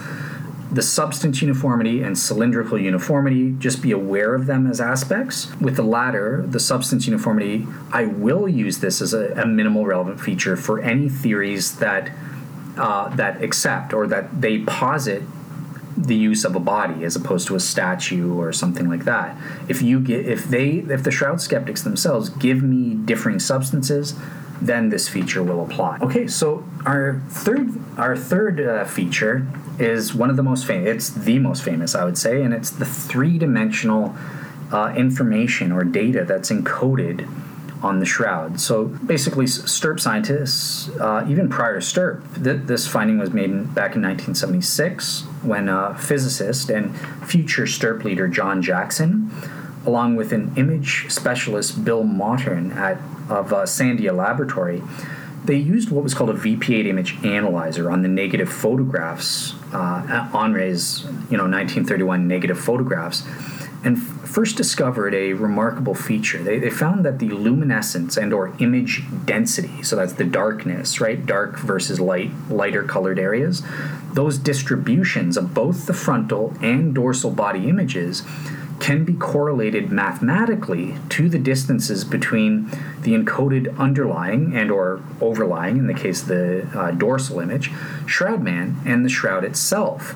the 0.72 0.82
substance 0.84 1.42
uniformity 1.42 2.02
and 2.04 2.18
cylindrical 2.18 2.80
uniformity, 2.80 3.56
just 3.58 3.82
be 3.82 3.92
aware 3.92 4.36
of 4.36 4.46
them 4.46 4.68
as 4.68 4.80
aspects. 4.80 5.50
With 5.60 5.76
the 5.76 5.84
latter, 5.84 6.44
the 6.48 6.60
substance 6.60 7.08
uniformity, 7.08 7.66
I 7.92 8.06
will 8.06 8.48
use 8.48 8.80
this 8.80 9.02
as 9.02 9.14
a, 9.14 9.34
a 9.34 9.48
minimal 9.48 9.86
relevant 9.86 10.20
feature 10.22 10.56
for 10.56 10.80
any 10.80 11.10
theories 11.10 11.78
that 11.80 12.12
uh, 12.78 13.10
that 13.16 13.42
accept 13.44 13.94
or 13.94 14.08
that 14.08 14.42
they 14.42 14.60
posit 14.60 15.24
the 15.98 16.16
use 16.16 16.46
of 16.46 16.56
a 16.56 16.60
body 16.60 17.04
as 17.04 17.16
opposed 17.16 17.48
to 17.48 17.56
a 17.56 17.60
statue 17.60 18.34
or 18.40 18.54
something 18.54 18.88
like 18.88 19.04
that. 19.04 19.36
If 19.68 19.82
you 19.82 20.00
get 20.00 20.26
if 20.26 20.46
they 20.46 20.70
if 20.78 21.04
the 21.04 21.12
shroud 21.12 21.42
skeptics 21.42 21.82
themselves 21.82 22.30
give 22.30 22.62
me 22.64 22.94
differing 22.94 23.40
substances, 23.40 24.16
then 24.62 24.90
this 24.90 25.10
feature 25.10 25.44
will 25.44 25.64
apply. 25.64 25.98
Okay, 26.02 26.28
so 26.28 26.64
our 26.86 27.22
third 27.30 27.72
our 27.98 28.16
third 28.16 28.62
uh, 28.62 28.86
feature 28.86 29.48
is 29.80 30.14
one 30.14 30.30
of 30.30 30.36
the 30.36 30.44
most 30.44 30.66
famous. 30.66 30.88
It's 30.88 31.10
the 31.10 31.40
most 31.40 31.64
famous, 31.64 31.96
I 31.96 32.04
would 32.04 32.18
say, 32.18 32.42
and 32.42 32.54
it's 32.54 32.70
the 32.70 32.86
three 32.86 33.38
dimensional 33.38 34.16
uh, 34.72 34.94
information 34.96 35.72
or 35.72 35.84
data 35.84 36.26
that's 36.26 36.52
encoded 36.52 37.28
on 37.82 38.00
the 38.00 38.06
shroud. 38.06 38.60
So 38.60 38.86
basically, 38.86 39.46
STURP 39.46 40.00
scientists, 40.02 40.90
uh, 41.00 41.26
even 41.30 41.48
prior 41.48 41.80
to 41.80 41.86
STURP, 41.86 42.44
th- 42.44 42.62
this 42.66 42.88
finding 42.88 43.18
was 43.18 43.32
made 43.32 43.50
in, 43.50 43.64
back 43.66 43.96
in 43.96 44.02
1976 44.02 45.22
when 45.44 45.96
physicist 45.96 46.70
and 46.70 46.96
future 47.26 47.66
STURP 47.66 48.04
leader 48.04 48.28
John 48.28 48.62
Jackson, 48.62 49.32
along 49.86 50.18
with 50.18 50.34
an 50.34 50.52
image 50.58 51.10
specialist 51.10 51.86
Bill 51.86 52.04
Mottern 52.04 52.76
at 52.76 53.00
of 53.30 53.54
uh, 53.54 53.64
Sandia 53.64 54.16
Laboratory, 54.16 54.82
they 55.46 55.56
used 55.56 55.92
what 55.92 56.04
was 56.04 56.14
called 56.14 56.30
a 56.30 56.34
VP8 56.34 56.86
image 56.86 57.24
analyzer 57.24 57.90
on 57.90 58.02
the 58.02 58.08
negative 58.08 58.52
photographs, 58.52 59.54
uh, 59.74 60.30
Enrie's 60.34 61.04
you 61.30 61.38
know 61.38 61.48
1931 61.48 62.28
negative 62.28 62.60
photographs, 62.60 63.26
and 63.84 63.98
f- 63.98 64.04
first 64.30 64.58
discovered 64.58 65.14
a 65.14 65.34
remarkable 65.34 65.96
feature. 65.96 66.44
They, 66.44 66.60
they 66.60 66.70
found 66.70 67.06
that 67.06 67.20
the 67.20 67.30
luminescence 67.30 68.18
and 68.18 68.34
or 68.34 68.54
image 68.60 69.04
density, 69.26 69.84
so 69.84 69.96
that's 69.96 70.14
the 70.14 70.26
darkness, 70.26 71.00
right, 71.00 71.26
dark 71.26 71.58
versus 71.60 72.00
light, 72.00 72.32
lighter 72.50 72.84
colored 72.84 73.20
areas, 73.20 73.64
those 74.14 74.38
distributions 74.38 75.38
of 75.38 75.54
both 75.54 75.86
the 75.86 75.94
frontal 75.94 76.54
and 76.62 76.94
dorsal 76.94 77.32
body 77.32 77.70
images 77.70 78.24
can 78.80 79.04
be 79.04 79.14
correlated 79.14 79.92
mathematically 79.92 80.96
to 81.10 81.30
the 81.30 81.40
distances 81.40 82.04
between 82.04 82.66
the 83.02 83.14
encoded 83.14 83.78
underlying 83.78 84.56
and 84.56 84.72
or 84.72 85.02
overlying 85.22 85.78
in 85.78 85.88
the 85.88 85.94
case 85.94 86.22
of 86.22 86.28
the 86.28 86.68
uh, 86.74 86.92
dorsal 86.92 87.40
image 87.40 87.72
shroud 88.06 88.42
man 88.42 88.78
and 88.86 89.04
the 89.04 89.10
shroud 89.10 89.44
itself 89.44 90.16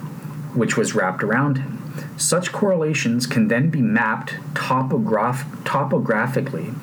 which 0.56 0.78
was 0.78 0.94
wrapped 0.94 1.24
around 1.24 1.58
him. 1.58 1.80
Such 2.18 2.52
correlations 2.52 3.26
can 3.26 3.48
then 3.48 3.70
be 3.70 3.82
mapped 3.82 4.36
topograph- 4.54 5.64
topographically 5.66 6.74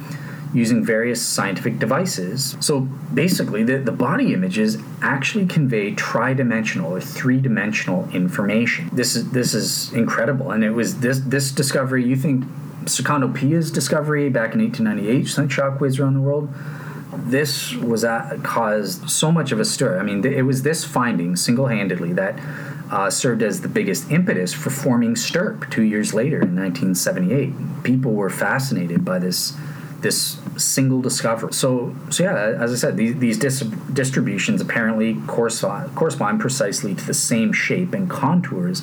using 0.52 0.84
various 0.84 1.22
scientific 1.22 1.78
devices. 1.78 2.56
So 2.60 2.80
basically, 2.80 3.62
the, 3.62 3.78
the 3.78 3.92
body 3.92 4.34
images 4.34 4.78
actually 5.00 5.46
convey 5.46 5.94
tridimensional 5.94 6.90
or 6.90 7.00
three-dimensional 7.00 8.08
information. 8.10 8.90
This 8.92 9.14
is 9.14 9.30
this 9.30 9.54
is 9.54 9.92
incredible, 9.92 10.50
and 10.50 10.64
it 10.64 10.70
was 10.70 11.00
this 11.00 11.20
this 11.20 11.52
discovery. 11.52 12.04
You 12.04 12.16
think 12.16 12.44
Secondo 12.86 13.28
Pia's 13.28 13.70
discovery 13.70 14.28
back 14.28 14.54
in 14.54 14.60
1898 14.60 15.28
sent 15.28 15.50
shockwaves 15.50 16.00
around 16.00 16.14
the 16.14 16.20
world? 16.20 16.52
This 17.12 17.74
was 17.74 18.04
at, 18.04 18.42
caused 18.44 19.10
so 19.10 19.32
much 19.32 19.52
of 19.52 19.60
a 19.60 19.64
stir. 19.64 19.98
I 19.98 20.02
mean, 20.02 20.24
it 20.24 20.42
was 20.42 20.62
this 20.62 20.84
finding 20.84 21.36
single-handedly 21.36 22.14
that. 22.14 22.38
Uh, 22.90 23.08
served 23.08 23.40
as 23.40 23.60
the 23.60 23.68
biggest 23.68 24.10
impetus 24.10 24.52
for 24.52 24.68
forming 24.68 25.14
STURP 25.14 25.70
two 25.70 25.84
years 25.84 26.12
later 26.12 26.42
in 26.42 26.56
1978. 26.56 27.84
People 27.84 28.14
were 28.14 28.28
fascinated 28.28 29.04
by 29.04 29.16
this 29.20 29.56
this 30.00 30.39
single 30.60 31.00
discovery. 31.00 31.52
So, 31.52 31.94
so 32.10 32.22
yeah, 32.24 32.34
as 32.34 32.72
I 32.72 32.76
said, 32.76 32.96
these, 32.96 33.18
these 33.18 33.38
dis- 33.38 33.60
distributions 33.92 34.60
apparently 34.60 35.16
correspond, 35.26 35.94
correspond 35.94 36.40
precisely 36.40 36.94
to 36.94 37.06
the 37.06 37.14
same 37.14 37.52
shape 37.52 37.92
and 37.94 38.08
contours 38.08 38.82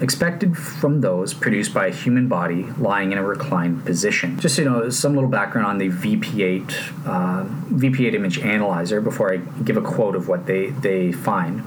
expected 0.00 0.56
from 0.56 1.00
those 1.00 1.34
produced 1.34 1.74
by 1.74 1.86
a 1.86 1.90
human 1.90 2.28
body 2.28 2.64
lying 2.78 3.12
in 3.12 3.18
a 3.18 3.22
reclined 3.22 3.84
position. 3.84 4.38
Just 4.38 4.56
so 4.56 4.62
you 4.62 4.70
know, 4.70 4.90
some 4.90 5.14
little 5.14 5.30
background 5.30 5.66
on 5.66 5.78
the 5.78 5.88
VP8 5.88 7.06
uh, 7.06 7.44
VP8 7.74 8.14
image 8.14 8.38
analyzer 8.38 9.00
before 9.00 9.32
I 9.32 9.38
give 9.38 9.76
a 9.76 9.82
quote 9.82 10.14
of 10.14 10.28
what 10.28 10.46
they 10.46 10.70
they 10.70 11.12
find 11.12 11.64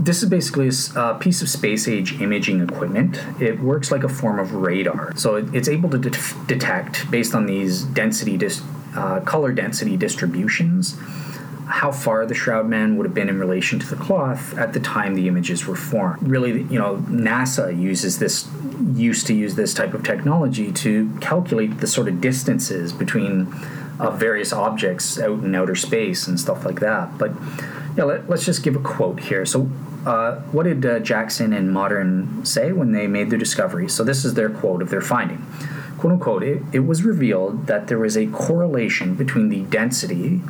this 0.00 0.22
is 0.22 0.30
basically 0.30 0.70
a 0.96 1.14
piece 1.14 1.42
of 1.42 1.48
space 1.48 1.86
age 1.86 2.20
imaging 2.20 2.62
equipment. 2.62 3.20
It 3.38 3.60
works 3.60 3.90
like 3.90 4.02
a 4.02 4.08
form 4.08 4.38
of 4.38 4.54
radar. 4.54 5.14
So 5.14 5.36
it's 5.36 5.68
able 5.68 5.90
to 5.90 5.98
de- 5.98 6.18
detect, 6.46 7.10
based 7.10 7.34
on 7.34 7.44
these 7.44 7.82
density, 7.82 8.38
dis- 8.38 8.62
uh, 8.96 9.20
color 9.20 9.52
density 9.52 9.98
distributions, 9.98 10.98
how 11.66 11.92
far 11.92 12.24
the 12.24 12.34
shroud 12.34 12.66
man 12.66 12.96
would 12.96 13.04
have 13.04 13.14
been 13.14 13.28
in 13.28 13.38
relation 13.38 13.78
to 13.78 13.86
the 13.86 13.94
cloth 13.94 14.56
at 14.58 14.72
the 14.72 14.80
time 14.80 15.14
the 15.14 15.28
images 15.28 15.66
were 15.66 15.76
formed. 15.76 16.26
Really, 16.26 16.62
you 16.62 16.78
know, 16.78 16.96
NASA 17.08 17.78
uses 17.78 18.18
this, 18.18 18.48
used 18.94 19.26
to 19.26 19.34
use 19.34 19.54
this 19.54 19.74
type 19.74 19.92
of 19.92 20.02
technology 20.02 20.72
to 20.72 21.14
calculate 21.20 21.78
the 21.78 21.86
sort 21.86 22.08
of 22.08 22.22
distances 22.22 22.92
between 22.92 23.52
uh, 24.00 24.10
various 24.10 24.52
objects 24.52 25.20
out 25.20 25.44
in 25.44 25.54
outer 25.54 25.76
space 25.76 26.26
and 26.26 26.40
stuff 26.40 26.64
like 26.64 26.80
that. 26.80 27.18
But 27.18 27.32
yeah, 27.96 28.04
let, 28.04 28.30
us 28.30 28.46
just 28.46 28.62
give 28.62 28.74
a 28.74 28.80
quote 28.80 29.20
here. 29.20 29.44
So 29.44 29.70
uh, 30.06 30.36
what 30.52 30.64
did 30.64 30.84
uh, 30.84 30.98
Jackson 31.00 31.52
and 31.52 31.70
Mottern 31.70 32.46
say 32.46 32.72
when 32.72 32.92
they 32.92 33.06
made 33.06 33.30
their 33.30 33.38
discovery? 33.38 33.88
So 33.88 34.02
this 34.04 34.24
is 34.24 34.34
their 34.34 34.50
quote 34.50 34.82
of 34.82 34.90
their 34.90 35.00
finding. 35.00 35.44
Quote 35.98 36.14
unquote, 36.14 36.42
it, 36.42 36.62
it 36.72 36.80
was 36.80 37.02
revealed 37.02 37.66
that 37.66 37.88
there 37.88 37.98
was 37.98 38.16
a 38.16 38.26
correlation 38.28 39.14
between 39.14 39.50
the 39.50 39.62
density 39.62 40.40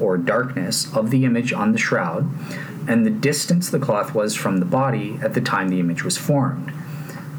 or 0.00 0.16
darkness 0.16 0.92
of 0.94 1.10
the 1.10 1.24
image 1.24 1.52
on 1.52 1.72
the 1.72 1.78
shroud 1.78 2.30
and 2.88 3.04
the 3.04 3.10
distance 3.10 3.68
the 3.68 3.78
cloth 3.78 4.14
was 4.14 4.34
from 4.34 4.58
the 4.58 4.64
body 4.64 5.18
at 5.22 5.34
the 5.34 5.40
time 5.40 5.68
the 5.68 5.80
image 5.80 6.04
was 6.04 6.16
formed. 6.16 6.72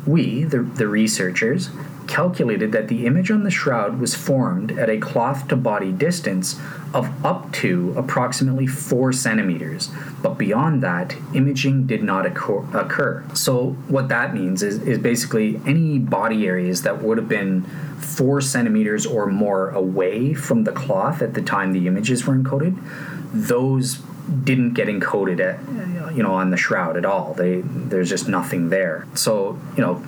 We, 0.06 0.44
the, 0.44 0.60
the 0.60 0.88
researchers, 0.88 1.70
calculated 2.08 2.72
that 2.72 2.88
the 2.88 3.06
image 3.06 3.30
on 3.30 3.44
the 3.44 3.52
shroud 3.52 4.00
was 4.00 4.16
formed 4.16 4.78
at 4.78 4.90
a 4.90 4.98
cloth 4.98 5.48
to 5.48 5.56
body 5.56 5.92
distance 5.92 6.60
of 6.94 7.26
up 7.26 7.52
to 7.54 7.94
approximately 7.98 8.66
4 8.66 9.12
centimeters, 9.14 9.90
but 10.22 10.38
beyond 10.38 10.82
that, 10.84 11.16
imaging 11.34 11.86
did 11.86 12.04
not 12.04 12.26
occur. 12.26 13.24
So, 13.34 13.72
what 13.88 14.08
that 14.10 14.34
means 14.34 14.64
is, 14.64 14.82
is 14.82 14.98
basically 14.98 15.60
any 15.66 16.00
body 16.00 16.48
areas 16.48 16.84
that 16.84 17.02
would 17.02 17.18
have 17.18 17.30
been 17.30 17.64
4 18.00 18.42
centimeters 18.42 19.06
or 19.06 19.28
more 19.28 19.70
away 19.70 20.34
from 20.34 20.64
the 20.64 20.72
cloth 20.72 21.22
at 21.22 21.34
the 21.34 21.42
time 21.42 21.74
the 21.74 21.88
images 21.88 22.26
were 22.26 22.36
encoded, 22.36 22.78
those 23.34 24.02
didn't 24.44 24.74
get 24.74 24.88
encoded 24.88 25.40
at 25.40 26.16
you 26.16 26.24
know 26.24 26.34
on 26.34 26.50
the 26.50 26.58
shroud 26.58 26.98
at 26.98 27.06
all. 27.06 27.34
They 27.34 27.62
there's 27.62 28.10
just 28.10 28.28
nothing 28.28 28.70
there. 28.70 29.08
So 29.14 29.60
you 29.76 29.82
know 29.82 30.04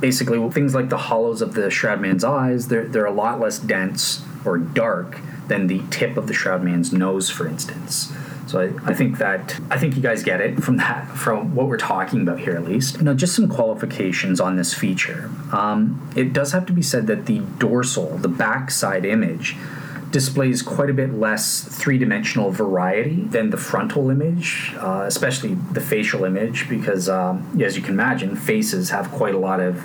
basically 0.00 0.50
things 0.50 0.74
like 0.74 0.88
the 0.88 0.96
hollows 0.96 1.42
of 1.42 1.54
the 1.54 1.70
shroud 1.70 2.00
man's 2.00 2.24
eyes 2.24 2.68
they're, 2.68 2.86
they're 2.86 3.06
a 3.06 3.12
lot 3.12 3.38
less 3.40 3.58
dense 3.58 4.24
or 4.44 4.58
dark 4.58 5.20
than 5.48 5.66
the 5.66 5.82
tip 5.90 6.16
of 6.16 6.26
the 6.26 6.34
shroud 6.34 6.62
man's 6.62 6.92
nose 6.92 7.28
for 7.28 7.46
instance 7.46 8.12
so 8.50 8.58
I, 8.58 8.90
I 8.90 8.94
think 8.94 9.18
that 9.18 9.60
I 9.70 9.78
think 9.78 9.94
you 9.94 10.02
guys 10.02 10.24
get 10.24 10.40
it 10.40 10.60
from 10.60 10.76
that 10.78 11.08
from 11.16 11.54
what 11.54 11.68
we're 11.68 11.76
talking 11.76 12.22
about 12.22 12.40
here 12.40 12.56
at 12.56 12.64
least. 12.64 13.00
Now, 13.00 13.14
just 13.14 13.36
some 13.36 13.48
qualifications 13.48 14.40
on 14.40 14.56
this 14.56 14.74
feature. 14.74 15.30
Um, 15.52 16.10
it 16.16 16.32
does 16.32 16.50
have 16.50 16.66
to 16.66 16.72
be 16.72 16.82
said 16.82 17.06
that 17.06 17.26
the 17.26 17.38
dorsal, 17.58 18.18
the 18.18 18.28
backside 18.28 19.04
image, 19.04 19.56
displays 20.10 20.60
quite 20.62 20.90
a 20.90 20.92
bit 20.92 21.14
less 21.14 21.62
three 21.62 21.98
dimensional 21.98 22.50
variety 22.50 23.22
than 23.22 23.50
the 23.50 23.56
frontal 23.56 24.10
image, 24.10 24.74
uh, 24.78 25.04
especially 25.06 25.54
the 25.72 25.80
facial 25.80 26.24
image, 26.24 26.68
because 26.68 27.08
um, 27.08 27.60
as 27.62 27.76
you 27.76 27.82
can 27.82 27.94
imagine, 27.94 28.34
faces 28.36 28.90
have 28.90 29.10
quite 29.10 29.34
a 29.34 29.38
lot 29.38 29.60
of 29.60 29.84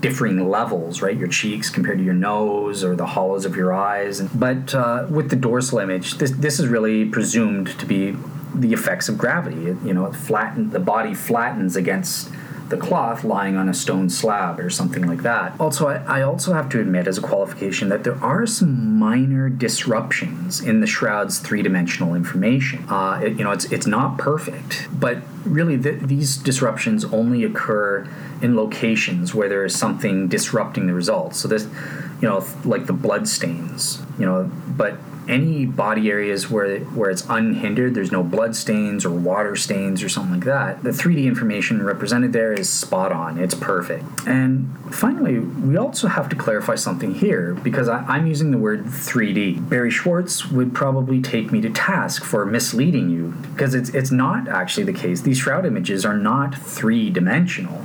differing 0.00 0.50
levels, 0.50 1.00
right? 1.00 1.16
Your 1.16 1.28
cheeks 1.28 1.70
compared 1.70 1.98
to 1.98 2.04
your 2.04 2.14
nose 2.14 2.84
or 2.84 2.96
the 2.96 3.06
hollows 3.06 3.44
of 3.44 3.56
your 3.56 3.72
eyes. 3.72 4.20
But 4.20 4.74
uh, 4.74 5.06
with 5.08 5.30
the 5.30 5.36
dorsal 5.36 5.78
image, 5.78 6.18
this, 6.18 6.32
this 6.32 6.58
is 6.60 6.66
really 6.66 7.04
presumed 7.06 7.78
to 7.78 7.86
be 7.86 8.16
the 8.54 8.72
effects 8.72 9.08
of 9.08 9.16
gravity. 9.16 9.68
It, 9.68 9.76
you 9.84 9.94
know, 9.94 10.06
it 10.06 10.14
flatten, 10.14 10.70
the 10.70 10.80
body 10.80 11.14
flattens 11.14 11.76
against 11.76 12.30
the 12.72 12.78
cloth 12.78 13.22
lying 13.22 13.54
on 13.54 13.68
a 13.68 13.74
stone 13.74 14.08
slab 14.08 14.58
or 14.58 14.70
something 14.70 15.06
like 15.06 15.22
that. 15.22 15.54
Also, 15.60 15.88
I, 15.88 15.96
I, 16.20 16.22
also 16.22 16.54
have 16.54 16.70
to 16.70 16.80
admit 16.80 17.06
as 17.06 17.18
a 17.18 17.20
qualification 17.20 17.90
that 17.90 18.02
there 18.02 18.16
are 18.24 18.46
some 18.46 18.98
minor 18.98 19.50
disruptions 19.50 20.62
in 20.62 20.80
the 20.80 20.86
shroud's 20.86 21.38
three-dimensional 21.38 22.14
information. 22.14 22.86
Uh, 22.88 23.20
it, 23.22 23.36
you 23.36 23.44
know, 23.44 23.52
it's 23.52 23.66
it's 23.66 23.86
not 23.86 24.16
perfect, 24.16 24.88
but 24.90 25.18
really 25.44 25.78
th- 25.78 26.00
these 26.00 26.38
disruptions 26.38 27.04
only 27.04 27.44
occur 27.44 28.08
in 28.40 28.56
locations 28.56 29.34
where 29.34 29.50
there 29.50 29.66
is 29.66 29.78
something 29.78 30.26
disrupting 30.26 30.86
the 30.86 30.94
results. 30.94 31.40
So 31.40 31.48
this, 31.48 31.64
you 32.22 32.28
know, 32.28 32.42
like 32.64 32.86
the 32.86 32.94
blood 32.94 33.28
stains, 33.28 34.00
you 34.18 34.24
know, 34.24 34.50
but 34.76 34.98
any 35.28 35.66
body 35.66 36.10
areas 36.10 36.50
where 36.50 36.80
where 36.80 37.10
it's 37.10 37.24
unhindered, 37.28 37.94
there's 37.94 38.10
no 38.10 38.22
blood 38.22 38.56
stains 38.56 39.04
or 39.04 39.10
water 39.10 39.54
stains 39.54 40.02
or 40.02 40.08
something 40.08 40.34
like 40.34 40.44
that. 40.44 40.82
The 40.82 40.90
3D 40.90 41.24
information 41.24 41.82
represented 41.82 42.32
there 42.32 42.52
is 42.52 42.68
spot 42.68 43.12
on. 43.12 43.38
It's 43.38 43.54
perfect. 43.54 44.04
And 44.26 44.74
finally, 44.90 45.38
we 45.38 45.76
also 45.76 46.08
have 46.08 46.28
to 46.30 46.36
clarify 46.36 46.74
something 46.74 47.14
here 47.14 47.54
because 47.54 47.88
I, 47.88 48.16
am 48.16 48.26
using 48.26 48.50
the 48.50 48.58
word 48.58 48.84
3D. 48.84 49.68
Barrie 49.68 49.90
Schwortz 49.90 50.50
would 50.50 50.74
probably 50.74 51.22
take 51.22 51.52
me 51.52 51.60
to 51.60 51.70
task 51.70 52.24
for 52.24 52.44
misleading 52.44 53.10
you 53.10 53.34
because 53.52 53.74
it's 53.74 53.90
it's 53.90 54.10
not 54.10 54.48
actually 54.48 54.84
the 54.84 54.92
case. 54.92 55.20
These 55.20 55.38
shroud 55.38 55.64
images 55.64 56.04
are 56.04 56.16
not 56.16 56.56
three 56.56 57.10
dimensional. 57.10 57.84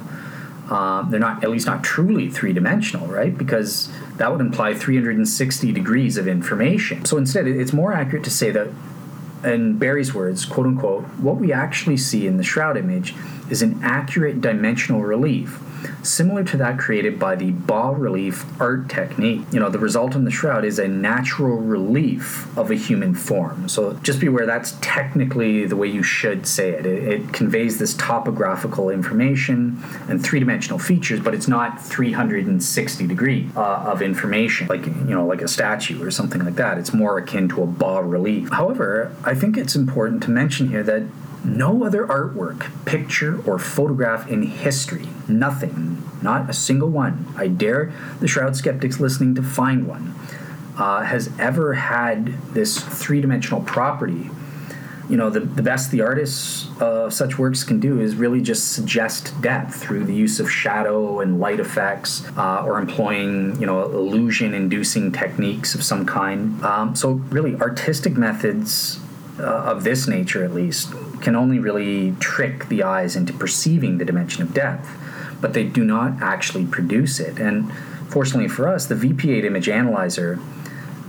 Um, 0.69 1.09
they're 1.11 1.19
not, 1.19 1.43
at 1.43 1.49
least 1.49 1.65
not 1.65 1.83
truly 1.83 2.29
three 2.29 2.51
dimensional, 2.51 3.07
right? 3.07 3.35
Because 3.37 3.89
that 4.17 4.31
would 4.31 4.41
imply 4.41 4.73
360 4.73 5.71
degrees 5.71 6.17
of 6.17 6.27
information. 6.27 7.05
So 7.05 7.17
instead, 7.17 7.47
it's 7.47 7.71
more 7.71 7.93
accurate 7.93 8.23
to 8.25 8.29
say 8.29 8.51
that, 8.51 8.67
in 9.43 9.77
Barrie's 9.77 10.13
words, 10.13 10.45
quote 10.45 10.65
unquote, 10.65 11.03
what 11.19 11.37
we 11.37 11.53
actually 11.53 11.97
see 11.97 12.27
in 12.27 12.37
the 12.37 12.43
shroud 12.43 12.75
image 12.75 13.13
is 13.49 13.61
an 13.61 13.79
accurate 13.83 14.41
dimensional 14.41 15.01
relief 15.01 15.59
similar 16.03 16.43
to 16.43 16.57
that 16.57 16.79
created 16.79 17.19
by 17.19 17.35
the 17.35 17.51
bas 17.51 17.97
relief 17.97 18.45
art 18.59 18.89
technique. 18.89 19.41
You 19.51 19.59
know, 19.59 19.69
the 19.69 19.79
result 19.79 20.15
in 20.15 20.23
the 20.23 20.31
shroud 20.31 20.65
is 20.65 20.79
a 20.79 20.87
natural 20.87 21.57
relief 21.57 22.57
of 22.57 22.71
a 22.71 22.75
human 22.75 23.13
form. 23.13 23.67
So 23.69 23.93
just 23.95 24.19
beware 24.19 24.45
that's 24.45 24.77
technically 24.81 25.65
the 25.65 25.75
way 25.75 25.87
you 25.87 26.03
should 26.03 26.47
say 26.47 26.71
it. 26.71 26.85
It, 26.85 27.03
it 27.07 27.33
conveys 27.33 27.77
this 27.77 27.93
topographical 27.95 28.89
information 28.89 29.81
and 30.07 30.23
three 30.23 30.39
dimensional 30.39 30.79
features, 30.79 31.19
but 31.19 31.33
it's 31.33 31.47
not 31.47 31.81
360 31.81 33.07
degree 33.07 33.49
uh, 33.55 33.61
of 33.61 34.01
information, 34.01 34.67
like, 34.67 34.85
you 34.85 34.91
know, 34.91 35.25
like 35.25 35.41
a 35.41 35.47
statue 35.47 36.03
or 36.03 36.11
something 36.11 36.43
like 36.43 36.55
that. 36.55 36.77
It's 36.77 36.93
more 36.93 37.17
akin 37.17 37.49
to 37.49 37.63
a 37.63 37.67
bas 37.67 38.03
relief. 38.03 38.49
However, 38.51 39.13
I 39.23 39.35
think 39.35 39.57
it's 39.57 39.75
important 39.75 40.23
to 40.23 40.31
mention 40.31 40.69
here 40.69 40.83
that 40.83 41.03
no 41.47 41.85
other 41.85 42.05
artwork, 42.05 42.69
picture, 42.85 43.41
or 43.47 43.57
photograph 43.57 44.29
in 44.29 44.43
history, 44.43 45.07
nothing, 45.27 46.03
not 46.21 46.49
a 46.49 46.53
single 46.53 46.89
one, 46.89 47.25
I 47.37 47.47
dare 47.47 47.93
the 48.19 48.27
Shroud 48.27 48.55
skeptics 48.55 48.99
listening 48.99 49.35
to 49.35 49.41
find 49.41 49.87
one, 49.87 50.13
uh, 50.77 51.01
has 51.03 51.31
ever 51.39 51.73
had 51.73 52.33
this 52.53 52.79
three 52.79 53.21
dimensional 53.21 53.61
property. 53.61 54.29
You 55.09 55.15
know, 55.15 55.29
the, 55.29 55.39
the 55.39 55.63
best 55.63 55.89
the 55.91 56.01
artists 56.01 56.67
of 56.81 57.13
such 57.13 57.39
works 57.39 57.63
can 57.63 57.79
do 57.79 58.01
is 58.01 58.15
really 58.15 58.41
just 58.41 58.73
suggest 58.73 59.33
depth 59.41 59.75
through 59.75 60.03
the 60.03 60.13
use 60.13 60.41
of 60.41 60.51
shadow 60.51 61.21
and 61.21 61.39
light 61.39 61.61
effects 61.61 62.27
uh, 62.37 62.65
or 62.65 62.77
employing, 62.77 63.57
you 63.57 63.65
know, 63.65 63.85
illusion 63.85 64.53
inducing 64.53 65.13
techniques 65.13 65.75
of 65.75 65.83
some 65.83 66.05
kind. 66.05 66.61
Um, 66.61 66.93
so, 66.93 67.11
really, 67.11 67.55
artistic 67.55 68.17
methods 68.17 68.99
uh, 69.39 69.43
of 69.43 69.85
this 69.85 70.09
nature, 70.09 70.43
at 70.43 70.53
least, 70.53 70.93
can 71.21 71.35
only 71.35 71.59
really 71.59 72.11
trick 72.19 72.67
the 72.69 72.83
eyes 72.83 73.15
into 73.15 73.33
perceiving 73.33 73.97
the 73.97 74.05
dimension 74.05 74.43
of 74.43 74.53
depth, 74.53 74.89
but 75.41 75.53
they 75.53 75.63
do 75.63 75.83
not 75.83 76.21
actually 76.21 76.65
produce 76.65 77.19
it. 77.19 77.39
And 77.39 77.71
fortunately 78.09 78.47
for 78.47 78.67
us, 78.67 78.85
the 78.85 78.95
VP8 78.95 79.43
image 79.43 79.69
analyzer 79.69 80.39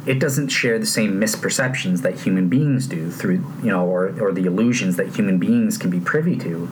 it 0.08 0.18
doesn't 0.18 0.48
share 0.48 0.78
the 0.78 0.86
same 0.86 1.20
misperceptions 1.20 2.00
that 2.00 2.20
human 2.20 2.48
beings 2.48 2.86
do 2.86 3.10
through 3.10 3.44
you 3.62 3.70
know 3.70 3.86
or, 3.86 4.08
or 4.20 4.32
the 4.32 4.44
illusions 4.44 4.96
that 4.96 5.14
human 5.14 5.38
beings 5.38 5.76
can 5.76 5.90
be 5.90 6.00
privy 6.00 6.36
to 6.36 6.68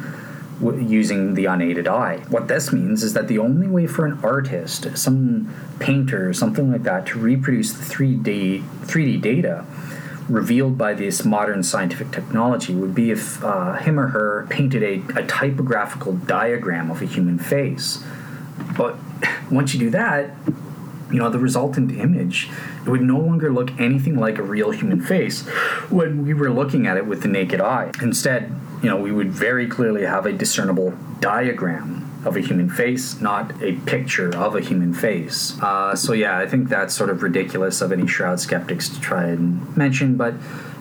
using 0.78 1.34
the 1.34 1.44
unaided 1.44 1.86
eye 1.86 2.16
what 2.30 2.48
this 2.48 2.72
means 2.72 3.02
is 3.02 3.12
that 3.12 3.28
the 3.28 3.38
only 3.38 3.66
way 3.66 3.86
for 3.86 4.06
an 4.06 4.18
artist 4.24 4.96
some 4.96 5.52
painter 5.80 6.32
something 6.32 6.72
like 6.72 6.82
that 6.82 7.04
to 7.04 7.18
reproduce 7.18 7.72
the 7.74 7.84
3d 7.94 8.62
3d 8.86 9.20
data 9.20 9.66
revealed 10.28 10.76
by 10.76 10.94
this 10.94 11.24
modern 11.24 11.62
scientific 11.62 12.10
technology 12.10 12.74
would 12.74 12.94
be 12.94 13.10
if 13.10 13.42
uh, 13.44 13.74
him 13.74 13.98
or 13.98 14.08
her 14.08 14.46
painted 14.50 14.82
a, 14.82 15.20
a 15.20 15.26
typographical 15.26 16.14
diagram 16.14 16.90
of 16.90 17.02
a 17.02 17.06
human 17.06 17.38
face. 17.38 18.02
But 18.76 18.96
once 19.50 19.72
you 19.72 19.80
do 19.80 19.90
that, 19.90 20.30
you 21.10 21.18
know, 21.18 21.30
the 21.30 21.38
resultant 21.38 21.92
image, 21.92 22.50
it 22.84 22.88
would 22.88 23.02
no 23.02 23.18
longer 23.18 23.52
look 23.52 23.78
anything 23.80 24.16
like 24.16 24.38
a 24.38 24.42
real 24.42 24.70
human 24.70 25.00
face 25.00 25.46
when 25.88 26.24
we 26.24 26.34
were 26.34 26.50
looking 26.50 26.86
at 26.86 26.96
it 26.96 27.06
with 27.06 27.22
the 27.22 27.28
naked 27.28 27.60
eye. 27.60 27.92
Instead, 28.02 28.52
you 28.82 28.90
know, 28.90 28.96
we 28.96 29.12
would 29.12 29.30
very 29.30 29.68
clearly 29.68 30.04
have 30.04 30.26
a 30.26 30.32
discernible 30.32 30.94
diagram 31.20 32.05
of 32.26 32.36
a 32.36 32.40
human 32.40 32.68
face, 32.68 33.20
not 33.20 33.62
a 33.62 33.72
picture 33.86 34.36
of 34.36 34.54
a 34.56 34.60
human 34.60 34.92
face. 34.92 35.58
Uh, 35.62 35.94
so 35.94 36.12
yeah, 36.12 36.38
I 36.38 36.46
think 36.46 36.68
that's 36.68 36.94
sort 36.94 37.10
of 37.10 37.22
ridiculous 37.22 37.80
of 37.80 37.92
any 37.92 38.06
shroud 38.06 38.40
skeptics 38.40 38.88
to 38.88 39.00
try 39.00 39.24
and 39.24 39.76
mention, 39.76 40.16
but 40.16 40.34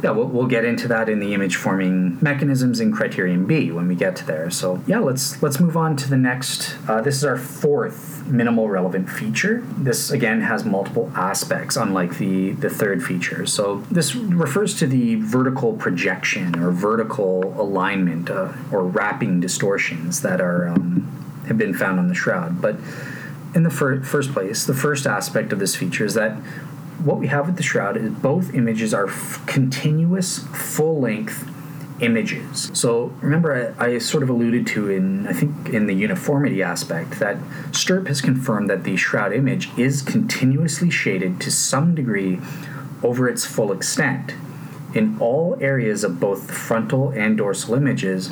yeah, 0.03 0.11
we'll, 0.11 0.27
we'll 0.27 0.47
get 0.47 0.65
into 0.65 0.87
that 0.89 1.09
in 1.09 1.19
the 1.19 1.33
image 1.33 1.55
forming 1.55 2.17
mechanisms 2.21 2.79
in 2.79 2.91
criterion 2.91 3.45
B 3.45 3.71
when 3.71 3.87
we 3.87 3.95
get 3.95 4.15
to 4.17 4.25
there. 4.25 4.49
So 4.49 4.83
yeah, 4.85 4.99
let's 4.99 5.41
let's 5.41 5.59
move 5.59 5.77
on 5.77 5.95
to 5.97 6.09
the 6.09 6.17
next. 6.17 6.75
Uh, 6.87 7.01
this 7.01 7.15
is 7.15 7.25
our 7.25 7.37
fourth 7.37 8.27
minimal 8.27 8.69
relevant 8.69 9.09
feature. 9.09 9.63
This 9.77 10.11
again 10.11 10.41
has 10.41 10.65
multiple 10.65 11.11
aspects, 11.15 11.75
unlike 11.75 12.17
the 12.17 12.51
the 12.51 12.69
third 12.69 13.03
feature. 13.03 13.45
So 13.45 13.77
this 13.89 14.15
refers 14.15 14.75
to 14.79 14.87
the 14.87 15.15
vertical 15.15 15.73
projection 15.73 16.59
or 16.59 16.71
vertical 16.71 17.59
alignment 17.59 18.29
uh, 18.29 18.51
or 18.71 18.83
wrapping 18.83 19.39
distortions 19.39 20.21
that 20.21 20.41
are 20.41 20.67
um, 20.67 21.14
have 21.47 21.57
been 21.57 21.73
found 21.73 21.99
on 21.99 22.07
the 22.07 22.15
shroud. 22.15 22.61
But 22.61 22.77
in 23.53 23.63
the 23.63 23.69
fir- 23.69 24.01
first 24.01 24.33
place, 24.33 24.65
the 24.65 24.73
first 24.73 25.05
aspect 25.07 25.53
of 25.53 25.59
this 25.59 25.75
feature 25.75 26.05
is 26.05 26.13
that 26.15 26.33
what 27.03 27.17
we 27.17 27.27
have 27.27 27.47
with 27.47 27.57
the 27.57 27.63
shroud 27.63 27.97
is 27.97 28.11
both 28.11 28.53
images 28.53 28.93
are 28.93 29.07
f- 29.07 29.41
continuous, 29.45 30.39
full 30.53 30.99
length 30.99 31.49
images. 32.01 32.69
So 32.73 33.13
remember, 33.21 33.75
I, 33.79 33.85
I, 33.85 33.97
sort 33.99 34.23
of 34.23 34.29
alluded 34.29 34.67
to 34.67 34.89
in 34.89 35.27
I 35.27 35.33
think 35.33 35.69
in 35.69 35.87
the 35.87 35.93
uniformity 35.93 36.61
aspect 36.61 37.19
that 37.19 37.37
STURP 37.71 38.07
has 38.07 38.21
confirmed 38.21 38.69
that 38.69 38.83
the 38.83 38.97
shroud 38.97 39.31
image 39.31 39.69
is 39.77 40.01
continuously 40.01 40.89
shaded 40.89 41.39
to 41.41 41.51
some 41.51 41.95
degree 41.95 42.39
over 43.01 43.29
its 43.29 43.45
full 43.45 43.71
extent 43.71 44.33
in 44.93 45.17
all 45.19 45.57
areas 45.61 46.03
of 46.03 46.19
both 46.19 46.47
the 46.47 46.53
frontal 46.53 47.09
and 47.11 47.37
dorsal 47.37 47.75
images, 47.75 48.31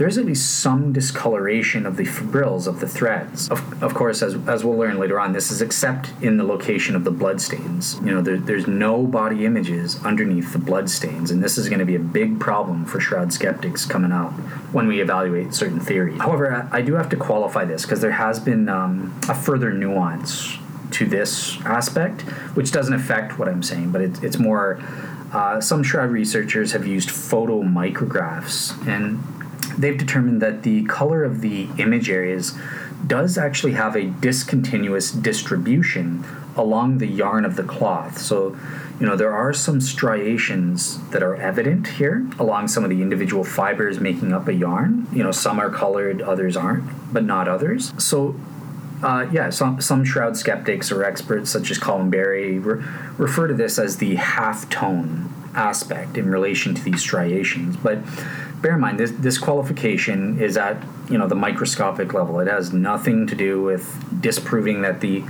there's 0.00 0.16
at 0.16 0.24
least 0.24 0.60
some 0.60 0.94
discoloration 0.94 1.84
of 1.84 1.98
the 1.98 2.06
fibrils 2.06 2.66
of 2.66 2.80
the 2.80 2.88
threads. 2.88 3.50
Of, 3.50 3.82
of 3.82 3.92
course, 3.92 4.22
as, 4.22 4.34
as 4.48 4.64
we'll 4.64 4.78
learn 4.78 4.98
later 4.98 5.20
on, 5.20 5.34
this 5.34 5.50
is 5.50 5.60
except 5.60 6.10
in 6.22 6.38
the 6.38 6.42
location 6.42 6.96
of 6.96 7.04
the 7.04 7.10
blood 7.10 7.38
stains. 7.38 7.96
You 8.02 8.14
know, 8.14 8.22
there, 8.22 8.38
there's 8.38 8.66
no 8.66 9.06
body 9.06 9.44
images 9.44 10.02
underneath 10.02 10.54
the 10.54 10.58
blood 10.58 10.88
stains, 10.88 11.30
and 11.30 11.44
this 11.44 11.58
is 11.58 11.68
going 11.68 11.80
to 11.80 11.84
be 11.84 11.96
a 11.96 12.00
big 12.00 12.40
problem 12.40 12.86
for 12.86 12.98
shroud 12.98 13.30
skeptics 13.30 13.84
coming 13.84 14.10
up 14.10 14.32
when 14.72 14.86
we 14.86 15.02
evaluate 15.02 15.52
certain 15.52 15.80
theories. 15.80 16.18
However, 16.18 16.50
I, 16.72 16.78
I 16.78 16.80
do 16.80 16.94
have 16.94 17.10
to 17.10 17.16
qualify 17.16 17.66
this 17.66 17.82
because 17.82 18.00
there 18.00 18.12
has 18.12 18.40
been 18.40 18.70
um, 18.70 19.14
a 19.28 19.34
further 19.34 19.70
nuance 19.70 20.56
to 20.92 21.04
this 21.04 21.60
aspect, 21.66 22.22
which 22.56 22.72
doesn't 22.72 22.94
affect 22.94 23.38
what 23.38 23.48
I'm 23.48 23.62
saying, 23.62 23.92
but 23.92 24.00
it, 24.00 24.24
it's 24.24 24.38
more. 24.38 24.80
Uh, 25.30 25.60
some 25.60 25.84
shroud 25.84 26.10
researchers 26.10 26.72
have 26.72 26.84
used 26.84 27.08
photomicrographs, 27.08 28.84
and 28.88 29.22
they've 29.78 29.98
determined 29.98 30.40
that 30.42 30.62
the 30.62 30.84
color 30.84 31.24
of 31.24 31.40
the 31.40 31.68
image 31.78 32.10
areas 32.10 32.56
does 33.06 33.38
actually 33.38 33.72
have 33.72 33.96
a 33.96 34.04
discontinuous 34.04 35.10
distribution 35.10 36.24
along 36.56 36.98
the 36.98 37.06
yarn 37.06 37.44
of 37.44 37.56
the 37.56 37.62
cloth. 37.62 38.18
So, 38.18 38.56
you 38.98 39.06
know, 39.06 39.16
there 39.16 39.32
are 39.32 39.52
some 39.52 39.80
striations 39.80 40.98
that 41.10 41.22
are 41.22 41.36
evident 41.36 41.86
here 41.86 42.28
along 42.38 42.68
some 42.68 42.84
of 42.84 42.90
the 42.90 43.00
individual 43.00 43.44
fibers 43.44 44.00
making 44.00 44.32
up 44.32 44.48
a 44.48 44.52
yarn. 44.52 45.06
You 45.12 45.22
know, 45.22 45.30
some 45.30 45.58
are 45.58 45.70
colored, 45.70 46.20
others 46.20 46.56
aren't, 46.56 46.84
but 47.12 47.24
not 47.24 47.48
others. 47.48 47.94
So, 47.96 48.38
uh, 49.02 49.26
yeah, 49.32 49.48
some, 49.48 49.80
some 49.80 50.04
shroud 50.04 50.36
skeptics 50.36 50.92
or 50.92 51.04
experts, 51.04 51.50
such 51.50 51.70
as 51.70 51.78
Colin 51.78 52.10
Berry, 52.10 52.58
re- 52.58 52.84
refer 53.16 53.46
to 53.46 53.54
this 53.54 53.78
as 53.78 53.96
the 53.96 54.16
half 54.16 54.68
tone 54.68 55.32
aspect 55.54 56.18
in 56.18 56.30
relation 56.30 56.74
to 56.74 56.82
these 56.82 57.00
striations. 57.00 57.76
But 57.76 57.98
bear 58.62 58.74
in 58.74 58.80
mind 58.80 58.98
this 58.98 59.10
this 59.12 59.38
qualification 59.38 60.40
is 60.40 60.56
at 60.56 60.82
you 61.08 61.18
know 61.18 61.26
the 61.26 61.34
microscopic 61.34 62.12
level. 62.12 62.40
It 62.40 62.48
has 62.48 62.72
nothing 62.72 63.26
to 63.26 63.34
do 63.34 63.62
with 63.62 64.20
disproving 64.20 64.82
that 64.82 65.00
the 65.00 65.24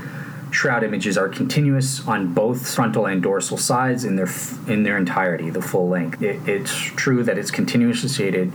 shroud 0.51 0.83
images 0.83 1.17
are 1.17 1.29
continuous 1.29 2.07
on 2.09 2.35
both 2.35 2.75
frontal 2.75 3.07
and 3.07 3.23
dorsal 3.23 3.57
sides 3.57 4.05
in 4.05 4.17
their 4.17 4.29
in 4.67 4.83
their 4.83 4.97
entirety, 4.97 5.51
the 5.51 5.63
full 5.63 5.89
length. 5.89 6.21
It, 6.23 6.47
it's 6.49 6.75
true 6.75 7.23
that 7.25 7.39
it's 7.39 7.51
continuously 7.51 8.09
shaded 8.09 8.53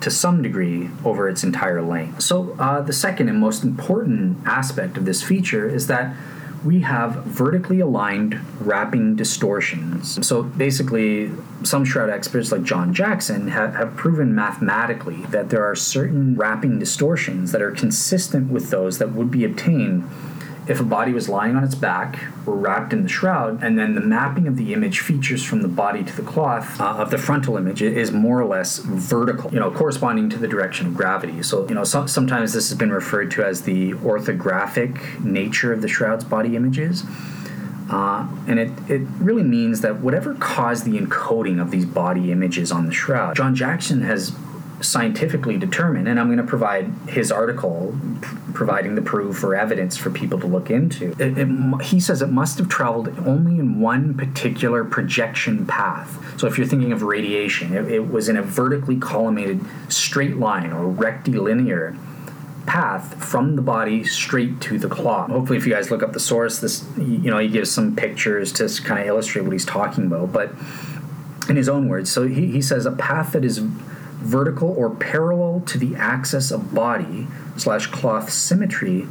to 0.00 0.10
some 0.10 0.42
degree 0.42 0.90
over 1.04 1.28
its 1.28 1.44
entire 1.44 1.80
length. 1.80 2.22
So 2.22 2.56
uh, 2.58 2.80
the 2.80 2.92
second 2.92 3.28
and 3.28 3.38
most 3.38 3.62
important 3.62 4.38
aspect 4.46 4.96
of 4.96 5.04
this 5.04 5.22
feature 5.22 5.68
is 5.68 5.86
that 5.86 6.16
we 6.64 6.80
have 6.80 7.24
vertically 7.24 7.80
aligned 7.80 8.40
wrapping 8.60 9.16
distortions. 9.16 10.24
So 10.26 10.42
basically, 10.42 11.30
some 11.64 11.84
shroud 11.84 12.10
experts 12.10 12.52
like 12.52 12.62
John 12.62 12.94
Jackson 12.94 13.48
have, 13.48 13.74
have 13.74 13.96
proven 13.96 14.34
mathematically 14.34 15.22
that 15.26 15.50
there 15.50 15.64
are 15.64 15.74
certain 15.74 16.36
wrapping 16.36 16.78
distortions 16.78 17.52
that 17.52 17.62
are 17.62 17.72
consistent 17.72 18.50
with 18.50 18.70
those 18.70 18.98
that 18.98 19.12
would 19.12 19.30
be 19.30 19.44
obtained 19.44 20.08
if 20.68 20.80
a 20.80 20.84
body 20.84 21.12
was 21.12 21.28
lying 21.28 21.56
on 21.56 21.64
its 21.64 21.74
back 21.74 22.22
or 22.46 22.54
wrapped 22.54 22.92
in 22.92 23.02
the 23.02 23.08
shroud, 23.08 23.62
and 23.62 23.78
then 23.78 23.94
the 23.94 24.00
mapping 24.00 24.46
of 24.46 24.56
the 24.56 24.72
image 24.72 25.00
features 25.00 25.44
from 25.44 25.62
the 25.62 25.68
body 25.68 26.04
to 26.04 26.16
the 26.16 26.22
cloth 26.22 26.80
uh, 26.80 26.84
of 26.84 27.10
the 27.10 27.18
frontal 27.18 27.56
image 27.56 27.82
is 27.82 28.12
more 28.12 28.40
or 28.40 28.44
less 28.44 28.78
vertical, 28.78 29.52
you 29.52 29.58
know, 29.58 29.70
corresponding 29.70 30.30
to 30.30 30.38
the 30.38 30.46
direction 30.46 30.86
of 30.86 30.94
gravity. 30.94 31.42
So, 31.42 31.68
you 31.68 31.74
know, 31.74 31.84
so, 31.84 32.06
sometimes 32.06 32.52
this 32.52 32.68
has 32.68 32.78
been 32.78 32.92
referred 32.92 33.30
to 33.32 33.44
as 33.44 33.62
the 33.62 33.92
orthographic 33.94 35.20
nature 35.24 35.72
of 35.72 35.82
the 35.82 35.88
shroud's 35.88 36.24
body 36.24 36.54
images. 36.54 37.04
Uh, 37.90 38.26
and 38.46 38.58
it, 38.58 38.70
it 38.88 39.02
really 39.18 39.42
means 39.42 39.82
that 39.82 40.00
whatever 40.00 40.34
caused 40.36 40.84
the 40.84 40.98
encoding 40.98 41.60
of 41.60 41.70
these 41.70 41.84
body 41.84 42.32
images 42.32 42.72
on 42.72 42.86
the 42.86 42.92
shroud, 42.92 43.36
John 43.36 43.54
Jackson 43.54 44.02
has 44.02 44.34
scientifically 44.82 45.56
determined, 45.56 46.08
and 46.08 46.18
I'm 46.20 46.26
going 46.26 46.38
to 46.38 46.44
provide 46.44 46.86
his 47.08 47.32
article 47.32 47.96
p- 48.20 48.28
providing 48.52 48.94
the 48.94 49.02
proof 49.02 49.42
or 49.42 49.54
evidence 49.54 49.96
for 49.96 50.10
people 50.10 50.38
to 50.40 50.46
look 50.46 50.70
into. 50.70 51.12
It, 51.18 51.38
it, 51.38 51.82
he 51.82 52.00
says 52.00 52.22
it 52.22 52.30
must 52.30 52.58
have 52.58 52.68
traveled 52.68 53.08
only 53.26 53.58
in 53.58 53.80
one 53.80 54.14
particular 54.14 54.84
projection 54.84 55.66
path. 55.66 56.38
So 56.38 56.46
if 56.46 56.58
you're 56.58 56.66
thinking 56.66 56.92
of 56.92 57.02
radiation, 57.02 57.74
it, 57.74 57.90
it 57.90 58.10
was 58.10 58.28
in 58.28 58.36
a 58.36 58.42
vertically 58.42 58.96
collimated 58.96 59.64
straight 59.90 60.36
line 60.36 60.72
or 60.72 60.86
rectilinear 60.86 61.96
path 62.66 63.22
from 63.22 63.56
the 63.56 63.62
body 63.62 64.04
straight 64.04 64.60
to 64.62 64.78
the 64.78 64.88
cloth. 64.88 65.30
Hopefully, 65.30 65.58
if 65.58 65.66
you 65.66 65.72
guys 65.72 65.90
look 65.90 66.02
up 66.02 66.12
the 66.12 66.20
source, 66.20 66.60
this 66.60 66.84
you 66.96 67.30
know 67.30 67.38
he 67.38 67.48
gives 67.48 67.70
some 67.70 67.96
pictures 67.96 68.52
to 68.52 68.68
kind 68.82 69.00
of 69.00 69.06
illustrate 69.06 69.42
what 69.42 69.52
he's 69.52 69.66
talking 69.66 70.06
about. 70.06 70.32
But 70.32 70.52
in 71.48 71.56
his 71.56 71.68
own 71.68 71.88
words, 71.88 72.10
so 72.10 72.26
he, 72.26 72.46
he 72.46 72.62
says 72.62 72.86
a 72.86 72.92
path 72.92 73.32
that 73.32 73.44
is 73.44 73.60
vertical 74.22 74.70
or 74.70 74.90
parallel 74.90 75.60
to 75.66 75.78
the 75.78 75.94
axis 75.96 76.50
of 76.50 76.74
body 76.74 77.26
slash 77.56 77.86
cloth 77.88 78.30
symmetry, 78.30 79.06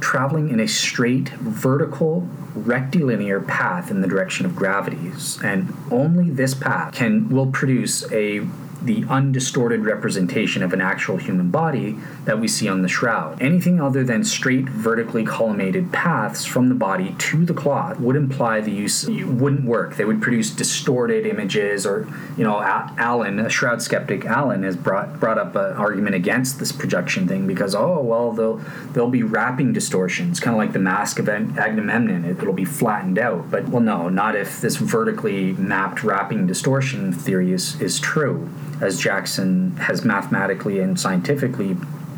traveling 0.00 0.48
in 0.50 0.60
a 0.60 0.68
straight 0.68 1.28
vertical 1.30 2.28
rectilinear 2.54 3.40
path 3.40 3.90
in 3.90 4.00
the 4.00 4.08
direction 4.08 4.46
of 4.46 4.56
gravities, 4.56 5.38
and 5.42 5.72
only 5.90 6.30
this 6.30 6.54
path 6.54 6.94
can 6.94 7.28
will 7.28 7.50
produce 7.50 8.10
a 8.12 8.46
the 8.82 9.04
undistorted 9.08 9.84
representation 9.84 10.62
of 10.62 10.72
an 10.72 10.80
actual 10.80 11.16
human 11.16 11.50
body 11.50 11.96
that 12.24 12.38
we 12.38 12.48
see 12.48 12.68
on 12.68 12.82
the 12.82 12.88
shroud. 12.88 13.40
Anything 13.40 13.80
other 13.80 14.04
than 14.04 14.24
straight 14.24 14.68
vertically 14.68 15.24
collimated 15.24 15.92
paths 15.92 16.44
from 16.44 16.68
the 16.68 16.74
body 16.74 17.14
to 17.18 17.44
the 17.44 17.54
cloth 17.54 17.98
would 17.98 18.16
imply 18.16 18.60
the 18.60 18.70
use 18.70 19.06
wouldn't 19.06 19.64
work. 19.64 19.96
They 19.96 20.04
would 20.04 20.22
produce 20.22 20.50
distorted 20.50 21.26
images, 21.26 21.86
or 21.86 22.08
you 22.36 22.44
know, 22.44 22.60
Alan, 22.60 23.38
a 23.38 23.48
shroud 23.48 23.82
skeptic, 23.82 24.24
Alan 24.24 24.62
has 24.62 24.76
brought 24.76 25.18
brought 25.18 25.38
up 25.38 25.54
an 25.56 25.76
argument 25.76 26.14
against 26.14 26.58
this 26.58 26.72
projection 26.72 27.26
thing 27.28 27.46
because 27.46 27.74
oh 27.74 28.00
well, 28.02 28.32
they'll 28.32 28.56
they'll 28.92 29.10
be 29.10 29.22
wrapping 29.22 29.72
distortions, 29.72 30.40
kind 30.40 30.54
of 30.54 30.58
like 30.58 30.72
the 30.72 30.78
mask 30.78 31.18
of 31.18 31.28
Agamemnon. 31.28 32.24
It, 32.24 32.38
it'll 32.42 32.52
be 32.52 32.64
flattened 32.64 33.18
out, 33.18 33.50
but 33.50 33.68
well, 33.68 33.82
no, 33.82 34.08
not 34.08 34.36
if 34.36 34.60
this 34.60 34.76
vertically 34.76 35.52
mapped 35.54 36.02
wrapping 36.02 36.46
distortion 36.46 37.12
theory 37.12 37.52
is 37.52 37.80
is 37.80 37.98
true 37.98 38.48
as 38.80 38.98
Jackson 38.98 39.76
has 39.76 40.04
mathematically 40.04 40.80
and 40.80 40.98
scientifically 40.98 41.76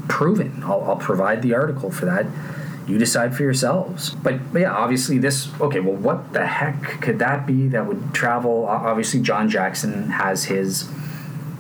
proven. 0.08 0.62
I'll, 0.64 0.82
I'll 0.84 0.96
provide 0.96 1.42
the 1.42 1.54
article 1.54 1.90
for 1.90 2.06
that. 2.06 2.26
You 2.86 2.96
decide 2.96 3.36
for 3.36 3.42
yourselves. 3.42 4.10
But, 4.10 4.52
but, 4.52 4.62
yeah, 4.62 4.72
obviously, 4.72 5.18
this 5.18 5.48
okay, 5.60 5.80
well, 5.80 5.96
what 5.96 6.32
the 6.32 6.46
heck 6.46 6.82
could 7.02 7.18
that 7.18 7.46
be 7.46 7.68
that 7.68 7.86
would 7.86 8.14
travel? 8.14 8.66
Obviously, 8.66 9.20
John 9.20 9.48
Jackson 9.48 10.08
has 10.10 10.44
his 10.44 10.88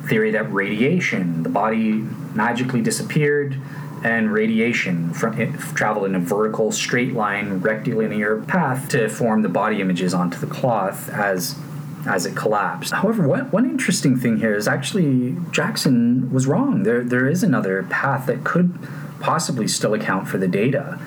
theory 0.06 0.30
that 0.30 0.50
radiation, 0.52 1.42
the 1.42 1.50
body 1.50 2.04
magically 2.34 2.80
disappeared, 2.80 3.60
and 4.02 4.32
radiation 4.32 5.12
from 5.12 5.38
it 5.38 5.52
traveled 5.74 6.06
in 6.06 6.14
a 6.14 6.20
vertical, 6.20 6.72
straight 6.72 7.12
line, 7.12 7.60
rectilinear 7.60 8.40
path 8.42 8.88
to 8.88 9.08
form 9.08 9.42
the 9.42 9.48
body 9.48 9.80
images 9.80 10.14
onto 10.14 10.38
the 10.38 10.46
cloth 10.46 11.10
as 11.10 11.58
as 12.06 12.26
it 12.26 12.36
collapsed. 12.36 12.92
However, 12.92 13.26
what, 13.26 13.52
one 13.52 13.64
interesting 13.64 14.16
thing 14.16 14.38
here 14.38 14.54
is 14.54 14.68
actually 14.68 15.36
Jackson 15.50 16.32
was 16.32 16.46
wrong. 16.46 16.82
There, 16.82 17.02
there 17.02 17.28
is 17.28 17.42
another 17.42 17.82
path 17.84 18.26
that 18.26 18.44
could 18.44 18.76
possibly 19.20 19.68
still 19.68 19.94
account 19.94 20.28
for 20.28 20.38
the 20.38 20.48
data. 20.48 20.98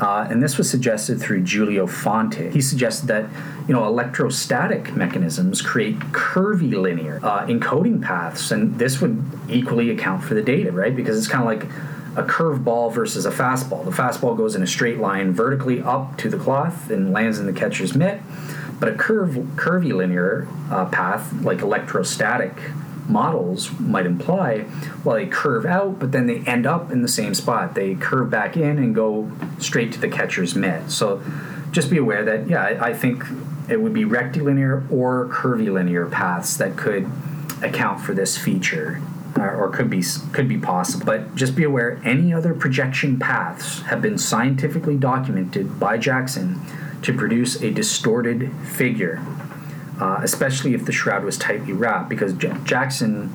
Uh, 0.00 0.26
and 0.30 0.42
this 0.42 0.56
was 0.56 0.68
suggested 0.68 1.20
through 1.20 1.42
Giulio 1.42 1.86
Fanti. 1.86 2.50
He 2.50 2.62
suggested 2.62 3.06
that 3.08 3.26
you 3.68 3.74
know 3.74 3.84
electrostatic 3.84 4.94
mechanisms 4.96 5.60
create 5.60 6.00
curvilinear 6.12 7.20
uh, 7.22 7.46
encoding 7.46 8.02
paths, 8.02 8.50
and 8.50 8.78
this 8.78 9.02
would 9.02 9.22
equally 9.50 9.90
account 9.90 10.24
for 10.24 10.32
the 10.32 10.42
data, 10.42 10.72
right? 10.72 10.96
Because 10.96 11.18
it's 11.18 11.28
kind 11.28 11.42
of 11.42 11.46
like 11.46 11.70
a 12.16 12.26
curved 12.26 12.64
ball 12.64 12.88
versus 12.90 13.26
a 13.26 13.30
fastball. 13.30 13.84
The 13.84 13.90
fastball 13.90 14.36
goes 14.36 14.54
in 14.54 14.62
a 14.62 14.66
straight 14.66 14.98
line 14.98 15.32
vertically 15.32 15.82
up 15.82 16.16
to 16.18 16.30
the 16.30 16.38
cloth 16.38 16.90
and 16.90 17.12
lands 17.12 17.38
in 17.38 17.44
the 17.44 17.52
catcher's 17.52 17.94
mitt 17.94 18.20
but 18.80 18.88
a 18.88 18.94
curve, 18.94 19.36
curvilinear 19.56 20.48
uh, 20.70 20.86
path, 20.86 21.32
like 21.42 21.60
electrostatic 21.60 22.56
models 23.06 23.70
might 23.78 24.06
imply, 24.06 24.64
well, 25.04 25.16
they 25.16 25.26
curve 25.26 25.66
out, 25.66 25.98
but 25.98 26.12
then 26.12 26.26
they 26.26 26.38
end 26.40 26.66
up 26.66 26.90
in 26.90 27.02
the 27.02 27.08
same 27.08 27.34
spot. 27.34 27.74
They 27.74 27.94
curve 27.94 28.30
back 28.30 28.56
in 28.56 28.78
and 28.78 28.94
go 28.94 29.30
straight 29.58 29.92
to 29.92 30.00
the 30.00 30.08
catcher's 30.08 30.54
mitt. 30.54 30.90
So 30.90 31.22
just 31.70 31.90
be 31.90 31.98
aware 31.98 32.24
that, 32.24 32.48
yeah, 32.48 32.62
I, 32.62 32.88
I 32.88 32.94
think 32.94 33.24
it 33.68 33.80
would 33.80 33.92
be 33.92 34.04
rectilinear 34.04 34.86
or 34.90 35.28
curvilinear 35.28 36.06
paths 36.06 36.56
that 36.56 36.76
could 36.76 37.10
account 37.62 38.00
for 38.00 38.14
this 38.14 38.38
feature. 38.38 39.00
Uh, 39.38 39.42
or 39.42 39.70
could 39.70 39.88
be 39.88 40.02
could 40.32 40.48
be 40.48 40.58
possible. 40.58 41.06
But 41.06 41.36
just 41.36 41.54
be 41.54 41.62
aware, 41.62 42.00
any 42.04 42.34
other 42.34 42.52
projection 42.52 43.16
paths 43.16 43.80
have 43.82 44.02
been 44.02 44.18
scientifically 44.18 44.96
documented 44.96 45.78
by 45.78 45.98
Jackson 45.98 46.60
to 47.02 47.12
produce 47.12 47.62
a 47.62 47.70
distorted 47.70 48.50
figure, 48.64 49.20
uh, 50.00 50.20
especially 50.22 50.74
if 50.74 50.84
the 50.84 50.92
shroud 50.92 51.24
was 51.24 51.36
tightly 51.38 51.72
wrapped, 51.72 52.08
because 52.08 52.32
J- 52.34 52.56
Jackson 52.64 53.30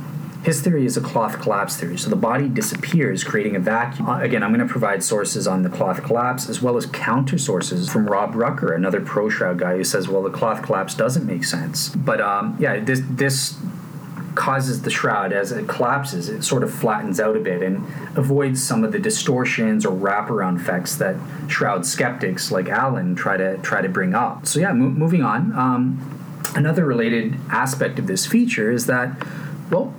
His 0.45 0.61
theory 0.61 0.85
is 0.85 0.95
a 0.95 1.01
cloth 1.01 1.41
collapse 1.41 1.75
theory. 1.75 1.97
So 1.97 2.07
the 2.07 2.15
body 2.15 2.47
disappears, 2.47 3.23
creating 3.23 3.55
a 3.55 3.59
vacuum. 3.59 4.07
Uh, 4.07 4.19
again, 4.19 4.43
I'm 4.43 4.53
going 4.53 4.65
to 4.65 4.71
provide 4.71 5.03
sources 5.03 5.47
on 5.47 5.63
the 5.63 5.69
cloth 5.69 6.03
collapse 6.03 6.47
as 6.47 6.61
well 6.61 6.77
as 6.77 6.85
counter 6.85 7.39
sources 7.39 7.89
from 7.89 8.05
Rob 8.05 8.35
Rucker, 8.35 8.71
another 8.71 9.01
pro 9.01 9.27
shroud 9.27 9.57
guy 9.57 9.75
who 9.77 9.83
says, 9.83 10.07
well, 10.07 10.21
the 10.21 10.29
cloth 10.29 10.61
collapse 10.61 10.93
doesn't 10.93 11.25
make 11.25 11.45
sense. 11.45 11.89
But 11.89 12.21
um, 12.21 12.55
yeah, 12.59 12.79
this 12.79 13.01
this 13.09 13.57
causes 14.35 14.81
the 14.81 14.89
shroud 14.89 15.33
as 15.33 15.51
it 15.51 15.67
collapses, 15.67 16.29
it 16.29 16.43
sort 16.43 16.63
of 16.63 16.73
flattens 16.73 17.19
out 17.19 17.35
a 17.35 17.39
bit 17.39 17.61
and 17.61 17.77
avoids 18.17 18.61
some 18.61 18.83
of 18.83 18.91
the 18.91 18.99
distortions 18.99 19.85
or 19.85 19.95
wraparound 19.95 20.59
effects 20.59 20.95
that 20.95 21.15
shroud 21.47 21.85
skeptics 21.85 22.51
like 22.51 22.69
Alan 22.69 23.15
try 23.15 23.37
to 23.37 23.57
try 23.59 23.81
to 23.81 23.89
bring 23.89 24.13
up. 24.13 24.45
So 24.45 24.59
yeah, 24.59 24.73
mo- 24.73 24.89
moving 24.89 25.23
on. 25.23 25.53
Um, 25.53 26.41
another 26.55 26.85
related 26.85 27.35
aspect 27.49 27.97
of 27.99 28.07
this 28.07 28.25
feature 28.25 28.71
is 28.71 28.85
that, 28.85 29.25
well, 29.71 29.93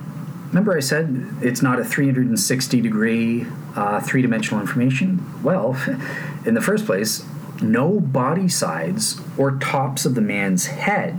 remember 0.49 0.77
I 0.77 0.81
said 0.81 1.27
it's 1.41 1.63
not 1.63 1.81
a 1.81 1.85
360 1.85 2.81
degree 2.81 3.47
uh, 3.75 4.01
three 4.01 4.23
dimensional 4.23 4.61
information. 4.61 5.43
Well, 5.43 5.77
in 6.47 6.55
the 6.55 6.63
first 6.63 6.87
place, 6.87 7.25
no 7.63 8.01
body 8.01 8.49
sides 8.49 9.21
or 9.39 9.57
tops 9.57 10.05
of 10.05 10.15
the 10.15 10.21
man's 10.21 10.67
head 10.67 11.17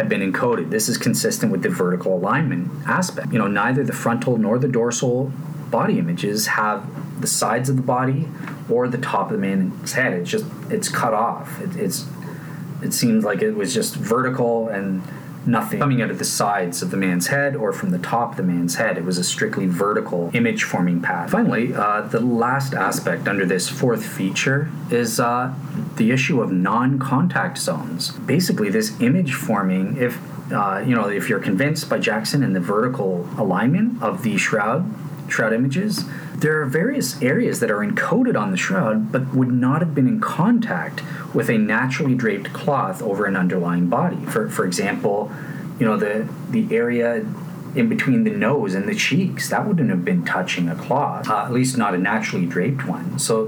have 0.00 0.08
been 0.08 0.32
encoded. 0.32 0.70
This 0.70 0.88
is 0.88 0.96
consistent 0.96 1.52
with 1.52 1.62
the 1.62 1.68
vertical 1.68 2.14
alignment 2.16 2.70
aspect. 2.86 3.32
You 3.32 3.38
know, 3.38 3.46
neither 3.46 3.84
the 3.84 3.92
frontal 3.92 4.38
nor 4.38 4.58
the 4.58 4.68
dorsal 4.68 5.32
body 5.70 5.98
images 5.98 6.48
have 6.48 7.20
the 7.20 7.26
sides 7.26 7.68
of 7.68 7.76
the 7.76 7.82
body 7.82 8.26
or 8.68 8.88
the 8.88 8.98
top 8.98 9.26
of 9.30 9.32
the 9.32 9.38
man's 9.38 9.92
head. 9.92 10.14
It's 10.14 10.30
just 10.30 10.46
it's 10.70 10.88
cut 10.88 11.12
off. 11.12 11.60
It, 11.60 11.76
it's 11.76 12.06
it 12.82 12.94
seems 12.94 13.24
like 13.24 13.42
it 13.42 13.52
was 13.52 13.74
just 13.74 13.94
vertical 13.94 14.68
and 14.68 15.02
nothing 15.46 15.80
coming 15.80 16.02
out 16.02 16.10
of 16.10 16.18
the 16.18 16.24
sides 16.24 16.82
of 16.82 16.90
the 16.90 16.96
man's 16.96 17.28
head 17.28 17.56
or 17.56 17.72
from 17.72 17.90
the 17.90 17.98
top 17.98 18.32
of 18.32 18.36
the 18.36 18.42
man's 18.42 18.76
head. 18.76 18.98
It 18.98 19.04
was 19.04 19.18
a 19.18 19.24
strictly 19.24 19.66
vertical 19.66 20.30
image 20.34 20.64
forming 20.64 21.00
path. 21.00 21.30
Finally, 21.30 21.74
uh, 21.74 22.02
the 22.02 22.20
last 22.20 22.74
aspect 22.74 23.28
under 23.28 23.46
this 23.46 23.68
fourth 23.68 24.04
feature 24.04 24.70
is 24.90 25.20
uh, 25.20 25.54
the 25.96 26.10
issue 26.10 26.40
of 26.40 26.52
non 26.52 26.98
contact 26.98 27.58
zones. 27.58 28.10
Basically, 28.10 28.70
this 28.70 29.00
image 29.00 29.34
forming, 29.34 29.96
if 29.96 30.18
uh, 30.52 30.82
you 30.84 30.94
know, 30.94 31.08
if 31.08 31.28
you're 31.28 31.40
convinced 31.40 31.88
by 31.88 31.98
Jackson 31.98 32.42
and 32.42 32.56
the 32.56 32.60
vertical 32.60 33.28
alignment 33.38 34.02
of 34.02 34.22
the 34.22 34.36
shroud 34.36 34.84
shroud 35.30 35.52
images, 35.52 36.04
there 36.34 36.60
are 36.60 36.66
various 36.66 37.20
areas 37.22 37.60
that 37.60 37.70
are 37.70 37.78
encoded 37.78 38.38
on 38.38 38.50
the 38.50 38.56
shroud 38.56 39.12
but 39.12 39.34
would 39.34 39.52
not 39.52 39.80
have 39.80 39.94
been 39.94 40.08
in 40.08 40.20
contact 40.20 41.02
with 41.34 41.48
a 41.48 41.58
naturally 41.58 42.14
draped 42.14 42.52
cloth 42.52 43.02
over 43.02 43.26
an 43.26 43.36
underlying 43.36 43.88
body. 43.88 44.24
For, 44.26 44.48
for 44.48 44.64
example, 44.64 45.30
you 45.78 45.86
know, 45.86 45.96
the, 45.96 46.28
the 46.50 46.74
area 46.74 47.24
in 47.74 47.88
between 47.88 48.24
the 48.24 48.30
nose 48.30 48.74
and 48.74 48.88
the 48.88 48.94
cheeks, 48.94 49.48
that 49.50 49.66
wouldn't 49.66 49.90
have 49.90 50.04
been 50.04 50.24
touching 50.24 50.68
a 50.68 50.74
cloth, 50.74 51.28
uh, 51.28 51.44
at 51.44 51.52
least 51.52 51.76
not 51.76 51.94
a 51.94 51.98
naturally 51.98 52.46
draped 52.46 52.86
one. 52.86 53.18
So, 53.18 53.44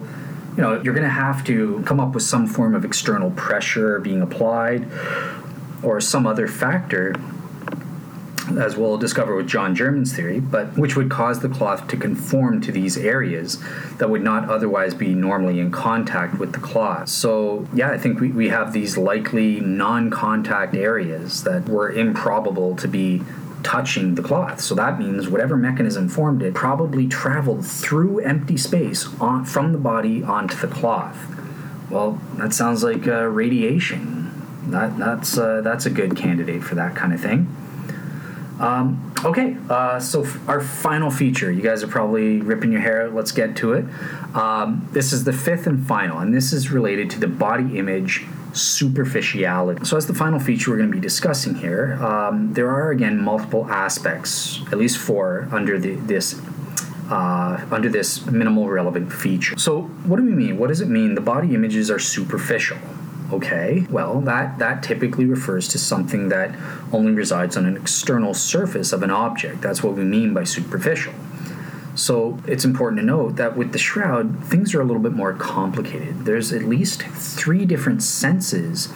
you 0.57 0.63
know, 0.63 0.81
you're 0.81 0.95
going 0.95 1.07
to 1.07 1.11
have 1.11 1.45
to 1.47 1.83
come 1.87 1.99
up 1.99 2.15
with 2.15 2.23
some 2.23 2.47
form 2.47 2.75
of 2.75 2.85
external 2.85 3.31
pressure 3.33 3.99
being 3.99 4.23
applied 4.23 4.87
or 5.83 6.01
some 6.01 6.27
other 6.27 6.47
factor 6.47 7.15
as 8.59 8.77
we'll 8.77 8.99
discover 8.99 9.35
with 9.35 9.49
John 9.49 9.75
German's 9.75 10.15
theory, 10.15 10.41
but 10.41 10.77
which 10.79 10.97
would 10.97 11.11
cause 11.11 11.41
the 11.41 11.49
cloth 11.49 11.89
to 11.89 11.97
conform 11.97 12.61
to 12.63 12.73
these 12.73 12.97
areas 12.97 13.63
that 13.99 14.11
would 14.11 14.23
not 14.23 14.49
otherwise 14.49 14.95
be 14.95 15.15
normally 15.15 15.61
in 15.61 15.71
contact 15.71 16.39
with 16.39 16.53
the 16.53 16.59
cloth. 16.59 17.09
So, 17.09 17.67
yeah, 17.75 17.91
I 17.91 17.99
think 17.99 18.21
we, 18.21 18.29
we 18.29 18.49
have 18.49 18.73
these 18.73 18.97
likely 18.97 19.61
non 19.61 20.11
contact 20.11 20.75
areas 20.75 21.45
that 21.45 21.69
were 21.69 21.91
improbable 21.91 22.77
to 22.77 22.89
be 22.89 23.23
touching 23.63 24.15
the 24.15 24.23
cloth. 24.23 24.61
So 24.61 24.75
that 24.75 24.99
means 24.99 25.29
whatever 25.29 25.57
mechanism 25.57 26.09
formed 26.09 26.43
it 26.43 26.55
probably 26.55 27.07
traveled 27.07 27.65
through 27.65 28.21
empty 28.21 28.57
space 28.57 29.09
on, 29.21 29.45
from 29.45 29.73
the 29.73 29.79
body 29.79 30.23
onto 30.23 30.57
the 30.57 30.73
cloth. 30.73 31.17
Well, 31.91 32.21
that 32.35 32.53
sounds 32.53 32.83
like 32.83 33.07
uh, 33.07 33.25
radiation. 33.27 34.31
That, 34.71 34.97
that's, 34.99 35.37
uh, 35.37 35.61
that's 35.61 35.87
a 35.87 35.91
good 35.91 36.17
candidate 36.17 36.63
for 36.63 36.75
that 36.75 36.97
kind 36.97 37.13
of 37.13 37.21
thing. 37.21 37.55
Um, 38.63 39.13
okay, 39.25 39.57
uh, 39.69 39.99
so 39.99 40.23
f- 40.23 40.49
our 40.49 40.61
final 40.61 41.11
feature. 41.11 41.51
You 41.51 41.63
guys 41.63 41.83
are 41.83 41.89
probably 41.89 42.41
ripping 42.41 42.71
your 42.71 42.81
hair 42.81 43.07
out. 43.07 43.13
Let's 43.13 43.33
get 43.33 43.57
to 43.57 43.73
it. 43.73 43.85
Um, 44.37 44.89
this 44.93 45.13
is 45.13 45.25
the 45.25 45.33
fifth 45.33 45.67
and 45.67 45.85
final, 45.85 46.19
and 46.19 46.33
this 46.33 46.53
is 46.53 46.71
related 46.71 47.11
to 47.11 47.21
the 47.21 47.27
body 47.27 47.77
image 47.77 48.25
superficiality. 48.53 49.85
So, 49.85 49.97
as 49.97 50.07
the 50.07 50.15
final 50.15 50.39
feature 50.39 50.71
we're 50.71 50.77
going 50.77 50.91
to 50.91 50.95
be 50.95 51.01
discussing 51.01 51.57
here, 51.57 51.95
um, 51.95 52.53
there 52.53 52.71
are 52.71 52.93
again 52.93 53.21
multiple 53.21 53.67
aspects, 53.67 54.61
at 54.71 54.79
least 54.79 54.97
four, 54.97 55.49
under 55.51 55.77
the, 55.79 55.97
this 55.97 56.41
uh, 57.11 57.67
under 57.73 57.89
this 57.89 58.25
minimal 58.27 58.69
relevant 58.69 59.13
feature. 59.13 59.59
So, 59.59 59.83
what 60.07 60.17
do 60.17 60.25
we 60.25 60.33
mean? 60.33 60.57
What 60.57 60.69
does 60.69 60.81
it 60.81 60.89
mean? 60.89 61.17
The 61.17 61.21
body 61.21 61.55
images 61.55 61.91
are 61.91 61.99
superficial. 61.99 62.79
Okay, 63.33 63.87
well, 63.89 64.21
that, 64.21 64.59
that 64.59 64.83
typically 64.83 65.25
refers 65.25 65.67
to 65.69 65.79
something 65.79 66.29
that 66.29 66.55
only 66.93 67.13
resides 67.13 67.57
on 67.57 67.65
an 67.65 67.79
external 67.79 68.35
surface 68.35 68.93
of 68.93 69.03
an 69.03 69.11
object. 69.11 69.63
That's 69.63 69.83
what 69.83 69.95
we 69.95 70.05
mean 70.05 70.35
by 70.35 70.45
superficial. 70.45 71.15
So 71.95 72.39
it's 72.47 72.65
important 72.65 73.01
to 73.01 73.07
note 73.07 73.37
that 73.37 73.57
with 73.57 73.73
the 73.73 73.79
shroud, 73.79 74.45
things 74.45 74.75
are 74.75 74.83
a 74.83 74.85
little 74.85 75.03
bit 75.03 75.13
more 75.13 75.33
complicated. 75.33 76.27
There's 76.27 76.53
at 76.53 76.65
least 76.65 77.03
three 77.03 77.65
different 77.65 78.03
senses 78.03 78.93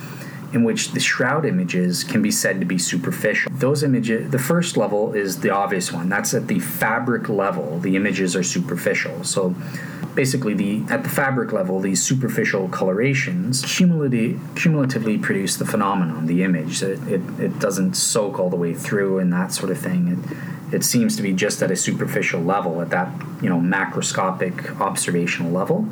in 0.52 0.64
which 0.64 0.92
the 0.92 1.00
shroud 1.00 1.44
images 1.44 2.04
can 2.04 2.22
be 2.22 2.30
said 2.30 2.60
to 2.60 2.66
be 2.66 2.78
superficial. 2.78 3.50
Those 3.54 3.82
images, 3.82 4.30
the 4.30 4.38
first 4.38 4.76
level 4.76 5.12
is 5.12 5.40
the 5.40 5.50
obvious 5.50 5.92
one. 5.92 6.08
That's 6.08 6.34
at 6.34 6.46
the 6.46 6.60
fabric 6.60 7.28
level. 7.28 7.78
The 7.78 7.96
images 7.96 8.36
are 8.36 8.42
superficial. 8.42 9.24
So 9.24 9.54
basically 10.16 10.54
the 10.54 10.82
at 10.88 11.02
the 11.04 11.08
fabric 11.08 11.52
level 11.52 11.78
these 11.78 12.02
superficial 12.02 12.68
colorations 12.70 13.62
cumulatively, 13.62 14.40
cumulatively 14.56 15.18
produce 15.18 15.56
the 15.56 15.66
phenomenon 15.66 16.26
the 16.26 16.42
image 16.42 16.82
it, 16.82 16.98
it, 17.06 17.20
it 17.38 17.58
doesn't 17.60 17.94
soak 17.94 18.40
all 18.40 18.48
the 18.48 18.56
way 18.56 18.72
through 18.74 19.18
and 19.18 19.32
that 19.32 19.52
sort 19.52 19.70
of 19.70 19.78
thing 19.78 20.08
it, 20.08 20.74
it 20.76 20.82
seems 20.82 21.16
to 21.16 21.22
be 21.22 21.32
just 21.32 21.62
at 21.62 21.70
a 21.70 21.76
superficial 21.76 22.40
level 22.40 22.80
at 22.80 22.90
that 22.90 23.08
you 23.42 23.48
know 23.48 23.60
macroscopic 23.60 24.80
observational 24.80 25.52
level 25.52 25.86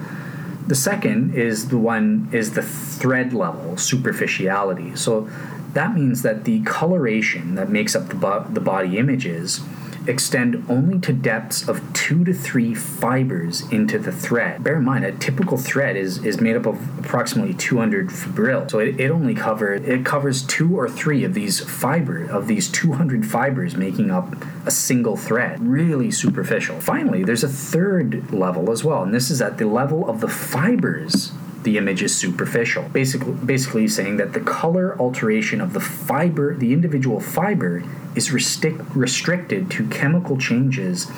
the 0.66 0.74
second 0.74 1.34
is 1.34 1.68
the 1.68 1.78
one 1.78 2.28
is 2.32 2.54
the 2.54 2.62
thread 2.62 3.32
level 3.32 3.76
superficiality. 3.76 4.96
So 4.96 5.28
that 5.74 5.94
means 5.94 6.22
that 6.22 6.44
the 6.44 6.62
coloration 6.62 7.56
that 7.56 7.68
makes 7.68 7.94
up 7.94 8.08
the, 8.08 8.14
bo- 8.14 8.46
the 8.48 8.60
body 8.60 8.96
images 8.96 9.60
extend 10.06 10.64
only 10.68 10.98
to 11.00 11.12
depths 11.12 11.68
of 11.68 11.80
two 11.92 12.24
to 12.24 12.32
three 12.32 12.74
fibers 12.74 13.62
into 13.70 13.98
the 13.98 14.12
thread. 14.12 14.62
Bear 14.62 14.76
in 14.76 14.84
mind, 14.84 15.04
a 15.04 15.12
typical 15.12 15.56
thread 15.56 15.96
is, 15.96 16.24
is 16.24 16.40
made 16.40 16.56
up 16.56 16.66
of 16.66 16.98
approximately 16.98 17.54
200 17.54 18.08
fibril. 18.08 18.70
So 18.70 18.78
it, 18.78 19.00
it 19.00 19.10
only 19.10 19.34
covers 19.34 19.82
it 19.86 20.04
covers 20.04 20.42
two 20.42 20.78
or 20.78 20.88
three 20.88 21.24
of 21.24 21.34
these 21.34 21.60
fiber 21.60 22.24
of 22.24 22.46
these 22.46 22.70
200 22.70 23.26
fibers 23.26 23.76
making 23.76 24.10
up 24.10 24.34
a 24.66 24.70
single 24.70 25.16
thread. 25.16 25.60
Really 25.60 26.10
superficial. 26.10 26.80
Finally, 26.80 27.24
there's 27.24 27.44
a 27.44 27.48
third 27.48 28.32
level 28.32 28.70
as 28.70 28.84
well, 28.84 29.02
and 29.02 29.14
this 29.14 29.30
is 29.30 29.40
at 29.42 29.58
the 29.58 29.66
level 29.66 30.08
of 30.08 30.20
the 30.20 30.28
fibers 30.28 31.32
the 31.64 31.78
image 31.78 32.02
is 32.02 32.14
superficial. 32.14 32.84
Basically, 32.90 33.32
basically 33.32 33.88
saying 33.88 34.18
that 34.18 34.34
the 34.34 34.40
color 34.40 35.00
alteration 35.00 35.60
of 35.60 35.72
the 35.72 35.80
fiber, 35.80 36.54
the 36.54 36.72
individual 36.72 37.20
fiber, 37.20 37.82
is 38.14 38.30
restric- 38.30 38.84
restricted 38.94 39.70
to 39.72 39.88
chemical 39.88 40.36
changes 40.36 41.10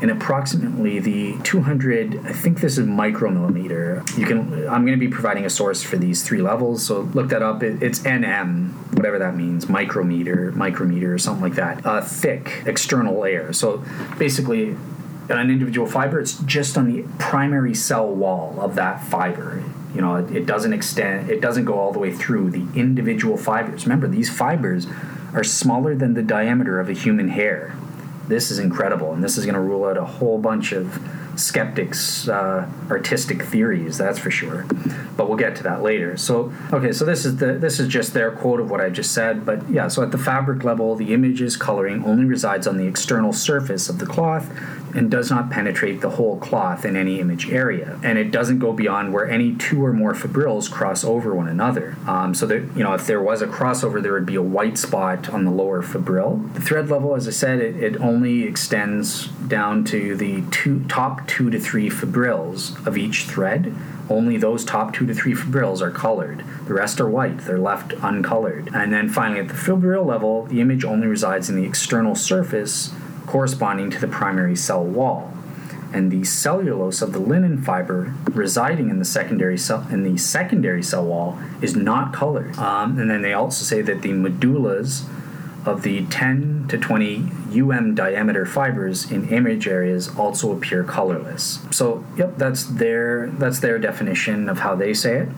in 0.00 0.10
approximately 0.10 0.98
the 0.98 1.38
200 1.44 2.26
i 2.26 2.32
think 2.32 2.60
this 2.60 2.76
is 2.78 2.86
micromillimeter. 2.86 4.18
You 4.18 4.26
can 4.26 4.68
i'm 4.68 4.84
going 4.84 4.98
to 4.98 5.04
be 5.06 5.08
providing 5.08 5.44
a 5.44 5.50
source 5.50 5.82
for 5.82 5.96
these 5.96 6.22
three 6.22 6.42
levels 6.42 6.84
so 6.84 7.02
look 7.14 7.28
that 7.30 7.42
up. 7.42 7.62
It, 7.62 7.82
it's 7.82 8.00
nm 8.00 8.72
whatever 8.96 9.18
that 9.18 9.36
means 9.36 9.68
micrometer 9.68 10.52
micrometer 10.52 11.14
or 11.14 11.18
something 11.18 11.42
like 11.42 11.54
that. 11.54 11.84
Uh, 11.86 12.02
thick 12.02 12.62
external 12.66 13.18
layer. 13.18 13.52
So 13.52 13.84
basically 14.18 14.76
an 15.30 15.50
individual 15.50 15.86
fiber 15.86 16.20
it's 16.20 16.38
just 16.40 16.76
on 16.76 16.92
the 16.92 17.04
primary 17.18 17.74
cell 17.74 18.08
wall 18.08 18.58
of 18.60 18.74
that 18.74 19.02
fiber. 19.04 19.62
You 19.94 20.00
know 20.00 20.16
it, 20.16 20.36
it 20.36 20.46
doesn't 20.46 20.72
extend 20.72 21.30
it 21.30 21.40
doesn't 21.40 21.64
go 21.64 21.78
all 21.78 21.92
the 21.92 22.00
way 22.00 22.12
through 22.12 22.50
the 22.50 22.66
individual 22.78 23.36
fibers. 23.36 23.86
Remember 23.86 24.08
these 24.08 24.28
fibers 24.28 24.86
are 25.34 25.44
smaller 25.44 25.94
than 25.94 26.14
the 26.14 26.22
diameter 26.22 26.80
of 26.80 26.88
a 26.88 26.92
human 26.92 27.28
hair. 27.28 27.76
This 28.28 28.50
is 28.50 28.58
incredible, 28.58 29.12
and 29.12 29.22
this 29.22 29.36
is 29.36 29.44
going 29.44 29.54
to 29.54 29.60
rule 29.60 29.84
out 29.84 29.98
a 29.98 30.04
whole 30.04 30.38
bunch 30.38 30.72
of 30.72 30.98
skeptics' 31.36 32.28
uh, 32.28 32.68
artistic 32.90 33.42
theories, 33.42 33.98
that's 33.98 34.18
for 34.18 34.30
sure. 34.30 34.64
But 35.16 35.28
we'll 35.28 35.36
get 35.36 35.56
to 35.56 35.62
that 35.64 35.82
later. 35.82 36.16
So, 36.16 36.52
okay, 36.72 36.92
so 36.92 37.04
this 37.04 37.26
is 37.26 37.36
the 37.36 37.54
this 37.54 37.80
is 37.80 37.88
just 37.88 38.14
their 38.14 38.30
quote 38.30 38.60
of 38.60 38.70
what 38.70 38.80
I 38.80 38.88
just 38.88 39.12
said. 39.12 39.44
But 39.44 39.68
yeah, 39.68 39.88
so 39.88 40.02
at 40.02 40.10
the 40.10 40.18
fabric 40.18 40.64
level, 40.64 40.94
the 40.94 41.12
image's 41.12 41.56
coloring 41.56 42.04
only 42.04 42.24
resides 42.24 42.66
on 42.66 42.76
the 42.76 42.86
external 42.86 43.32
surface 43.32 43.88
of 43.88 43.98
the 43.98 44.06
cloth 44.06 44.48
and 44.94 45.10
does 45.10 45.30
not 45.30 45.50
penetrate 45.50 46.00
the 46.00 46.10
whole 46.10 46.38
cloth 46.38 46.84
in 46.84 46.96
any 46.96 47.20
image 47.20 47.50
area. 47.50 47.98
And 48.02 48.18
it 48.18 48.30
doesn't 48.30 48.58
go 48.58 48.72
beyond 48.72 49.12
where 49.12 49.28
any 49.28 49.54
two 49.56 49.84
or 49.84 49.92
more 49.92 50.14
fibrils 50.14 50.68
cross 50.68 51.04
over 51.04 51.34
one 51.34 51.48
another. 51.48 51.96
Um, 52.06 52.34
so 52.34 52.46
that 52.46 52.62
you 52.76 52.82
know, 52.82 52.94
if 52.94 53.06
there 53.06 53.20
was 53.20 53.42
a 53.42 53.46
crossover, 53.46 54.02
there 54.02 54.12
would 54.12 54.26
be 54.26 54.36
a 54.36 54.42
white 54.42 54.78
spot 54.78 55.28
on 55.30 55.44
the 55.44 55.50
lower 55.50 55.82
fibril. 55.82 56.52
The 56.54 56.60
thread 56.60 56.88
level, 56.88 57.14
as 57.14 57.26
I 57.26 57.32
said, 57.32 57.60
it, 57.60 57.76
it 57.82 58.00
only 58.00 58.44
extends 58.44 59.28
down 59.48 59.84
to 59.84 60.16
the 60.16 60.42
two 60.50 60.84
top 60.84 61.26
two 61.26 61.50
to 61.50 61.58
three 61.58 61.90
fibrils 61.90 62.76
of 62.86 62.96
each 62.96 63.24
thread. 63.24 63.74
Only 64.08 64.36
those 64.36 64.64
top 64.64 64.92
two 64.92 65.06
to 65.06 65.14
three 65.14 65.34
fibrils 65.34 65.80
are 65.80 65.90
colored. 65.90 66.44
The 66.66 66.74
rest 66.74 67.00
are 67.00 67.08
white, 67.08 67.38
they're 67.38 67.58
left 67.58 67.94
uncolored. 68.02 68.70
And 68.74 68.92
then 68.92 69.08
finally, 69.08 69.40
at 69.40 69.48
the 69.48 69.54
fibril 69.54 70.04
level, 70.04 70.44
the 70.44 70.60
image 70.60 70.84
only 70.84 71.06
resides 71.06 71.48
in 71.48 71.56
the 71.56 71.64
external 71.64 72.14
surface 72.14 72.92
corresponding 73.26 73.90
to 73.90 74.00
the 74.00 74.08
primary 74.08 74.56
cell 74.56 74.84
wall. 74.84 75.32
And 75.92 76.10
the 76.10 76.24
cellulose 76.24 77.02
of 77.02 77.12
the 77.12 77.20
linen 77.20 77.62
fiber 77.62 78.12
residing 78.32 78.90
in 78.90 78.98
the 78.98 79.04
secondary 79.04 79.56
cell 79.56 79.86
in 79.90 80.02
the 80.02 80.18
secondary 80.18 80.82
cell 80.82 81.04
wall 81.04 81.38
is 81.62 81.76
not 81.76 82.12
colored. 82.12 82.58
Um, 82.58 82.98
and 82.98 83.08
then 83.08 83.22
they 83.22 83.32
also 83.32 83.64
say 83.64 83.80
that 83.82 84.02
the 84.02 84.10
medullas 84.10 85.08
of 85.66 85.82
the 85.82 86.04
10 86.06 86.66
to 86.68 86.78
20 86.78 87.30
um 87.54 87.94
diameter 87.94 88.44
fibers 88.44 89.10
in 89.10 89.28
image 89.28 89.68
areas 89.68 90.14
also 90.18 90.52
appear 90.52 90.82
colorless. 90.82 91.60
So, 91.70 92.04
yep, 92.16 92.36
that's 92.36 92.64
their 92.64 93.28
that's 93.38 93.60
their 93.60 93.78
definition 93.78 94.48
of 94.48 94.58
how 94.58 94.74
they 94.74 94.92
say 94.92 95.18
it. 95.18 95.28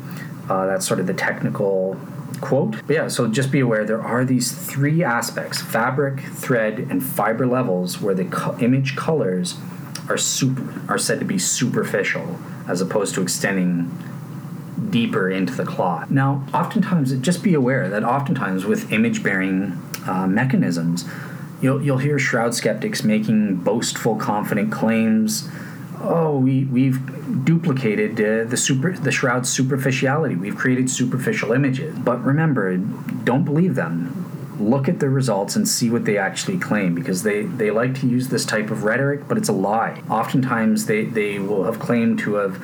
Uh, 0.49 0.67
that's 0.67 0.87
sort 0.87 1.01
of 1.01 1.07
the 1.07 1.15
technical 1.15 1.99
quote. 2.41 2.87
But 2.87 2.95
yeah, 2.95 3.09
so 3.09 3.27
just 3.27 3.51
be 3.51 3.61
aware 3.61 3.85
there 3.85 4.03
are 4.03 4.25
these 4.25 4.53
three 4.53 5.03
aspects 5.03 5.61
fabric, 5.61 6.21
thread, 6.21 6.79
and 6.91 7.03
fiber 7.03 7.47
levels 7.47 8.01
where 8.01 8.15
the 8.15 8.25
co- 8.25 8.57
image 8.59 8.97
colors 8.97 9.57
are 10.09 10.17
super 10.17 10.83
are 10.89 10.99
said 10.99 11.19
to 11.19 11.25
be 11.25 11.39
superficial 11.39 12.39
as 12.69 12.81
opposed 12.81 13.15
to 13.15 13.23
extending 13.23 13.91
deeper 14.91 15.31
into 15.31 15.55
the 15.55 15.65
cloth. 15.65 16.11
Now, 16.11 16.45
oftentimes, 16.53 17.13
just 17.21 17.43
be 17.43 17.55
aware 17.55 17.89
that 17.89 18.05
oftentimes 18.05 18.65
with 18.65 18.93
image 18.93 19.23
bearing 19.23 19.81
uh, 20.07 20.27
mechanisms, 20.27 21.05
you'll, 21.61 21.83
you'll 21.83 21.99
hear 21.99 22.19
shroud 22.19 22.55
skeptics 22.55 23.03
making 23.03 23.57
boastful, 23.57 24.17
confident 24.17 24.71
claims. 24.73 25.49
Oh, 26.09 26.39
we, 26.39 26.65
we've 26.65 27.45
duplicated 27.45 28.13
uh, 28.21 28.49
the 28.49 28.57
super 28.57 28.93
the 28.93 29.11
shroud's 29.11 29.49
superficiality. 29.49 30.37
We've 30.37 30.57
created 30.57 30.89
superficial 30.89 31.53
images. 31.53 31.99
But 31.99 32.25
remember, 32.25 32.77
don't 32.77 33.45
believe 33.45 33.75
them. 33.75 34.23
Look 34.61 34.89
at 34.89 35.01
the 35.01 35.11
results 35.11 35.57
and 35.57 35.69
see 35.69 35.91
what 35.91 36.05
they 36.05 36.17
actually 36.17 36.59
claim 36.59 36.95
because 36.95 37.25
they, 37.25 37.43
they 37.43 37.71
like 37.71 37.99
to 38.01 38.07
use 38.07 38.29
this 38.29 38.47
type 38.47 38.71
of 38.71 38.85
rhetoric, 38.85 39.29
but 39.29 39.37
it's 39.37 39.49
a 39.49 39.53
lie. 39.53 40.03
Oftentimes, 40.09 40.87
they, 40.87 41.05
they 41.05 41.39
will 41.39 41.65
have 41.65 41.79
claimed 41.79 42.19
to 42.21 42.35
have 42.37 42.63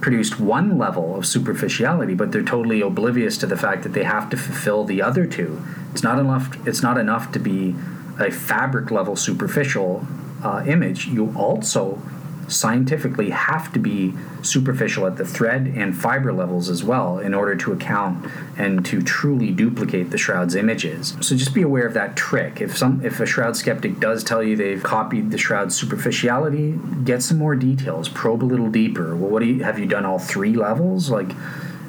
produced 0.00 0.40
one 0.40 0.78
level 0.78 1.16
of 1.16 1.26
superficiality, 1.26 2.14
but 2.14 2.32
they're 2.32 2.42
totally 2.42 2.80
oblivious 2.80 3.36
to 3.38 3.46
the 3.46 3.56
fact 3.56 3.82
that 3.82 3.92
they 3.92 4.04
have 4.04 4.30
to 4.30 4.36
fulfill 4.36 4.84
the 4.84 5.02
other 5.02 5.26
two. 5.26 5.62
It's 5.92 6.02
not 6.02 6.18
enough. 6.18 6.66
It's 6.66 6.82
not 6.82 6.98
enough 6.98 7.32
to 7.32 7.38
be 7.38 7.74
a 8.18 8.30
fabric 8.30 8.90
level 8.90 9.14
superficial 9.14 10.06
uh, 10.42 10.64
image. 10.66 11.06
You 11.06 11.32
also 11.36 12.00
scientifically 12.48 13.30
have 13.30 13.72
to 13.72 13.78
be 13.78 14.14
superficial 14.42 15.06
at 15.06 15.16
the 15.16 15.24
thread 15.24 15.66
and 15.66 15.96
fiber 15.96 16.32
levels 16.32 16.68
as 16.68 16.82
well 16.82 17.18
in 17.18 17.34
order 17.34 17.54
to 17.54 17.72
account 17.72 18.26
and 18.56 18.84
to 18.86 19.02
truly 19.02 19.50
duplicate 19.50 20.10
the 20.10 20.18
shroud's 20.18 20.54
images. 20.54 21.16
So 21.20 21.36
just 21.36 21.54
be 21.54 21.62
aware 21.62 21.86
of 21.86 21.94
that 21.94 22.16
trick. 22.16 22.60
If 22.60 22.76
some 22.76 23.04
if 23.04 23.20
a 23.20 23.26
shroud 23.26 23.56
skeptic 23.56 24.00
does 24.00 24.24
tell 24.24 24.42
you 24.42 24.56
they've 24.56 24.82
copied 24.82 25.30
the 25.30 25.38
shroud's 25.38 25.76
superficiality, 25.76 26.78
get 27.04 27.22
some 27.22 27.38
more 27.38 27.54
details, 27.54 28.08
probe 28.08 28.42
a 28.42 28.46
little 28.46 28.70
deeper. 28.70 29.14
Well, 29.14 29.30
what 29.30 29.40
do 29.40 29.46
you 29.46 29.64
have 29.64 29.78
you 29.78 29.86
done 29.86 30.04
all 30.04 30.18
three 30.18 30.54
levels? 30.54 31.10
Like 31.10 31.30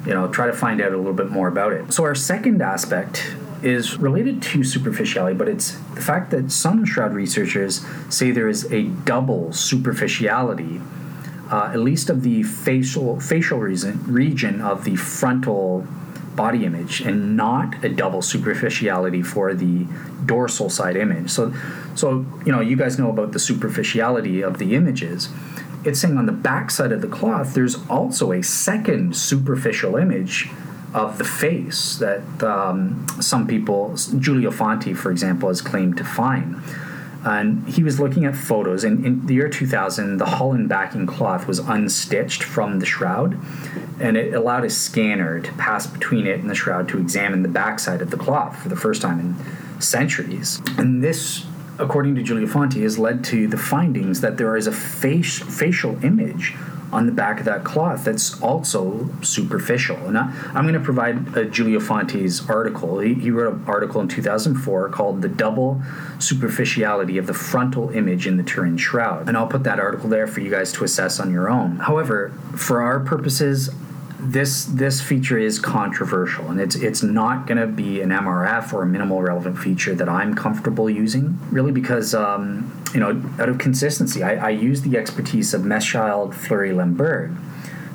you 0.06 0.14
know, 0.14 0.28
try 0.28 0.46
to 0.46 0.52
find 0.52 0.80
out 0.80 0.92
a 0.92 0.96
little 0.96 1.12
bit 1.12 1.30
more 1.30 1.48
about 1.48 1.72
it. 1.72 1.92
So 1.92 2.04
our 2.04 2.14
second 2.14 2.62
aspect 2.62 3.34
is 3.62 3.98
related 3.98 4.42
to 4.42 4.64
superficiality, 4.64 5.36
but 5.36 5.48
it's 5.48 5.72
the 5.94 6.00
fact 6.00 6.30
that 6.30 6.50
some 6.50 6.84
shroud 6.84 7.12
researchers 7.12 7.84
say 8.08 8.30
there 8.30 8.48
is 8.48 8.70
a 8.72 8.84
double 9.04 9.52
superficiality, 9.52 10.80
uh, 11.50 11.70
at 11.72 11.80
least 11.80 12.10
of 12.10 12.22
the 12.22 12.42
facial 12.42 13.20
facial 13.20 13.58
reason, 13.58 14.02
region 14.06 14.60
of 14.60 14.84
the 14.84 14.96
frontal 14.96 15.86
body 16.36 16.64
image, 16.64 17.00
and 17.00 17.36
not 17.36 17.84
a 17.84 17.88
double 17.88 18.22
superficiality 18.22 19.22
for 19.22 19.52
the 19.52 19.86
dorsal 20.24 20.70
side 20.70 20.96
image. 20.96 21.30
So, 21.30 21.52
so 21.94 22.24
you 22.46 22.52
know, 22.52 22.60
you 22.60 22.76
guys 22.76 22.98
know 22.98 23.10
about 23.10 23.32
the 23.32 23.38
superficiality 23.38 24.42
of 24.42 24.58
the 24.58 24.74
images. 24.74 25.28
It's 25.84 26.00
saying 26.00 26.18
on 26.18 26.26
the 26.26 26.32
back 26.32 26.70
side 26.70 26.92
of 26.92 27.00
the 27.00 27.08
cloth, 27.08 27.54
there's 27.54 27.76
also 27.88 28.32
a 28.32 28.42
second 28.42 29.16
superficial 29.16 29.96
image 29.96 30.50
of 30.94 31.18
the 31.18 31.24
face 31.24 31.96
that 31.98 32.42
um, 32.42 33.06
some 33.20 33.46
people, 33.46 33.94
Giulio 34.18 34.50
Fanti, 34.50 34.94
for 34.94 35.10
example, 35.10 35.48
has 35.48 35.60
claimed 35.60 35.96
to 35.98 36.04
find. 36.04 36.60
And 37.24 37.68
he 37.68 37.82
was 37.82 38.00
looking 38.00 38.24
at 38.24 38.34
photos. 38.34 38.82
And 38.82 39.04
in 39.04 39.26
the 39.26 39.34
year 39.34 39.48
2000, 39.48 40.16
the 40.16 40.24
Holland 40.24 40.68
backing 40.68 41.06
cloth 41.06 41.46
was 41.46 41.60
unstitched 41.60 42.42
from 42.42 42.80
the 42.80 42.86
shroud, 42.86 43.38
and 44.00 44.16
it 44.16 44.34
allowed 44.34 44.64
a 44.64 44.70
scanner 44.70 45.38
to 45.40 45.52
pass 45.52 45.86
between 45.86 46.26
it 46.26 46.40
and 46.40 46.48
the 46.48 46.54
shroud 46.54 46.88
to 46.88 46.98
examine 46.98 47.42
the 47.42 47.48
backside 47.48 48.00
of 48.00 48.10
the 48.10 48.16
cloth 48.16 48.60
for 48.62 48.70
the 48.70 48.76
first 48.76 49.02
time 49.02 49.20
in 49.20 49.80
centuries. 49.80 50.62
And 50.78 51.04
this 51.04 51.44
according 51.80 52.14
to 52.14 52.22
Giulio 52.22 52.46
Fanti, 52.46 52.82
has 52.82 52.98
led 52.98 53.24
to 53.24 53.48
the 53.48 53.56
findings 53.56 54.20
that 54.20 54.36
there 54.36 54.56
is 54.56 54.66
a 54.66 54.72
face, 54.72 55.38
facial 55.38 56.02
image 56.04 56.54
on 56.92 57.06
the 57.06 57.12
back 57.12 57.38
of 57.38 57.44
that 57.44 57.64
cloth 57.64 58.04
that's 58.04 58.40
also 58.42 59.08
superficial. 59.22 59.96
And 59.96 60.18
I, 60.18 60.32
am 60.54 60.64
going 60.64 60.74
to 60.74 60.80
provide 60.80 61.36
uh, 61.36 61.44
Giulio 61.44 61.78
Fanti's 61.78 62.48
article. 62.48 62.98
He, 62.98 63.14
he, 63.14 63.30
wrote 63.30 63.54
an 63.54 63.64
article 63.66 64.00
in 64.00 64.08
2004 64.08 64.88
called 64.90 65.22
The 65.22 65.28
Double 65.28 65.80
Superficiality 66.18 67.18
of 67.18 67.26
the 67.26 67.34
Frontal 67.34 67.90
Image 67.90 68.26
in 68.26 68.36
the 68.36 68.42
Turin 68.42 68.76
Shroud. 68.76 69.28
And 69.28 69.36
I'll 69.36 69.46
put 69.46 69.62
that 69.64 69.78
article 69.78 70.08
there 70.08 70.26
for 70.26 70.40
you 70.40 70.50
guys 70.50 70.72
to 70.72 70.84
assess 70.84 71.20
on 71.20 71.32
your 71.32 71.48
own. 71.48 71.76
However, 71.76 72.32
for 72.56 72.82
our 72.82 73.00
purposes, 73.00 73.70
this 74.22 74.66
this 74.66 75.00
feature 75.00 75.38
is 75.38 75.58
controversial 75.58 76.50
and 76.50 76.60
it's 76.60 76.76
it's 76.76 77.02
not 77.02 77.46
going 77.46 77.56
to 77.56 77.66
be 77.66 78.02
an 78.02 78.10
MRF 78.10 78.72
or 78.72 78.82
a 78.82 78.86
minimal 78.86 79.22
relevant 79.22 79.56
feature 79.56 79.94
that 79.94 80.10
I'm 80.10 80.34
comfortable 80.34 80.90
using 80.90 81.38
really 81.50 81.72
because 81.72 82.14
um, 82.14 82.70
you 82.94 83.00
know 83.00 83.22
out 83.38 83.48
of 83.48 83.58
consistency 83.58 84.22
I, 84.22 84.48
I 84.48 84.50
use 84.50 84.82
the 84.82 84.96
expertise 84.96 85.54
of 85.54 85.62
Mechthild 85.62 86.34
Flury 86.34 86.72
Lemberg 86.72 87.30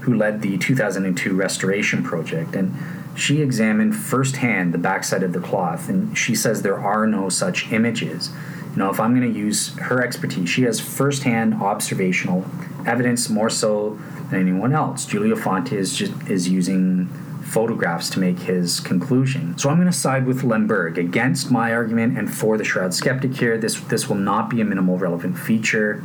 who 0.01 0.15
led 0.15 0.41
the 0.41 0.57
2002 0.57 1.33
restoration 1.33 2.03
project 2.03 2.55
and 2.55 2.75
she 3.15 3.41
examined 3.41 3.95
firsthand 3.95 4.73
the 4.73 4.77
backside 4.77 5.23
of 5.23 5.33
the 5.33 5.39
cloth 5.39 5.89
and 5.89 6.17
she 6.17 6.35
says 6.35 6.61
there 6.61 6.79
are 6.79 7.07
no 7.07 7.29
such 7.29 7.71
images 7.71 8.31
you 8.71 8.77
know 8.77 8.89
if 8.89 8.99
I'm 8.99 9.17
going 9.17 9.33
to 9.33 9.39
use 9.39 9.75
her 9.77 10.03
expertise 10.03 10.49
she 10.49 10.63
has 10.63 10.79
firsthand 10.79 11.55
observational 11.55 12.45
evidence 12.85 13.29
more 13.29 13.49
so 13.49 13.97
than 14.29 14.41
anyone 14.41 14.73
else. 14.73 15.05
Giulio 15.05 15.35
Fanti 15.35 15.77
is 15.77 15.95
just 15.95 16.13
is 16.27 16.47
using 16.47 17.09
photographs 17.55 18.09
to 18.09 18.19
make 18.19 18.37
his 18.39 18.81
conclusion. 18.81 19.57
So 19.57 19.69
I'm 19.69 19.77
going 19.77 19.87
to 19.87 19.97
side 19.97 20.25
with 20.25 20.43
Lemberg 20.43 20.97
against 20.97 21.49
my 21.49 21.71
argument 21.71 22.17
and 22.17 22.29
for 22.29 22.57
the 22.57 22.65
Shroud 22.65 22.93
skeptic 22.93 23.33
here. 23.37 23.57
This 23.57 23.79
this 23.79 24.09
will 24.09 24.17
not 24.17 24.49
be 24.49 24.59
a 24.59 24.65
minimal 24.65 24.97
relevant 24.97 25.37
feature. 25.37 26.03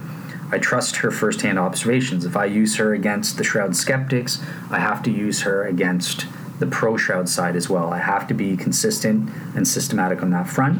I 0.53 0.59
trust 0.59 0.97
her 1.03 1.11
firsthand 1.11 1.59
observations. 1.59 2.25
If 2.25 2.37
I 2.37 2.45
use 2.45 2.77
her 2.77 2.95
against 2.95 3.37
the 3.37 3.43
Shroud 3.43 3.75
skeptics, 3.75 4.41
I 4.71 4.79
have 4.79 5.03
to 5.03 5.11
use 5.11 5.43
her 5.43 5.67
against 5.67 6.27
the 6.61 6.69
pro 6.69 6.97
Shroud 6.97 7.29
side 7.29 7.57
as 7.57 7.69
well. 7.69 7.93
I 7.93 7.99
have 7.99 8.29
to 8.29 8.35
be 8.35 8.57
consistent 8.57 9.29
and 9.57 9.67
systematic 9.67 10.23
on 10.23 10.31
that 10.31 10.49
front. 10.49 10.79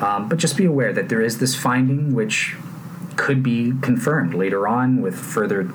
Um, 0.00 0.28
but 0.28 0.38
just 0.38 0.56
be 0.56 0.66
aware 0.66 0.92
that 0.92 1.08
there 1.08 1.20
is 1.20 1.38
this 1.38 1.56
finding 1.56 2.14
which 2.14 2.54
could 3.16 3.42
be 3.42 3.72
confirmed 3.82 4.34
later 4.34 4.68
on 4.68 5.02
with 5.02 5.18
further 5.18 5.68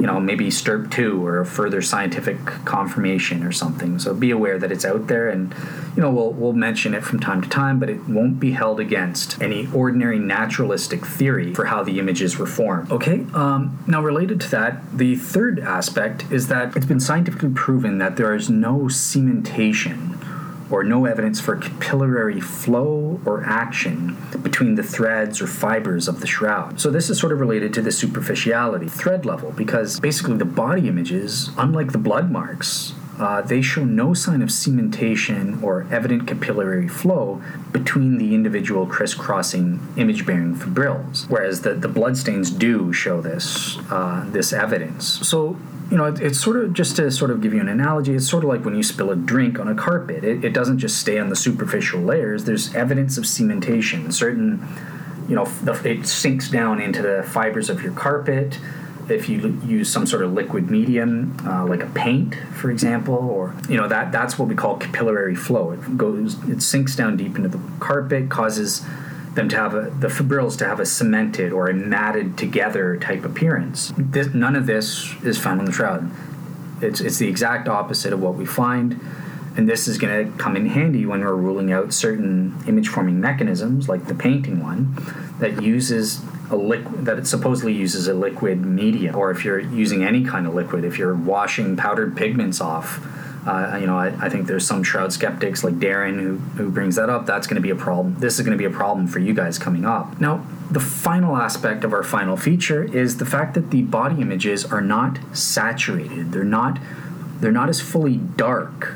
you 0.00 0.06
know, 0.06 0.18
maybe 0.18 0.50
STURP 0.50 0.90
2 0.90 1.26
or 1.26 1.40
a 1.40 1.46
further 1.46 1.82
scientific 1.82 2.42
confirmation 2.64 3.42
or 3.42 3.52
something. 3.52 3.98
So 3.98 4.14
be 4.14 4.30
aware 4.30 4.58
that 4.58 4.72
it's 4.72 4.86
out 4.86 5.08
there 5.08 5.28
and, 5.28 5.54
you 5.94 6.02
know, 6.02 6.10
we'll, 6.10 6.32
we'll 6.32 6.54
mention 6.54 6.94
it 6.94 7.04
from 7.04 7.20
time 7.20 7.42
to 7.42 7.48
time, 7.48 7.78
but 7.78 7.90
it 7.90 8.08
won't 8.08 8.40
be 8.40 8.52
held 8.52 8.80
against 8.80 9.40
any 9.42 9.68
ordinary 9.74 10.18
naturalistic 10.18 11.04
theory 11.04 11.52
for 11.52 11.66
how 11.66 11.82
the 11.82 11.98
images 11.98 12.38
were 12.38 12.46
formed. 12.46 12.90
Okay, 12.90 13.26
um, 13.34 13.78
now 13.86 14.02
related 14.02 14.40
to 14.40 14.50
that, 14.52 14.96
the 14.96 15.16
third 15.16 15.58
aspect 15.58 16.24
is 16.32 16.48
that 16.48 16.74
it's 16.76 16.86
been 16.86 17.00
scientifically 17.00 17.50
proven 17.50 17.98
that 17.98 18.16
there 18.16 18.34
is 18.34 18.48
no 18.48 18.84
cementation 18.84 20.19
or 20.70 20.84
no 20.84 21.04
evidence 21.04 21.40
for 21.40 21.56
capillary 21.56 22.40
flow 22.40 23.20
or 23.24 23.44
action 23.44 24.16
between 24.42 24.76
the 24.76 24.82
threads 24.82 25.40
or 25.40 25.46
fibers 25.46 26.08
of 26.08 26.20
the 26.20 26.26
shroud. 26.26 26.80
So 26.80 26.90
this 26.90 27.10
is 27.10 27.18
sort 27.18 27.32
of 27.32 27.40
related 27.40 27.74
to 27.74 27.82
the 27.82 27.92
superficiality, 27.92 28.88
thread 28.88 29.26
level, 29.26 29.52
because 29.52 29.98
basically 30.00 30.36
the 30.36 30.44
body 30.44 30.88
images, 30.88 31.50
unlike 31.58 31.92
the 31.92 31.98
blood 31.98 32.30
marks, 32.30 32.94
uh, 33.20 33.42
they 33.42 33.60
show 33.60 33.84
no 33.84 34.14
sign 34.14 34.40
of 34.40 34.48
cementation 34.48 35.62
or 35.62 35.86
evident 35.90 36.26
capillary 36.26 36.88
flow 36.88 37.42
between 37.70 38.16
the 38.16 38.34
individual 38.34 38.86
crisscrossing 38.86 39.78
image 39.96 40.24
bearing 40.24 40.54
fibrils, 40.54 41.26
whereas 41.28 41.60
the, 41.60 41.74
the 41.74 41.88
bloodstains 41.88 42.50
do 42.50 42.92
show 42.94 43.20
this, 43.20 43.76
uh, 43.90 44.24
this 44.30 44.54
evidence. 44.54 45.06
So 45.28 45.58
you 45.90 45.96
know, 45.96 46.06
it, 46.06 46.20
it's 46.20 46.40
sort 46.40 46.56
of 46.56 46.72
just 46.72 46.96
to 46.96 47.10
sort 47.10 47.30
of 47.30 47.42
give 47.42 47.52
you 47.52 47.60
an 47.60 47.68
analogy. 47.68 48.14
It's 48.14 48.28
sort 48.28 48.44
of 48.44 48.48
like 48.48 48.64
when 48.64 48.74
you 48.74 48.82
spill 48.82 49.10
a 49.10 49.16
drink 49.16 49.58
on 49.58 49.68
a 49.68 49.74
carpet. 49.74 50.24
It, 50.24 50.44
it 50.44 50.54
doesn't 50.54 50.78
just 50.78 50.98
stay 50.98 51.18
on 51.18 51.28
the 51.28 51.36
superficial 51.36 52.00
layers. 52.00 52.44
There's 52.44 52.74
evidence 52.74 53.18
of 53.18 53.24
cementation. 53.24 54.12
Certain, 54.12 54.66
you 55.28 55.34
know, 55.34 55.46
it 55.84 56.06
sinks 56.06 56.48
down 56.48 56.80
into 56.80 57.02
the 57.02 57.24
fibers 57.24 57.68
of 57.68 57.82
your 57.82 57.92
carpet 57.92 58.58
if 59.10 59.28
you 59.28 59.60
use 59.64 59.92
some 59.92 60.06
sort 60.06 60.22
of 60.22 60.32
liquid 60.32 60.70
medium, 60.70 61.36
uh, 61.46 61.64
like 61.66 61.82
a 61.82 61.86
paint, 61.88 62.34
for 62.54 62.70
example, 62.70 63.14
or 63.14 63.54
you 63.68 63.76
know 63.76 63.88
that 63.88 64.12
that's 64.12 64.38
what 64.38 64.48
we 64.48 64.54
call 64.54 64.76
capillary 64.76 65.34
flow. 65.34 65.72
It 65.72 65.96
goes, 65.96 66.42
it 66.48 66.62
sinks 66.62 66.96
down 66.96 67.16
deep 67.16 67.36
into 67.36 67.48
the 67.48 67.60
carpet, 67.78 68.28
causes 68.28 68.84
them 69.34 69.48
to 69.48 69.56
have 69.56 69.74
a, 69.74 69.90
the 69.90 70.08
fibrils 70.08 70.56
to 70.58 70.66
have 70.66 70.80
a 70.80 70.86
cemented 70.86 71.52
or 71.52 71.68
a 71.68 71.74
matted 71.74 72.36
together 72.36 72.96
type 72.96 73.24
appearance. 73.24 73.92
This, 73.96 74.34
none 74.34 74.56
of 74.56 74.66
this 74.66 75.14
is 75.22 75.38
found 75.38 75.60
in 75.60 75.66
the 75.66 75.72
shroud. 75.72 76.10
It's 76.82 77.00
it's 77.00 77.18
the 77.18 77.28
exact 77.28 77.68
opposite 77.68 78.12
of 78.12 78.20
what 78.20 78.34
we 78.34 78.46
find. 78.46 79.00
And 79.56 79.68
this 79.68 79.88
is 79.88 79.98
going 79.98 80.30
to 80.30 80.38
come 80.38 80.56
in 80.56 80.66
handy 80.66 81.04
when 81.06 81.20
we're 81.20 81.34
ruling 81.34 81.72
out 81.72 81.92
certain 81.92 82.56
image 82.68 82.88
forming 82.88 83.20
mechanisms, 83.20 83.88
like 83.88 84.06
the 84.06 84.14
painting 84.14 84.62
one, 84.62 84.94
that 85.40 85.60
uses 85.60 86.20
a 86.50 86.56
liquid 86.56 87.06
that 87.06 87.18
it 87.18 87.26
supposedly 87.26 87.72
uses 87.72 88.08
a 88.08 88.14
liquid 88.14 88.64
medium, 88.64 89.16
or 89.16 89.30
if 89.30 89.44
you're 89.44 89.60
using 89.60 90.02
any 90.02 90.24
kind 90.24 90.46
of 90.46 90.54
liquid, 90.54 90.84
if 90.84 90.98
you're 90.98 91.14
washing 91.14 91.76
powdered 91.76 92.16
pigments 92.16 92.60
off. 92.60 93.00
Uh, 93.46 93.78
you 93.80 93.86
know, 93.86 93.96
I, 93.96 94.08
I, 94.20 94.28
think 94.28 94.46
there's 94.46 94.66
some 94.66 94.82
shroud 94.82 95.14
skeptics 95.14 95.64
like 95.64 95.78
Darren 95.78 96.20
who, 96.20 96.36
who 96.62 96.70
brings 96.70 96.96
that 96.96 97.08
up. 97.08 97.24
That's 97.24 97.46
going 97.46 97.54
to 97.54 97.62
be 97.62 97.70
a 97.70 97.74
problem. 97.74 98.16
This 98.18 98.38
is 98.38 98.44
going 98.44 98.52
to 98.52 98.58
be 98.58 98.66
a 98.66 98.70
problem 98.70 99.06
for 99.06 99.18
you 99.18 99.32
guys 99.32 99.58
coming 99.58 99.86
up. 99.86 100.20
Now, 100.20 100.44
the 100.70 100.80
final 100.80 101.36
aspect 101.36 101.82
of 101.82 101.94
our 101.94 102.02
final 102.02 102.36
feature 102.36 102.84
is 102.84 103.16
the 103.16 103.24
fact 103.24 103.54
that 103.54 103.70
the 103.70 103.80
body 103.80 104.20
images 104.20 104.66
are 104.66 104.82
not 104.82 105.18
saturated. 105.34 106.32
They're 106.32 106.44
not 106.44 106.78
they're 107.40 107.50
not 107.50 107.70
as 107.70 107.80
fully 107.80 108.16
dark 108.18 108.94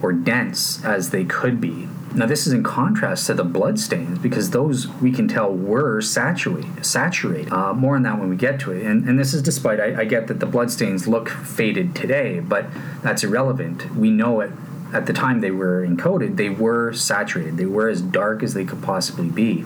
or 0.00 0.12
dense 0.12 0.84
as 0.84 1.10
they 1.10 1.24
could 1.24 1.60
be. 1.60 1.88
Now, 2.14 2.26
this 2.26 2.46
is 2.46 2.52
in 2.52 2.64
contrast 2.64 3.26
to 3.26 3.34
the 3.34 3.44
blood 3.44 3.78
stains 3.78 4.18
because 4.18 4.50
those 4.50 4.88
we 4.88 5.12
can 5.12 5.28
tell 5.28 5.52
were 5.52 6.00
saturated. 6.00 6.84
saturated. 6.84 7.52
Uh, 7.52 7.72
more 7.72 7.94
on 7.94 8.02
that 8.02 8.18
when 8.18 8.28
we 8.28 8.36
get 8.36 8.58
to 8.60 8.72
it. 8.72 8.84
And, 8.84 9.08
and 9.08 9.18
this 9.18 9.32
is 9.32 9.42
despite 9.42 9.78
I, 9.78 10.00
I 10.00 10.04
get 10.04 10.26
that 10.26 10.40
the 10.40 10.46
blood 10.46 10.72
stains 10.72 11.06
look 11.06 11.28
faded 11.28 11.94
today, 11.94 12.40
but 12.40 12.66
that's 13.02 13.22
irrelevant. 13.22 13.94
We 13.94 14.10
know 14.10 14.40
it 14.40 14.50
at 14.92 15.06
the 15.06 15.12
time 15.12 15.40
they 15.40 15.50
were 15.50 15.86
encoded, 15.86 16.36
they 16.36 16.50
were 16.50 16.92
saturated. 16.92 17.56
They 17.56 17.66
were 17.66 17.88
as 17.88 18.02
dark 18.02 18.42
as 18.42 18.54
they 18.54 18.64
could 18.64 18.82
possibly 18.82 19.28
be. 19.28 19.64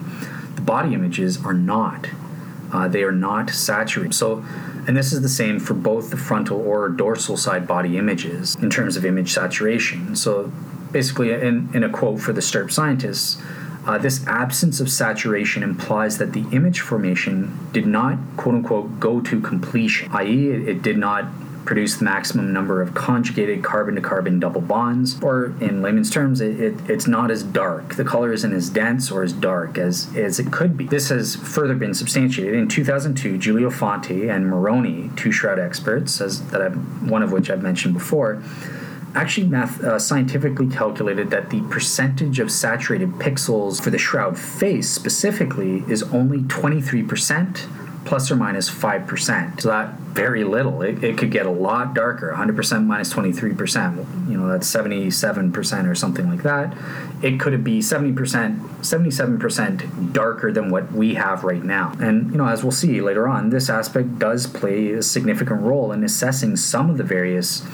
The 0.55 0.61
body 0.61 0.95
images 0.95 1.42
are 1.45 1.55
not. 1.55 2.09
Uh, 2.72 2.88
they 2.88 3.03
are 3.03 3.12
not 3.12 3.51
saturated. 3.51 4.14
So, 4.14 4.45
and 4.86 4.97
this 4.97 5.12
is 5.12 5.22
the 5.22 5.28
same 5.28 5.59
for 5.61 5.74
both 5.74 6.11
the 6.11 6.16
frontal 6.16 6.61
or 6.61 6.88
dorsal 6.88 7.36
side 7.36 7.66
body 7.66 7.97
images 7.97 8.55
in 8.57 8.68
terms 8.68 8.97
of 8.97 9.05
image 9.05 9.32
saturation. 9.32 10.14
So, 10.16 10.53
basically, 10.95 11.32
in, 11.32 11.68
in 11.74 11.82
a 11.82 11.90
quote 11.90 12.20
for 12.20 12.32
the 12.32 12.40
STURP 12.40 12.70
scientists, 12.70 13.42
uh, 13.84 13.99
this 13.99 14.24
absence 14.26 14.80
of 14.80 14.88
saturation 14.88 15.62
implies 15.62 16.16
that 16.18 16.32
the 16.32 16.47
image 16.53 16.80
formation 16.80 17.68
did 17.72 17.84
not, 17.84 18.16
quote 18.36 18.55
unquote, 18.55 19.01
go 19.01 19.20
to 19.20 19.40
completion, 19.40 20.09
i.e., 20.12 20.51
it, 20.51 20.68
it 20.68 20.82
did 20.82 20.97
not 20.97 21.26
produce 21.64 21.97
the 21.97 22.05
maximum 22.05 22.53
number 22.53 22.80
of 22.80 22.95
conjugated 22.95 23.64
carbon 23.64 23.97
to 23.97 24.01
carbon 24.01 24.38
double 24.38 24.61
bonds, 24.61 25.20
or 25.20 25.47
in 25.61 25.82
layman's 25.82 26.11
terms, 26.11 26.40
it, 26.40 26.61
it, 26.61 26.74
it's 26.88 27.09
not 27.09 27.30
as 27.30 27.42
dark. 27.42 27.97
The 27.97 28.05
color 28.05 28.32
isn't 28.32 28.53
as 28.53 28.70
dense 28.70 29.11
or 29.11 29.24
as 29.24 29.32
dark 29.32 29.78
as, 29.78 30.14
as 30.16 30.38
it 30.38 30.53
could 30.53 30.76
be. 30.76 30.86
This 30.86 31.09
has 31.09 31.34
further 31.34 31.74
been 31.74 31.95
substantiated. 31.95 32.55
In 32.55 32.68
2002, 32.68 33.38
Giulio 33.38 33.70
Fanti 33.70 34.28
and 34.28 34.47
Moroni, 34.47 35.11
two 35.16 35.32
shroud 35.32 35.59
experts, 35.59 36.20
as, 36.20 36.47
that 36.51 36.62
I've, 36.62 37.11
one 37.11 37.22
of 37.22 37.32
which 37.32 37.51
I've 37.51 37.62
mentioned 37.62 37.95
before, 37.95 38.42
actually 39.14 39.46
math, 39.46 39.82
uh, 39.82 39.98
scientifically 39.98 40.68
calculated 40.68 41.30
that 41.30 41.50
the 41.50 41.60
percentage 41.62 42.38
of 42.38 42.50
saturated 42.50 43.10
pixels 43.12 43.80
for 43.80 43.90
the 43.90 43.98
shroud 43.98 44.38
face 44.38 44.90
specifically 44.90 45.84
is 45.88 46.02
only 46.04 46.38
23% 46.40 47.66
plus 48.04 48.30
or 48.30 48.36
minus 48.36 48.70
5%. 48.70 49.60
So 49.60 49.68
that 49.68 49.94
very 50.14 50.44
little. 50.44 50.82
It, 50.82 51.02
it 51.02 51.18
could 51.18 51.30
get 51.30 51.46
a 51.46 51.50
lot 51.50 51.94
darker. 51.94 52.32
100% 52.36 52.86
minus 52.86 53.12
23%. 53.12 54.28
You 54.28 54.38
know, 54.38 54.48
that's 54.48 54.70
77% 54.72 55.90
or 55.90 55.94
something 55.94 56.28
like 56.28 56.42
that. 56.42 56.76
It 57.22 57.40
could 57.40 57.64
be 57.64 57.80
70%, 57.80 58.14
77% 58.14 60.12
darker 60.12 60.52
than 60.52 60.70
what 60.70 60.92
we 60.92 61.14
have 61.14 61.44
right 61.44 61.64
now. 61.64 61.92
And, 61.98 62.30
you 62.30 62.36
know, 62.36 62.46
as 62.46 62.62
we'll 62.62 62.72
see 62.72 63.00
later 63.00 63.26
on, 63.26 63.50
this 63.50 63.68
aspect 63.68 64.18
does 64.18 64.46
play 64.46 64.92
a 64.92 65.02
significant 65.02 65.62
role 65.62 65.90
in 65.90 66.04
assessing 66.04 66.56
some 66.56 66.90
of 66.90 66.98
the 66.98 67.04
various 67.04 67.66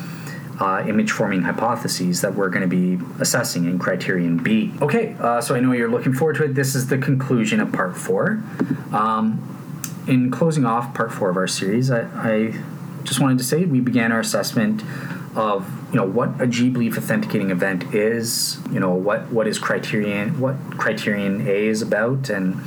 uh, 0.60 0.84
image 0.86 1.10
forming 1.10 1.42
hypotheses 1.42 2.20
that 2.20 2.34
we're 2.34 2.50
going 2.50 2.68
to 2.68 2.68
be 2.68 3.02
assessing 3.18 3.64
in 3.64 3.78
criterion 3.78 4.36
B. 4.36 4.72
Okay, 4.82 5.16
uh, 5.18 5.40
so 5.40 5.54
I 5.54 5.60
know 5.60 5.72
you're 5.72 5.90
looking 5.90 6.12
forward 6.12 6.36
to 6.36 6.44
it. 6.44 6.54
This 6.54 6.74
is 6.74 6.88
the 6.88 6.98
conclusion 6.98 7.60
of 7.60 7.72
part 7.72 7.96
four. 7.96 8.42
Um, 8.92 9.46
in 10.06 10.30
closing 10.30 10.66
off 10.66 10.92
part 10.92 11.12
four 11.12 11.30
of 11.30 11.36
our 11.36 11.46
series, 11.46 11.90
I, 11.90 12.02
I 12.14 12.60
just 13.04 13.20
wanted 13.20 13.38
to 13.38 13.44
say 13.44 13.64
we 13.64 13.80
began 13.80 14.12
our 14.12 14.20
assessment 14.20 14.82
of 15.34 15.66
you 15.90 15.96
know 15.96 16.04
what 16.04 16.40
a 16.40 16.46
G 16.46 16.68
belief 16.68 16.98
authenticating 16.98 17.50
event 17.50 17.94
is, 17.94 18.58
you 18.70 18.80
know 18.80 18.90
what 18.90 19.30
what 19.30 19.46
is 19.46 19.58
criterion 19.58 20.40
what 20.40 20.56
criterion 20.76 21.46
A 21.46 21.66
is 21.66 21.80
about, 21.82 22.28
and 22.28 22.60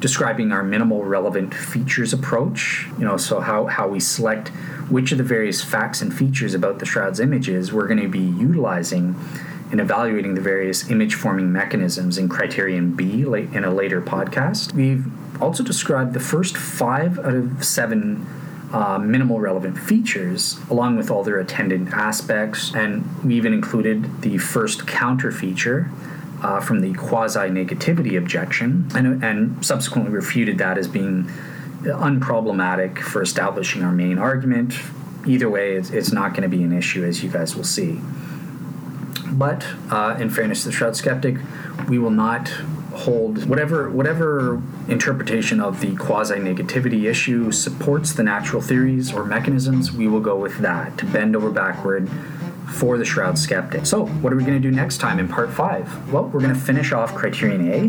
describing 0.00 0.52
our 0.52 0.62
minimal 0.62 1.04
relevant 1.04 1.52
features 1.52 2.12
approach. 2.12 2.86
You 2.98 3.04
know, 3.04 3.16
so 3.16 3.40
how 3.40 3.66
how 3.66 3.88
we 3.88 4.00
select 4.00 4.50
which 4.90 5.12
of 5.12 5.18
the 5.18 5.24
various 5.24 5.62
facts 5.62 6.00
and 6.00 6.14
features 6.14 6.54
about 6.54 6.78
the 6.78 6.86
shroud's 6.86 7.20
images 7.20 7.72
we're 7.72 7.86
going 7.86 8.00
to 8.00 8.08
be 8.08 8.18
utilizing 8.18 9.14
in 9.70 9.80
evaluating 9.80 10.34
the 10.34 10.40
various 10.40 10.90
image 10.90 11.14
forming 11.14 11.52
mechanisms 11.52 12.16
in 12.16 12.28
criterion 12.28 12.92
B 12.94 13.24
late 13.24 13.52
in 13.52 13.64
a 13.64 13.70
later 13.72 14.00
podcast. 14.00 14.72
We've 14.72 15.06
also 15.42 15.62
described 15.62 16.14
the 16.14 16.20
first 16.20 16.56
five 16.56 17.18
out 17.18 17.34
of 17.34 17.64
seven 17.64 18.26
uh, 18.72 18.98
minimal 18.98 19.40
relevant 19.40 19.78
features, 19.78 20.58
along 20.70 20.96
with 20.96 21.10
all 21.10 21.22
their 21.22 21.38
attendant 21.38 21.92
aspects, 21.92 22.74
and 22.74 23.04
we 23.24 23.34
even 23.34 23.52
included 23.52 24.22
the 24.22 24.38
first 24.38 24.86
counter 24.86 25.32
feature. 25.32 25.90
Uh, 26.40 26.60
from 26.60 26.78
the 26.78 26.94
quasi 26.94 27.40
negativity 27.50 28.16
objection, 28.16 28.86
and, 28.94 29.24
and 29.24 29.66
subsequently 29.66 30.12
refuted 30.12 30.56
that 30.58 30.78
as 30.78 30.86
being 30.86 31.28
unproblematic 31.82 32.98
for 32.98 33.22
establishing 33.22 33.82
our 33.82 33.92
main 33.92 34.18
argument. 34.18 34.74
Either 35.26 35.48
way, 35.48 35.74
it's, 35.74 35.90
it's 35.90 36.12
not 36.12 36.30
going 36.30 36.42
to 36.42 36.48
be 36.48 36.62
an 36.62 36.72
issue, 36.72 37.04
as 37.04 37.22
you 37.22 37.30
guys 37.30 37.54
will 37.54 37.64
see. 37.64 38.00
But 39.30 39.66
uh, 39.90 40.16
in 40.18 40.30
fairness 40.30 40.62
to 40.62 40.68
the 40.68 40.72
Shroud 40.72 40.96
Skeptic, 40.96 41.36
we 41.88 41.98
will 41.98 42.10
not 42.10 42.48
hold 42.92 43.48
whatever 43.48 43.88
whatever 43.88 44.60
interpretation 44.88 45.60
of 45.60 45.80
the 45.80 45.94
quasi 45.96 46.34
negativity 46.34 47.08
issue 47.08 47.52
supports 47.52 48.12
the 48.12 48.22
natural 48.22 48.60
theories 48.60 49.12
or 49.12 49.24
mechanisms. 49.24 49.92
We 49.92 50.08
will 50.08 50.20
go 50.20 50.36
with 50.36 50.58
that 50.58 50.98
to 50.98 51.06
bend 51.06 51.36
over 51.36 51.50
backward 51.50 52.10
for 52.68 52.98
the 52.98 53.04
Shroud 53.04 53.38
Skeptic. 53.38 53.86
So, 53.86 54.06
what 54.06 54.32
are 54.32 54.36
we 54.36 54.44
going 54.44 54.60
to 54.60 54.68
do 54.68 54.74
next 54.74 54.98
time 54.98 55.18
in 55.18 55.28
part 55.28 55.50
five? 55.50 56.12
Well, 56.12 56.24
we're 56.24 56.40
going 56.40 56.54
to 56.54 56.60
finish 56.60 56.92
off 56.92 57.14
criterion 57.14 57.72
A 57.72 57.88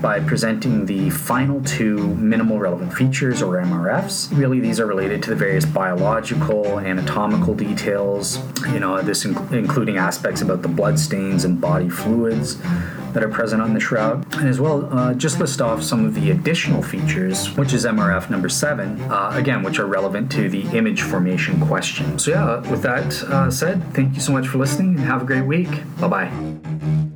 by 0.00 0.20
presenting 0.20 0.86
the 0.86 1.10
final 1.10 1.62
two 1.62 2.14
minimal 2.16 2.58
relevant 2.58 2.92
features 2.92 3.42
or 3.42 3.54
MRFs. 3.62 4.36
Really, 4.36 4.60
these 4.60 4.80
are 4.80 4.86
related 4.86 5.22
to 5.24 5.30
the 5.30 5.36
various 5.36 5.64
biological, 5.64 6.80
anatomical 6.80 7.54
details, 7.54 8.38
you 8.72 8.80
know, 8.80 9.00
this 9.02 9.24
in- 9.24 9.36
including 9.54 9.96
aspects 9.96 10.42
about 10.42 10.62
the 10.62 10.68
blood 10.68 10.98
stains 10.98 11.44
and 11.44 11.60
body 11.60 11.88
fluids 11.88 12.58
that 13.16 13.24
are 13.24 13.30
present 13.30 13.62
on 13.62 13.72
the 13.72 13.80
shroud, 13.80 14.30
and 14.36 14.46
as 14.46 14.60
well 14.60 14.92
uh, 14.92 15.14
just 15.14 15.40
list 15.40 15.62
off 15.62 15.82
some 15.82 16.04
of 16.04 16.14
the 16.14 16.32
additional 16.32 16.82
features, 16.82 17.48
which 17.56 17.72
is 17.72 17.86
MRF 17.86 18.28
number 18.28 18.50
seven, 18.50 19.00
uh, 19.10 19.30
again, 19.32 19.62
which 19.62 19.78
are 19.78 19.86
relevant 19.86 20.30
to 20.32 20.50
the 20.50 20.60
image 20.76 21.00
formation 21.00 21.58
question. 21.66 22.18
So, 22.18 22.32
yeah, 22.32 22.70
with 22.70 22.82
that 22.82 23.22
uh, 23.22 23.50
said, 23.50 23.82
thank 23.94 24.16
you 24.16 24.20
so 24.20 24.32
much 24.32 24.46
for 24.46 24.58
listening 24.58 24.96
and 24.96 25.00
have 25.00 25.22
a 25.22 25.24
great 25.24 25.46
week. 25.46 25.70
Bye 25.98 26.08
bye. 26.08 27.15